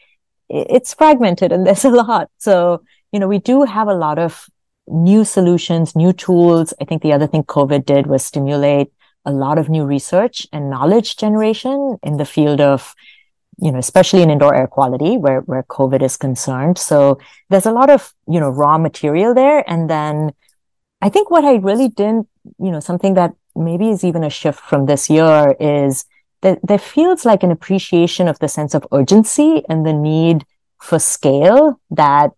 it's 0.49 0.95
fragmented 0.95 1.53
and 1.53 1.67
there's 1.67 1.85
a 1.85 1.91
lot. 1.91 2.31
So 2.39 2.83
you 3.13 3.21
know, 3.21 3.29
we 3.29 3.39
do 3.39 3.65
have 3.65 3.89
a 3.89 3.95
lot 3.95 4.19
of 4.19 4.49
new 4.89 5.25
solutions, 5.25 5.95
new 5.95 6.13
tools. 6.13 6.75
I 6.81 6.85
think 6.85 7.03
the 7.03 7.13
other 7.13 7.27
thing 7.27 7.45
COVID 7.45 7.85
did 7.85 8.07
was 8.07 8.25
stimulate 8.25 8.93
a 9.25 9.33
lot 9.33 9.59
of 9.59 9.69
new 9.69 9.85
research 9.85 10.47
and 10.53 10.71
knowledge 10.71 11.17
generation 11.17 11.99
in 12.03 12.17
the 12.17 12.25
field 12.25 12.61
of, 12.61 12.95
you 13.59 13.71
know, 13.71 13.79
especially 13.79 14.23
in 14.23 14.31
indoor 14.31 14.55
air 14.55 14.67
quality 14.67 15.17
where, 15.17 15.41
where 15.43 15.63
COVID 15.63 16.03
is 16.03 16.17
concerned. 16.17 16.79
So 16.79 17.19
there's 17.49 17.67
a 17.67 17.73
lot 17.73 17.91
of, 17.91 18.13
you 18.27 18.41
know, 18.41 18.49
raw 18.49 18.79
material 18.79 19.35
there. 19.35 19.63
And 19.71 19.89
then 19.89 20.33
I 21.01 21.09
think 21.09 21.31
what 21.31 21.45
I 21.45 21.55
really 21.57 21.89
didn't, 21.89 22.29
you 22.59 22.73
know, 22.73 22.81
something 22.81 23.15
that 23.15 23.35
maybe 23.55 23.91
is 23.91 24.03
even 24.03 24.25
a 24.25 24.31
shift 24.31 24.59
from 24.59 24.87
this 24.87 25.09
year 25.09 25.55
is 25.61 26.05
that 26.41 26.59
there 26.65 26.79
feels 26.79 27.25
like 27.25 27.45
an 27.45 27.53
appreciation 27.53 28.27
of 28.27 28.39
the 28.41 28.49
sense 28.49 28.75
of 28.75 28.87
urgency 28.91 29.63
and 29.69 29.87
the 29.87 29.93
need 29.93 30.45
for 30.81 30.99
scale 30.99 31.81
that 31.91 32.33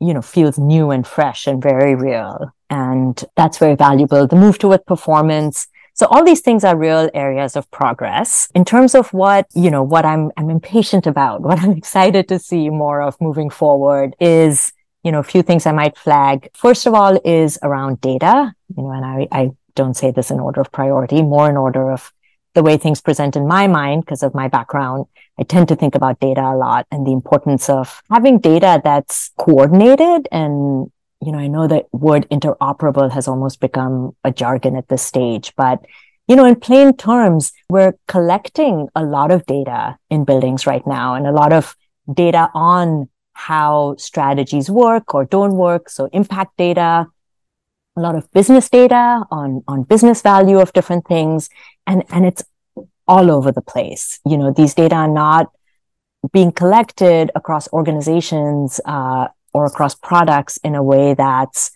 you 0.00 0.14
know, 0.14 0.22
feels 0.22 0.58
new 0.58 0.90
and 0.90 1.06
fresh 1.06 1.46
and 1.46 1.62
very 1.62 1.94
real. 1.94 2.52
And 2.68 3.22
that's 3.36 3.58
very 3.58 3.74
valuable. 3.74 4.26
The 4.26 4.36
move 4.36 4.58
toward 4.58 4.86
performance. 4.86 5.66
So 5.94 6.06
all 6.06 6.24
these 6.24 6.40
things 6.40 6.64
are 6.64 6.76
real 6.76 7.10
areas 7.14 7.56
of 7.56 7.70
progress. 7.70 8.48
In 8.54 8.64
terms 8.64 8.94
of 8.94 9.12
what, 9.12 9.46
you 9.54 9.70
know, 9.70 9.82
what 9.82 10.04
I'm, 10.04 10.30
I'm 10.36 10.50
impatient 10.50 11.06
about, 11.06 11.42
what 11.48 11.58
I'm 11.60 11.72
excited 11.72 12.28
to 12.28 12.38
see 12.38 12.70
more 12.70 13.02
of 13.02 13.20
moving 13.20 13.50
forward 13.50 14.14
is, 14.20 14.72
you 15.02 15.12
know, 15.12 15.18
a 15.18 15.24
few 15.24 15.42
things 15.42 15.66
I 15.66 15.72
might 15.72 15.96
flag. 15.96 16.48
First 16.54 16.86
of 16.86 16.94
all 16.94 17.20
is 17.24 17.58
around 17.62 18.00
data, 18.00 18.54
you 18.76 18.82
know, 18.82 18.90
and 18.90 19.04
I, 19.04 19.28
I 19.32 19.50
don't 19.74 19.94
say 19.94 20.10
this 20.10 20.30
in 20.30 20.40
order 20.40 20.60
of 20.60 20.70
priority, 20.72 21.22
more 21.22 21.48
in 21.48 21.56
order 21.56 21.90
of 21.90 22.12
the 22.54 22.62
way 22.62 22.76
things 22.76 23.00
present 23.00 23.36
in 23.36 23.46
my 23.46 23.66
mind 23.66 24.04
because 24.04 24.22
of 24.22 24.34
my 24.34 24.48
background. 24.48 25.06
I 25.38 25.44
tend 25.44 25.68
to 25.68 25.76
think 25.76 25.94
about 25.94 26.20
data 26.20 26.42
a 26.42 26.56
lot 26.56 26.86
and 26.90 27.06
the 27.06 27.12
importance 27.12 27.68
of 27.68 28.02
having 28.10 28.38
data 28.38 28.80
that's 28.82 29.30
coordinated 29.38 30.28
and 30.30 30.90
you 31.22 31.32
know, 31.32 31.38
I 31.38 31.48
know 31.48 31.68
that 31.68 31.86
word 31.92 32.26
interoperable 32.30 33.10
has 33.10 33.28
almost 33.28 33.60
become 33.60 34.16
a 34.24 34.30
jargon 34.30 34.74
at 34.74 34.88
this 34.88 35.02
stage, 35.02 35.52
but 35.54 35.84
you 36.30 36.36
know, 36.36 36.44
in 36.44 36.54
plain 36.54 36.96
terms, 36.96 37.52
we're 37.68 37.94
collecting 38.06 38.88
a 38.94 39.02
lot 39.02 39.30
of 39.32 39.44
data 39.46 39.98
in 40.10 40.24
buildings 40.24 40.66
right 40.66 40.86
now 40.86 41.14
and 41.14 41.26
a 41.26 41.32
lot 41.32 41.52
of 41.52 41.76
data 42.14 42.48
on 42.54 43.08
how 43.32 43.96
strategies 43.98 44.70
work 44.70 45.12
or 45.14 45.24
don't 45.24 45.56
work. 45.56 45.88
So 45.90 46.08
impact 46.12 46.56
data, 46.56 47.06
a 47.96 48.00
lot 48.00 48.14
of 48.14 48.30
business 48.30 48.68
data 48.68 49.24
on, 49.30 49.64
on 49.66 49.82
business 49.82 50.22
value 50.22 50.60
of 50.60 50.72
different 50.72 51.06
things. 51.06 51.50
And, 51.86 52.04
and 52.10 52.24
it's 52.24 52.42
all 53.06 53.30
over 53.30 53.52
the 53.52 53.62
place. 53.62 54.20
You 54.24 54.38
know, 54.38 54.52
these 54.52 54.74
data 54.74 54.94
are 54.94 55.08
not 55.08 55.50
being 56.32 56.52
collected 56.52 57.30
across 57.34 57.72
organizations, 57.72 58.80
uh, 58.84 59.28
or 59.52 59.66
across 59.66 59.94
products 59.94 60.58
in 60.58 60.74
a 60.74 60.82
way 60.82 61.14
that's 61.14 61.72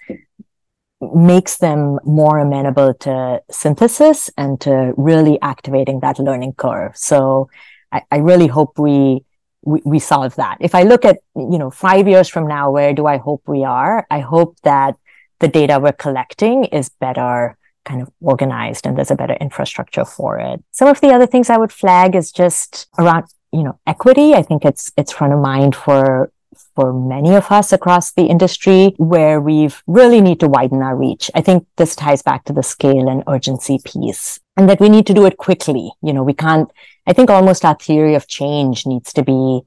makes 1.01 1.59
them 1.59 1.99
more 2.05 2.39
amenable 2.39 2.95
to 2.95 3.43
synthesis 3.51 4.31
and 4.39 4.61
to 4.61 4.95
really 4.97 5.39
activating 5.43 6.01
that 6.01 6.19
learning 6.19 6.53
curve. 6.53 6.97
So 6.97 7.51
I, 7.93 8.03
I 8.11 8.19
really 8.19 8.47
hope 8.47 8.79
we, 8.79 9.25
we, 9.63 9.83
we 9.85 9.99
solve 9.99 10.37
that. 10.37 10.59
If 10.61 10.75
I 10.75 10.85
look 10.85 11.05
at, 11.05 11.19
you 11.35 11.59
know, 11.59 11.71
five 11.71 12.07
years 12.09 12.29
from 12.29 12.47
now, 12.47 12.71
where 12.71 12.95
do 12.95 13.07
I 13.07 13.19
hope 13.19 13.43
we 13.47 13.65
are? 13.65 14.07
I 14.11 14.21
hope 14.21 14.57
that 14.63 14.97
the 15.41 15.49
data 15.49 15.79
we're 15.81 15.93
collecting 15.93 16.65
is 16.67 16.89
better 16.89 17.59
kind 17.85 18.03
of 18.03 18.11
organized 18.21 18.87
and 18.87 18.97
there's 18.97 19.11
a 19.11 19.17
better 19.17 19.35
infrastructure 19.35 20.05
for 20.05 20.39
it. 20.39 20.63
Some 20.73 20.89
of 20.89 21.01
the 21.01 21.09
other 21.09 21.27
things 21.27 21.51
I 21.51 21.59
would 21.59 21.73
flag 21.73 22.15
is 22.15 22.33
just 22.33 22.89
around, 22.99 23.27
you 23.53 23.63
know, 23.63 23.79
equity. 23.87 24.35
I 24.35 24.43
think 24.43 24.65
it's, 24.65 24.93
it's 24.97 25.13
front 25.13 25.33
of 25.33 25.41
mind 25.41 25.77
for 25.77 26.31
for 26.75 26.93
many 26.93 27.35
of 27.35 27.51
us 27.51 27.73
across 27.73 28.13
the 28.13 28.27
industry 28.27 28.95
where 28.97 29.41
we've 29.41 29.83
really 29.87 30.21
need 30.21 30.41
to 30.41 30.49
widen 30.49 30.83
our 30.83 30.97
reach. 30.97 31.31
I 31.35 31.41
think 31.41 31.67
this 31.77 31.95
ties 31.95 32.23
back 32.23 32.45
to 32.45 32.53
the 32.53 32.63
scale 32.63 33.09
and 33.09 33.23
urgency 33.29 33.79
piece 33.85 34.41
and 34.57 34.69
that 34.69 34.81
we 34.81 34.89
need 34.89 35.07
to 35.07 35.15
do 35.15 35.27
it 35.27 35.37
quickly. 35.37 35.93
You 36.03 36.13
know, 36.13 36.23
we 36.23 36.35
can't, 36.35 36.71
I 37.07 37.13
think 37.13 37.31
almost 37.31 37.65
our 37.65 37.77
theory 37.77 38.15
of 38.15 38.27
change 38.27 38.87
needs 38.87 39.13
to 39.15 39.23
be 39.23 39.63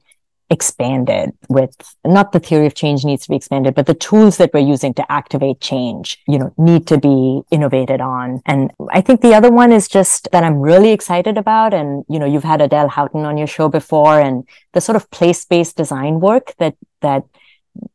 expanded 0.49 1.31
with 1.49 1.75
not 2.05 2.31
the 2.31 2.39
theory 2.39 2.65
of 2.65 2.73
change 2.73 3.03
needs 3.03 3.23
to 3.23 3.29
be 3.29 3.35
expanded, 3.35 3.75
but 3.75 3.85
the 3.85 3.93
tools 3.93 4.37
that 4.37 4.51
we're 4.53 4.59
using 4.59 4.93
to 4.93 5.11
activate 5.11 5.59
change, 5.59 6.17
you 6.27 6.39
know, 6.39 6.53
need 6.57 6.87
to 6.87 6.97
be 6.97 7.41
innovated 7.51 7.99
on. 7.99 8.41
And 8.45 8.71
I 8.91 9.01
think 9.01 9.21
the 9.21 9.33
other 9.33 9.51
one 9.51 9.71
is 9.71 9.87
just 9.87 10.29
that 10.31 10.43
I'm 10.43 10.59
really 10.59 10.91
excited 10.91 11.37
about. 11.37 11.73
And, 11.73 12.05
you 12.07 12.17
know, 12.17 12.25
you've 12.25 12.45
had 12.45 12.61
Adele 12.61 12.87
Houghton 12.87 13.25
on 13.25 13.37
your 13.37 13.47
show 13.47 13.67
before 13.67 14.19
and 14.19 14.47
the 14.73 14.81
sort 14.81 14.95
of 14.95 15.11
place-based 15.11 15.75
design 15.75 16.21
work 16.21 16.53
that, 16.59 16.75
that, 17.01 17.23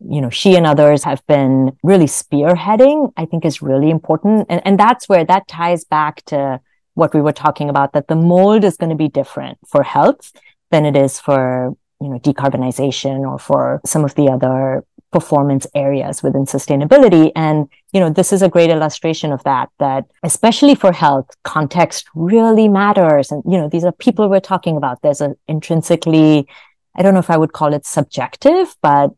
you 0.00 0.20
know, 0.20 0.30
she 0.30 0.55
and 0.55 0.66
others 0.66 1.05
have 1.05 1.26
been 1.26 1.76
really 1.82 2.07
spearheading, 2.07 3.12
I 3.16 3.24
think 3.24 3.44
is 3.44 3.62
really 3.62 3.88
important. 3.88 4.46
And, 4.50 4.61
and 4.66 4.78
that's 4.78 5.09
where 5.09 5.24
that 5.24 5.48
ties 5.48 5.84
back 5.84 6.22
to 6.26 6.61
what 6.94 7.14
we 7.14 7.22
were 7.22 7.32
talking 7.32 7.70
about, 7.70 7.94
that 7.94 8.09
the 8.09 8.14
mold 8.14 8.62
is 8.62 8.76
going 8.76 8.90
to 8.90 8.96
be 8.96 9.09
different 9.09 9.59
for 9.66 9.82
health 9.82 10.32
than 10.70 10.84
it 10.84 10.96
is 10.96 11.18
for 11.18 11.74
you 12.03 12.09
know, 12.09 12.18
decarbonization 12.18 13.20
or 13.20 13.38
for 13.38 13.80
some 13.84 14.05
of 14.05 14.14
the 14.14 14.28
other 14.28 14.84
performance 15.12 15.66
areas 15.74 16.22
within 16.22 16.46
sustainability. 16.46 17.30
And, 17.36 17.68
you 17.92 18.00
know, 18.00 18.11
this 18.11 18.32
is 18.32 18.40
a 18.42 18.48
great 18.48 18.70
illustration 18.70 19.30
of 19.30 19.42
that, 19.44 19.68
that 19.78 20.07
especially 20.22 20.74
for 20.74 20.90
health, 20.90 21.28
context 21.44 22.07
really 22.14 22.66
matters. 22.66 23.30
And, 23.30 23.42
you 23.46 23.59
know, 23.59 23.68
these 23.68 23.84
are 23.84 23.92
people 23.92 24.28
we're 24.28 24.40
talking 24.40 24.76
about. 24.76 25.03
There's 25.03 25.20
an 25.20 25.36
intrinsically, 25.46 26.48
I 26.96 27.03
don't 27.03 27.12
know 27.12 27.20
if 27.20 27.30
I 27.30 27.36
would 27.36 27.53
call 27.53 27.74
it 27.74 27.84
subjective, 27.84 28.74
but, 28.80 29.11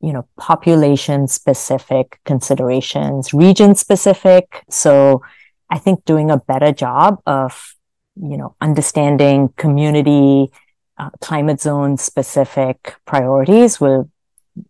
you 0.00 0.12
know, 0.12 0.26
population 0.38 1.26
specific 1.26 2.20
considerations, 2.24 3.34
region 3.34 3.74
specific. 3.74 4.64
So 4.70 5.22
I 5.68 5.78
think 5.78 6.04
doing 6.04 6.30
a 6.30 6.38
better 6.38 6.72
job 6.72 7.20
of, 7.26 7.74
you 8.16 8.36
know, 8.36 8.54
understanding 8.60 9.48
community 9.56 10.52
uh, 11.00 11.10
climate 11.20 11.60
zone 11.60 11.96
specific 11.96 12.94
priorities 13.06 13.80
will, 13.80 14.10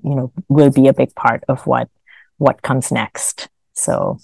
you 0.04 0.14
know, 0.14 0.32
will 0.48 0.70
be 0.70 0.86
a 0.86 0.92
big 0.92 1.14
part 1.14 1.42
of 1.48 1.66
what, 1.66 1.88
what 2.38 2.62
comes 2.62 2.92
next. 2.92 3.48
So 3.72 4.18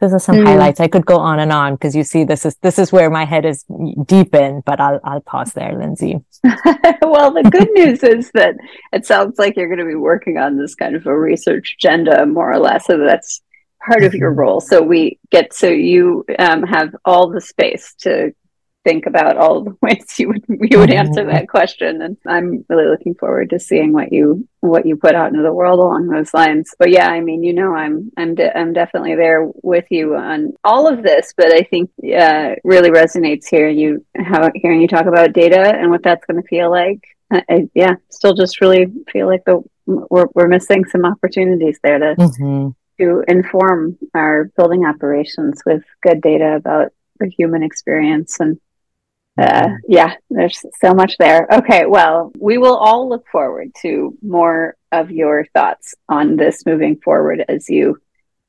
those 0.00 0.12
are 0.12 0.18
some 0.18 0.36
mm. 0.36 0.44
highlights. 0.44 0.80
I 0.80 0.88
could 0.88 1.06
go 1.06 1.16
on 1.16 1.38
and 1.40 1.52
on 1.52 1.74
because 1.74 1.96
you 1.96 2.04
see, 2.04 2.24
this 2.24 2.44
is, 2.44 2.56
this 2.56 2.78
is 2.78 2.92
where 2.92 3.08
my 3.08 3.24
head 3.24 3.46
is 3.46 3.64
deep 4.04 4.34
in, 4.34 4.62
but 4.66 4.80
I'll, 4.80 5.00
I'll 5.02 5.20
pause 5.20 5.54
there, 5.54 5.72
Lindsay. 5.78 6.20
well, 7.02 7.32
the 7.32 7.48
good 7.50 7.70
news 7.72 8.02
is 8.02 8.30
that 8.34 8.56
it 8.92 9.06
sounds 9.06 9.38
like 9.38 9.56
you're 9.56 9.68
going 9.68 9.78
to 9.78 9.84
be 9.84 9.94
working 9.94 10.36
on 10.36 10.58
this 10.58 10.74
kind 10.74 10.94
of 10.94 11.06
a 11.06 11.18
research 11.18 11.76
agenda 11.78 12.26
more 12.26 12.52
or 12.52 12.58
less. 12.58 12.86
So 12.86 12.98
that's 12.98 13.40
part 13.86 14.04
of 14.04 14.14
your 14.14 14.32
mm-hmm. 14.32 14.40
role. 14.40 14.60
So 14.60 14.82
we 14.82 15.18
get, 15.30 15.54
so 15.54 15.68
you 15.68 16.24
um, 16.38 16.64
have 16.64 16.94
all 17.06 17.30
the 17.30 17.40
space 17.40 17.94
to 18.00 18.32
think 18.84 19.06
about 19.06 19.36
all 19.36 19.62
the 19.62 19.76
ways 19.82 20.18
you 20.18 20.28
would 20.28 20.44
you 20.48 20.78
would 20.78 20.92
answer 20.92 21.24
that 21.26 21.48
question. 21.48 22.02
And 22.02 22.16
i'm 22.26 22.64
really 22.68 22.86
looking 22.86 23.14
forward 23.14 23.50
to 23.50 23.58
seeing 23.58 23.92
what 23.92 24.12
you 24.12 24.48
what 24.60 24.86
you 24.86 24.96
put 24.96 25.14
out 25.14 25.28
into 25.28 25.42
the 25.42 25.52
world 25.52 25.80
along 25.80 26.08
those 26.08 26.32
lines. 26.34 26.74
But 26.78 26.90
yeah 26.90 27.08
i 27.08 27.20
mean 27.20 27.42
you 27.42 27.52
know 27.52 27.74
i'm 27.74 28.10
i'm 28.16 28.34
de- 28.34 28.56
i'm 28.56 28.72
definitely 28.72 29.14
there 29.14 29.48
with 29.62 29.86
you 29.90 30.16
on 30.16 30.54
all 30.64 30.86
of 30.86 31.02
this 31.02 31.32
but 31.36 31.54
i 31.54 31.62
think 31.62 31.90
uh, 32.18 32.54
really 32.64 32.90
resonates 32.90 33.46
here 33.48 33.68
you 33.68 34.04
how 34.16 34.50
hearing 34.54 34.80
you 34.80 34.88
talk 34.88 35.06
about 35.06 35.32
data 35.32 35.74
and 35.76 35.90
what 35.90 36.02
that's 36.02 36.24
going 36.26 36.40
to 36.40 36.48
feel 36.48 36.70
like. 36.70 37.00
Uh, 37.32 37.40
I, 37.48 37.68
yeah 37.74 37.94
still 38.10 38.34
just 38.34 38.60
really 38.60 38.86
feel 39.12 39.26
like 39.26 39.44
the 39.44 39.62
we're, 39.86 40.26
we're 40.34 40.48
missing 40.48 40.84
some 40.84 41.04
opportunities 41.04 41.78
there 41.82 41.98
to 41.98 42.14
mm-hmm. 42.16 42.68
to 42.98 43.24
inform 43.28 43.98
our 44.14 44.50
building 44.56 44.84
operations 44.84 45.62
with 45.66 45.82
good 46.02 46.20
data 46.20 46.56
about 46.56 46.92
the 47.18 47.28
human 47.28 47.62
experience 47.62 48.40
and 48.40 48.58
uh, 49.40 49.68
yeah, 49.88 50.14
there's 50.28 50.62
so 50.80 50.92
much 50.92 51.16
there. 51.18 51.46
Okay, 51.50 51.86
well, 51.86 52.30
we 52.38 52.58
will 52.58 52.76
all 52.76 53.08
look 53.08 53.26
forward 53.28 53.72
to 53.82 54.16
more 54.22 54.76
of 54.92 55.10
your 55.10 55.46
thoughts 55.54 55.94
on 56.08 56.36
this 56.36 56.66
moving 56.66 56.96
forward 56.96 57.44
as 57.48 57.68
you 57.68 57.96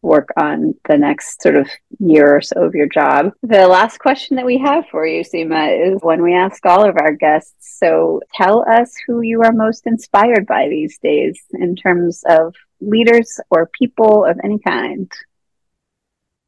work 0.01 0.29
on 0.35 0.73
the 0.89 0.97
next 0.97 1.41
sort 1.41 1.55
of 1.55 1.69
year 1.99 2.35
or 2.35 2.41
so 2.41 2.63
of 2.63 2.75
your 2.75 2.87
job. 2.87 3.31
The 3.43 3.67
last 3.67 3.99
question 3.99 4.35
that 4.37 4.45
we 4.45 4.57
have 4.57 4.85
for 4.89 5.05
you, 5.05 5.23
Seema, 5.23 5.93
is 5.93 6.01
one 6.01 6.23
we 6.23 6.33
ask 6.33 6.65
all 6.65 6.83
of 6.83 6.97
our 6.99 7.13
guests. 7.13 7.77
So 7.79 8.19
tell 8.33 8.67
us 8.67 8.93
who 9.05 9.21
you 9.21 9.43
are 9.43 9.53
most 9.53 9.85
inspired 9.85 10.47
by 10.47 10.67
these 10.67 10.97
days 10.97 11.39
in 11.53 11.75
terms 11.75 12.23
of 12.27 12.55
leaders 12.81 13.39
or 13.49 13.69
people 13.77 14.25
of 14.25 14.39
any 14.43 14.59
kind. 14.59 15.11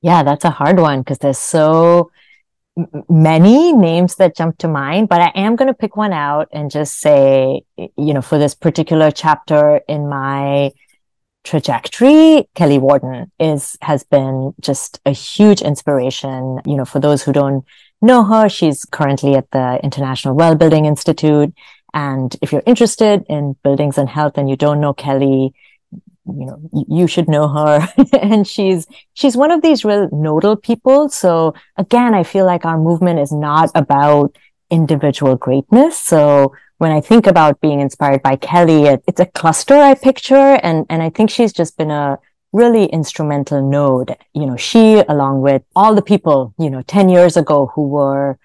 Yeah, 0.02 0.24
that's 0.24 0.46
a 0.46 0.50
hard 0.50 0.80
one 0.80 1.00
because 1.00 1.20
there's 1.20 1.38
so 1.38 2.12
many 3.08 3.74
names 3.74 4.16
that 4.16 4.36
jump 4.36 4.58
to 4.60 4.68
mind, 4.68 5.10
but 5.10 5.22
I 5.22 5.32
am 5.36 5.56
going 5.56 5.68
to 5.68 5.74
pick 5.74 5.96
one 5.96 6.14
out 6.14 6.48
and 6.52 6.72
just 6.72 7.00
say, 7.00 7.64
you 7.78 8.14
know, 8.14 8.22
for 8.22 8.38
this 8.38 8.56
particular 8.56 9.12
chapter 9.12 9.82
in 9.88 10.10
my 10.10 10.72
trajectory, 11.44 12.48
Kelly 12.56 12.80
Worden 12.80 13.32
is, 13.40 13.78
has 13.82 14.04
been 14.04 14.54
just 14.60 15.00
a 15.06 15.12
huge 15.12 15.62
inspiration. 15.62 16.60
You 16.66 16.78
know, 16.78 16.86
for 16.86 17.00
those 17.00 17.24
who 17.24 17.32
don't 17.32 17.66
know 18.02 18.24
her, 18.24 18.50
she's 18.50 18.86
currently 18.86 19.36
at 19.36 19.52
the 19.52 19.80
International 19.84 20.34
Well 20.34 20.56
Building 20.56 20.86
Institute. 20.86 21.54
And 21.94 22.36
if 22.42 22.52
you're 22.52 22.64
interested 22.66 23.24
in 23.30 23.56
buildings 23.64 24.00
and 24.00 24.10
health 24.10 24.38
and 24.38 24.50
you 24.50 24.56
don't 24.56 24.82
know 24.82 24.94
Kelly, 24.94 25.54
you 26.26 26.46
know 26.46 26.70
you 26.88 27.08
should 27.08 27.28
know 27.28 27.48
her. 27.48 27.88
And 28.22 28.48
she's 28.48 28.88
she's 29.14 29.36
one 29.36 29.52
of 29.52 29.62
these 29.62 29.84
real 29.84 30.10
nodal 30.12 30.56
people. 30.56 31.10
So 31.10 31.54
again 31.78 32.14
i 32.14 32.24
feel 32.24 32.46
like 32.46 32.66
our 32.66 32.78
movement 32.78 33.20
is 33.20 33.32
not 33.32 33.70
about 33.76 34.36
individual 34.70 35.36
greatness. 35.36 36.00
So 36.00 36.54
when 36.78 36.92
i 36.92 37.02
think 37.02 37.28
about 37.28 37.62
being 37.62 37.80
inspired 37.80 38.22
by 38.24 38.36
kelly 38.36 38.84
it, 38.84 39.04
it's 39.08 39.20
a 39.20 39.26
cluster 39.26 39.76
i 39.76 39.94
picture. 39.94 40.60
And 40.64 40.86
and 40.90 41.02
i 41.02 41.10
think 41.10 41.30
she's 41.30 41.54
just 41.54 41.78
been 41.78 41.92
a 41.92 42.20
really 42.52 42.86
instrumental 42.86 43.68
node. 43.68 44.16
You 44.34 44.46
know 44.46 44.58
she 44.58 45.04
along 45.08 45.42
with 45.42 45.64
all 45.76 45.96
the 45.96 46.02
people 46.02 46.54
you 46.58 46.70
know 46.70 46.82
10 46.84 47.10
years 47.10 47.36
ago 47.38 47.72
who 47.76 47.88
were 47.88 48.38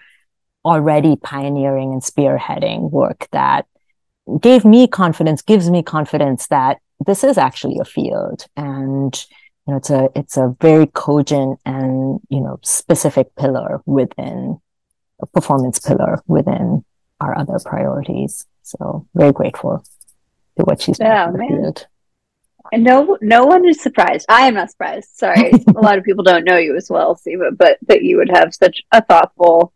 already 0.65 1.15
pioneering 1.15 1.93
and 1.93 2.01
spearheading 2.01 2.91
work 2.91 3.27
that 3.31 3.65
gave 4.37 4.65
me 4.65 4.87
confidence 4.87 5.41
gives 5.41 5.69
me 5.69 5.83
confidence 5.83 6.47
that 6.47 6.79
this 7.05 7.23
is 7.23 7.37
actually 7.37 7.77
a 7.79 7.85
field. 7.85 8.45
And 8.55 9.15
you 9.65 9.73
know 9.73 9.77
it's 9.77 9.89
a 9.89 10.09
it's 10.15 10.37
a 10.37 10.55
very 10.59 10.87
cogent 10.87 11.59
and 11.65 12.19
you 12.29 12.41
know 12.41 12.59
specific 12.63 13.35
pillar 13.35 13.81
within 13.85 14.59
a 15.21 15.25
performance 15.27 15.79
pillar 15.79 16.21
within 16.27 16.83
our 17.19 17.37
other 17.37 17.59
priorities. 17.63 18.45
So 18.63 19.07
very 19.13 19.31
grateful 19.33 19.83
to 20.57 20.63
what 20.63 20.81
she's 20.81 20.97
yeah, 20.99 21.29
doing 21.31 21.49
in 21.49 21.55
the 21.55 21.61
field. 21.61 21.87
And 22.71 22.83
no, 22.83 23.17
no 23.21 23.45
one 23.45 23.67
is 23.67 23.81
surprised. 23.81 24.25
I 24.29 24.47
am 24.47 24.53
not 24.53 24.69
surprised. 24.69 25.09
Sorry, 25.15 25.51
a 25.75 25.81
lot 25.81 25.97
of 25.97 26.03
people 26.03 26.23
don't 26.23 26.45
know 26.45 26.57
you 26.57 26.75
as 26.75 26.89
well, 26.89 27.15
Seema, 27.15 27.57
but 27.57 27.77
that 27.87 28.03
you 28.03 28.17
would 28.17 28.29
have 28.29 28.53
such 28.53 28.83
a 28.91 29.03
thoughtful 29.03 29.73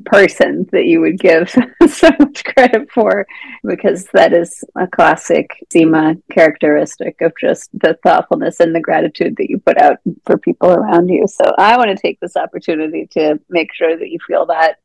person 0.00 0.66
that 0.72 0.86
you 0.86 1.00
would 1.00 1.18
give 1.18 1.50
so 1.88 2.10
much 2.18 2.44
credit 2.44 2.90
for 2.90 3.26
because 3.64 4.06
that 4.14 4.32
is 4.32 4.64
a 4.76 4.86
classic 4.86 5.50
Seema 5.72 6.20
characteristic 6.30 7.20
of 7.20 7.32
just 7.40 7.70
the 7.74 7.98
thoughtfulness 8.02 8.60
and 8.60 8.74
the 8.74 8.80
gratitude 8.80 9.36
that 9.36 9.50
you 9.50 9.58
put 9.58 9.78
out 9.78 9.98
for 10.24 10.38
people 10.38 10.70
around 10.70 11.08
you. 11.08 11.26
So 11.26 11.44
I 11.58 11.76
want 11.76 11.90
to 11.90 11.96
take 12.00 12.20
this 12.20 12.36
opportunity 12.36 13.06
to 13.12 13.38
make 13.48 13.72
sure 13.74 13.96
that 13.96 14.08
you 14.08 14.18
feel 14.26 14.46
that 14.46 14.78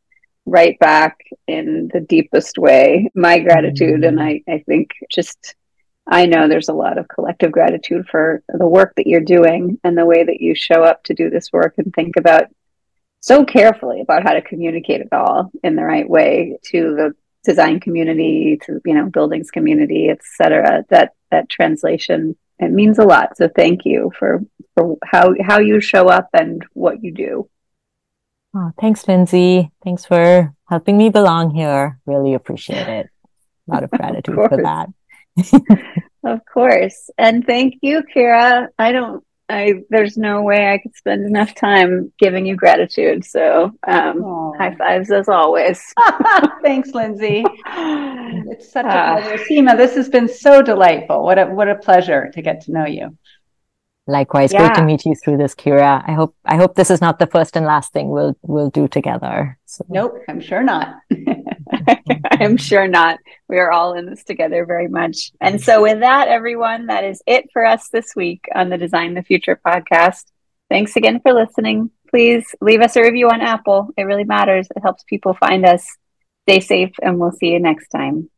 right 0.45 0.77
back 0.79 1.17
in 1.47 1.89
the 1.93 1.99
deepest 1.99 2.57
way. 2.57 3.09
My 3.15 3.39
gratitude, 3.39 4.03
and 4.03 4.21
I, 4.21 4.41
I 4.47 4.63
think 4.67 4.91
just 5.09 5.55
I 6.09 6.25
know 6.25 6.47
there's 6.47 6.69
a 6.69 6.73
lot 6.73 6.97
of 6.97 7.07
collective 7.09 7.51
gratitude 7.51 8.07
for 8.09 8.41
the 8.47 8.67
work 8.67 8.93
that 8.95 9.07
you're 9.07 9.19
doing 9.19 9.77
and 9.83 9.97
the 9.97 10.05
way 10.05 10.23
that 10.23 10.39
you 10.39 10.55
show 10.55 10.83
up 10.83 11.03
to 11.03 11.13
do 11.13 11.29
this 11.29 11.51
work 11.51 11.75
and 11.77 11.93
think 11.93 12.15
about 12.15 12.45
so 13.19 13.45
carefully 13.45 14.01
about 14.01 14.23
how 14.23 14.33
to 14.33 14.41
communicate 14.41 15.01
it 15.01 15.09
all 15.11 15.51
in 15.63 15.75
the 15.75 15.83
right 15.83 16.09
way 16.09 16.57
to 16.65 16.95
the 16.95 17.13
design 17.43 17.79
community, 17.79 18.59
to 18.65 18.79
you 18.85 18.93
know 18.93 19.09
buildings 19.09 19.51
community, 19.51 20.09
etc. 20.09 20.85
That 20.89 21.13
that 21.31 21.49
translation 21.49 22.35
it 22.59 22.71
means 22.71 22.99
a 22.99 23.03
lot. 23.03 23.37
So 23.37 23.49
thank 23.53 23.85
you 23.85 24.11
for 24.17 24.41
for 24.75 24.97
how 25.03 25.33
how 25.41 25.59
you 25.59 25.79
show 25.81 26.07
up 26.07 26.29
and 26.33 26.65
what 26.73 27.03
you 27.03 27.13
do. 27.13 27.49
Oh, 28.55 28.71
thanks, 28.79 29.07
Lindsay. 29.07 29.71
Thanks 29.83 30.05
for 30.05 30.53
helping 30.67 30.97
me 30.97 31.09
belong 31.09 31.53
here. 31.53 31.99
Really 32.05 32.33
appreciate 32.33 32.87
it. 32.87 33.09
A 33.67 33.73
lot 33.73 33.83
of 33.83 33.91
gratitude 33.97 34.37
of 34.37 34.49
for 34.49 34.57
that. 34.63 34.89
of 36.23 36.39
course. 36.51 37.09
And 37.17 37.45
thank 37.45 37.75
you, 37.81 38.03
Kira. 38.15 38.67
I 38.79 38.91
don't 38.91 39.23
I 39.49 39.83
there's 39.89 40.17
no 40.17 40.41
way 40.41 40.73
I 40.73 40.77
could 40.77 40.95
spend 40.95 41.25
enough 41.25 41.55
time 41.55 42.11
giving 42.19 42.45
you 42.45 42.55
gratitude. 42.55 43.23
So 43.23 43.71
um, 43.87 44.53
high 44.57 44.75
fives 44.75 45.09
as 45.09 45.29
always. 45.29 45.81
Thanks, 46.61 46.93
Lindsay. 46.93 47.45
It's 47.45 48.71
such 48.71 48.85
a 48.85 48.89
uh, 48.89 49.21
pleasure. 49.21 49.43
Seema, 49.45 49.77
this 49.77 49.95
has 49.95 50.09
been 50.09 50.27
so 50.27 50.61
delightful. 50.61 51.23
What 51.23 51.39
a 51.39 51.45
what 51.45 51.69
a 51.69 51.75
pleasure 51.75 52.29
to 52.33 52.41
get 52.41 52.61
to 52.61 52.71
know 52.71 52.85
you. 52.85 53.17
Likewise, 54.05 54.53
yeah. 54.53 54.67
great 54.67 54.75
to 54.75 54.85
meet 54.85 55.05
you 55.05 55.15
through 55.15 55.37
this, 55.37 55.53
Kira. 55.53 56.03
I 56.07 56.13
hope 56.13 56.35
I 56.45 56.55
hope 56.55 56.75
this 56.75 56.89
is 56.89 57.01
not 57.01 57.19
the 57.19 57.27
first 57.27 57.55
and 57.55 57.65
last 57.65 57.93
thing 57.93 58.09
we'll 58.09 58.37
we'll 58.41 58.69
do 58.69 58.87
together. 58.87 59.57
So. 59.65 59.85
Nope, 59.89 60.19
I'm 60.27 60.41
sure 60.41 60.63
not. 60.63 60.95
I'm 62.31 62.57
sure 62.57 62.87
not. 62.87 63.19
We 63.47 63.57
are 63.57 63.71
all 63.71 63.93
in 63.93 64.05
this 64.05 64.23
together 64.23 64.65
very 64.65 64.87
much. 64.87 65.31
And 65.41 65.61
so, 65.61 65.81
with 65.81 65.99
that, 65.99 66.27
everyone, 66.27 66.87
that 66.87 67.03
is 67.03 67.21
it 67.25 67.49
for 67.51 67.65
us 67.65 67.89
this 67.89 68.15
week 68.15 68.45
on 68.53 68.69
the 68.69 68.77
Design 68.77 69.13
the 69.13 69.23
Future 69.23 69.59
podcast. 69.65 70.25
Thanks 70.69 70.95
again 70.95 71.21
for 71.21 71.33
listening. 71.33 71.91
Please 72.09 72.45
leave 72.61 72.81
us 72.81 72.95
a 72.95 73.01
review 73.01 73.29
on 73.29 73.41
Apple. 73.41 73.89
It 73.97 74.03
really 74.03 74.23
matters. 74.23 74.67
It 74.75 74.81
helps 74.81 75.03
people 75.03 75.33
find 75.33 75.65
us. 75.65 75.85
Stay 76.47 76.59
safe, 76.61 76.91
and 77.01 77.19
we'll 77.19 77.31
see 77.31 77.47
you 77.47 77.59
next 77.59 77.89
time. 77.89 78.29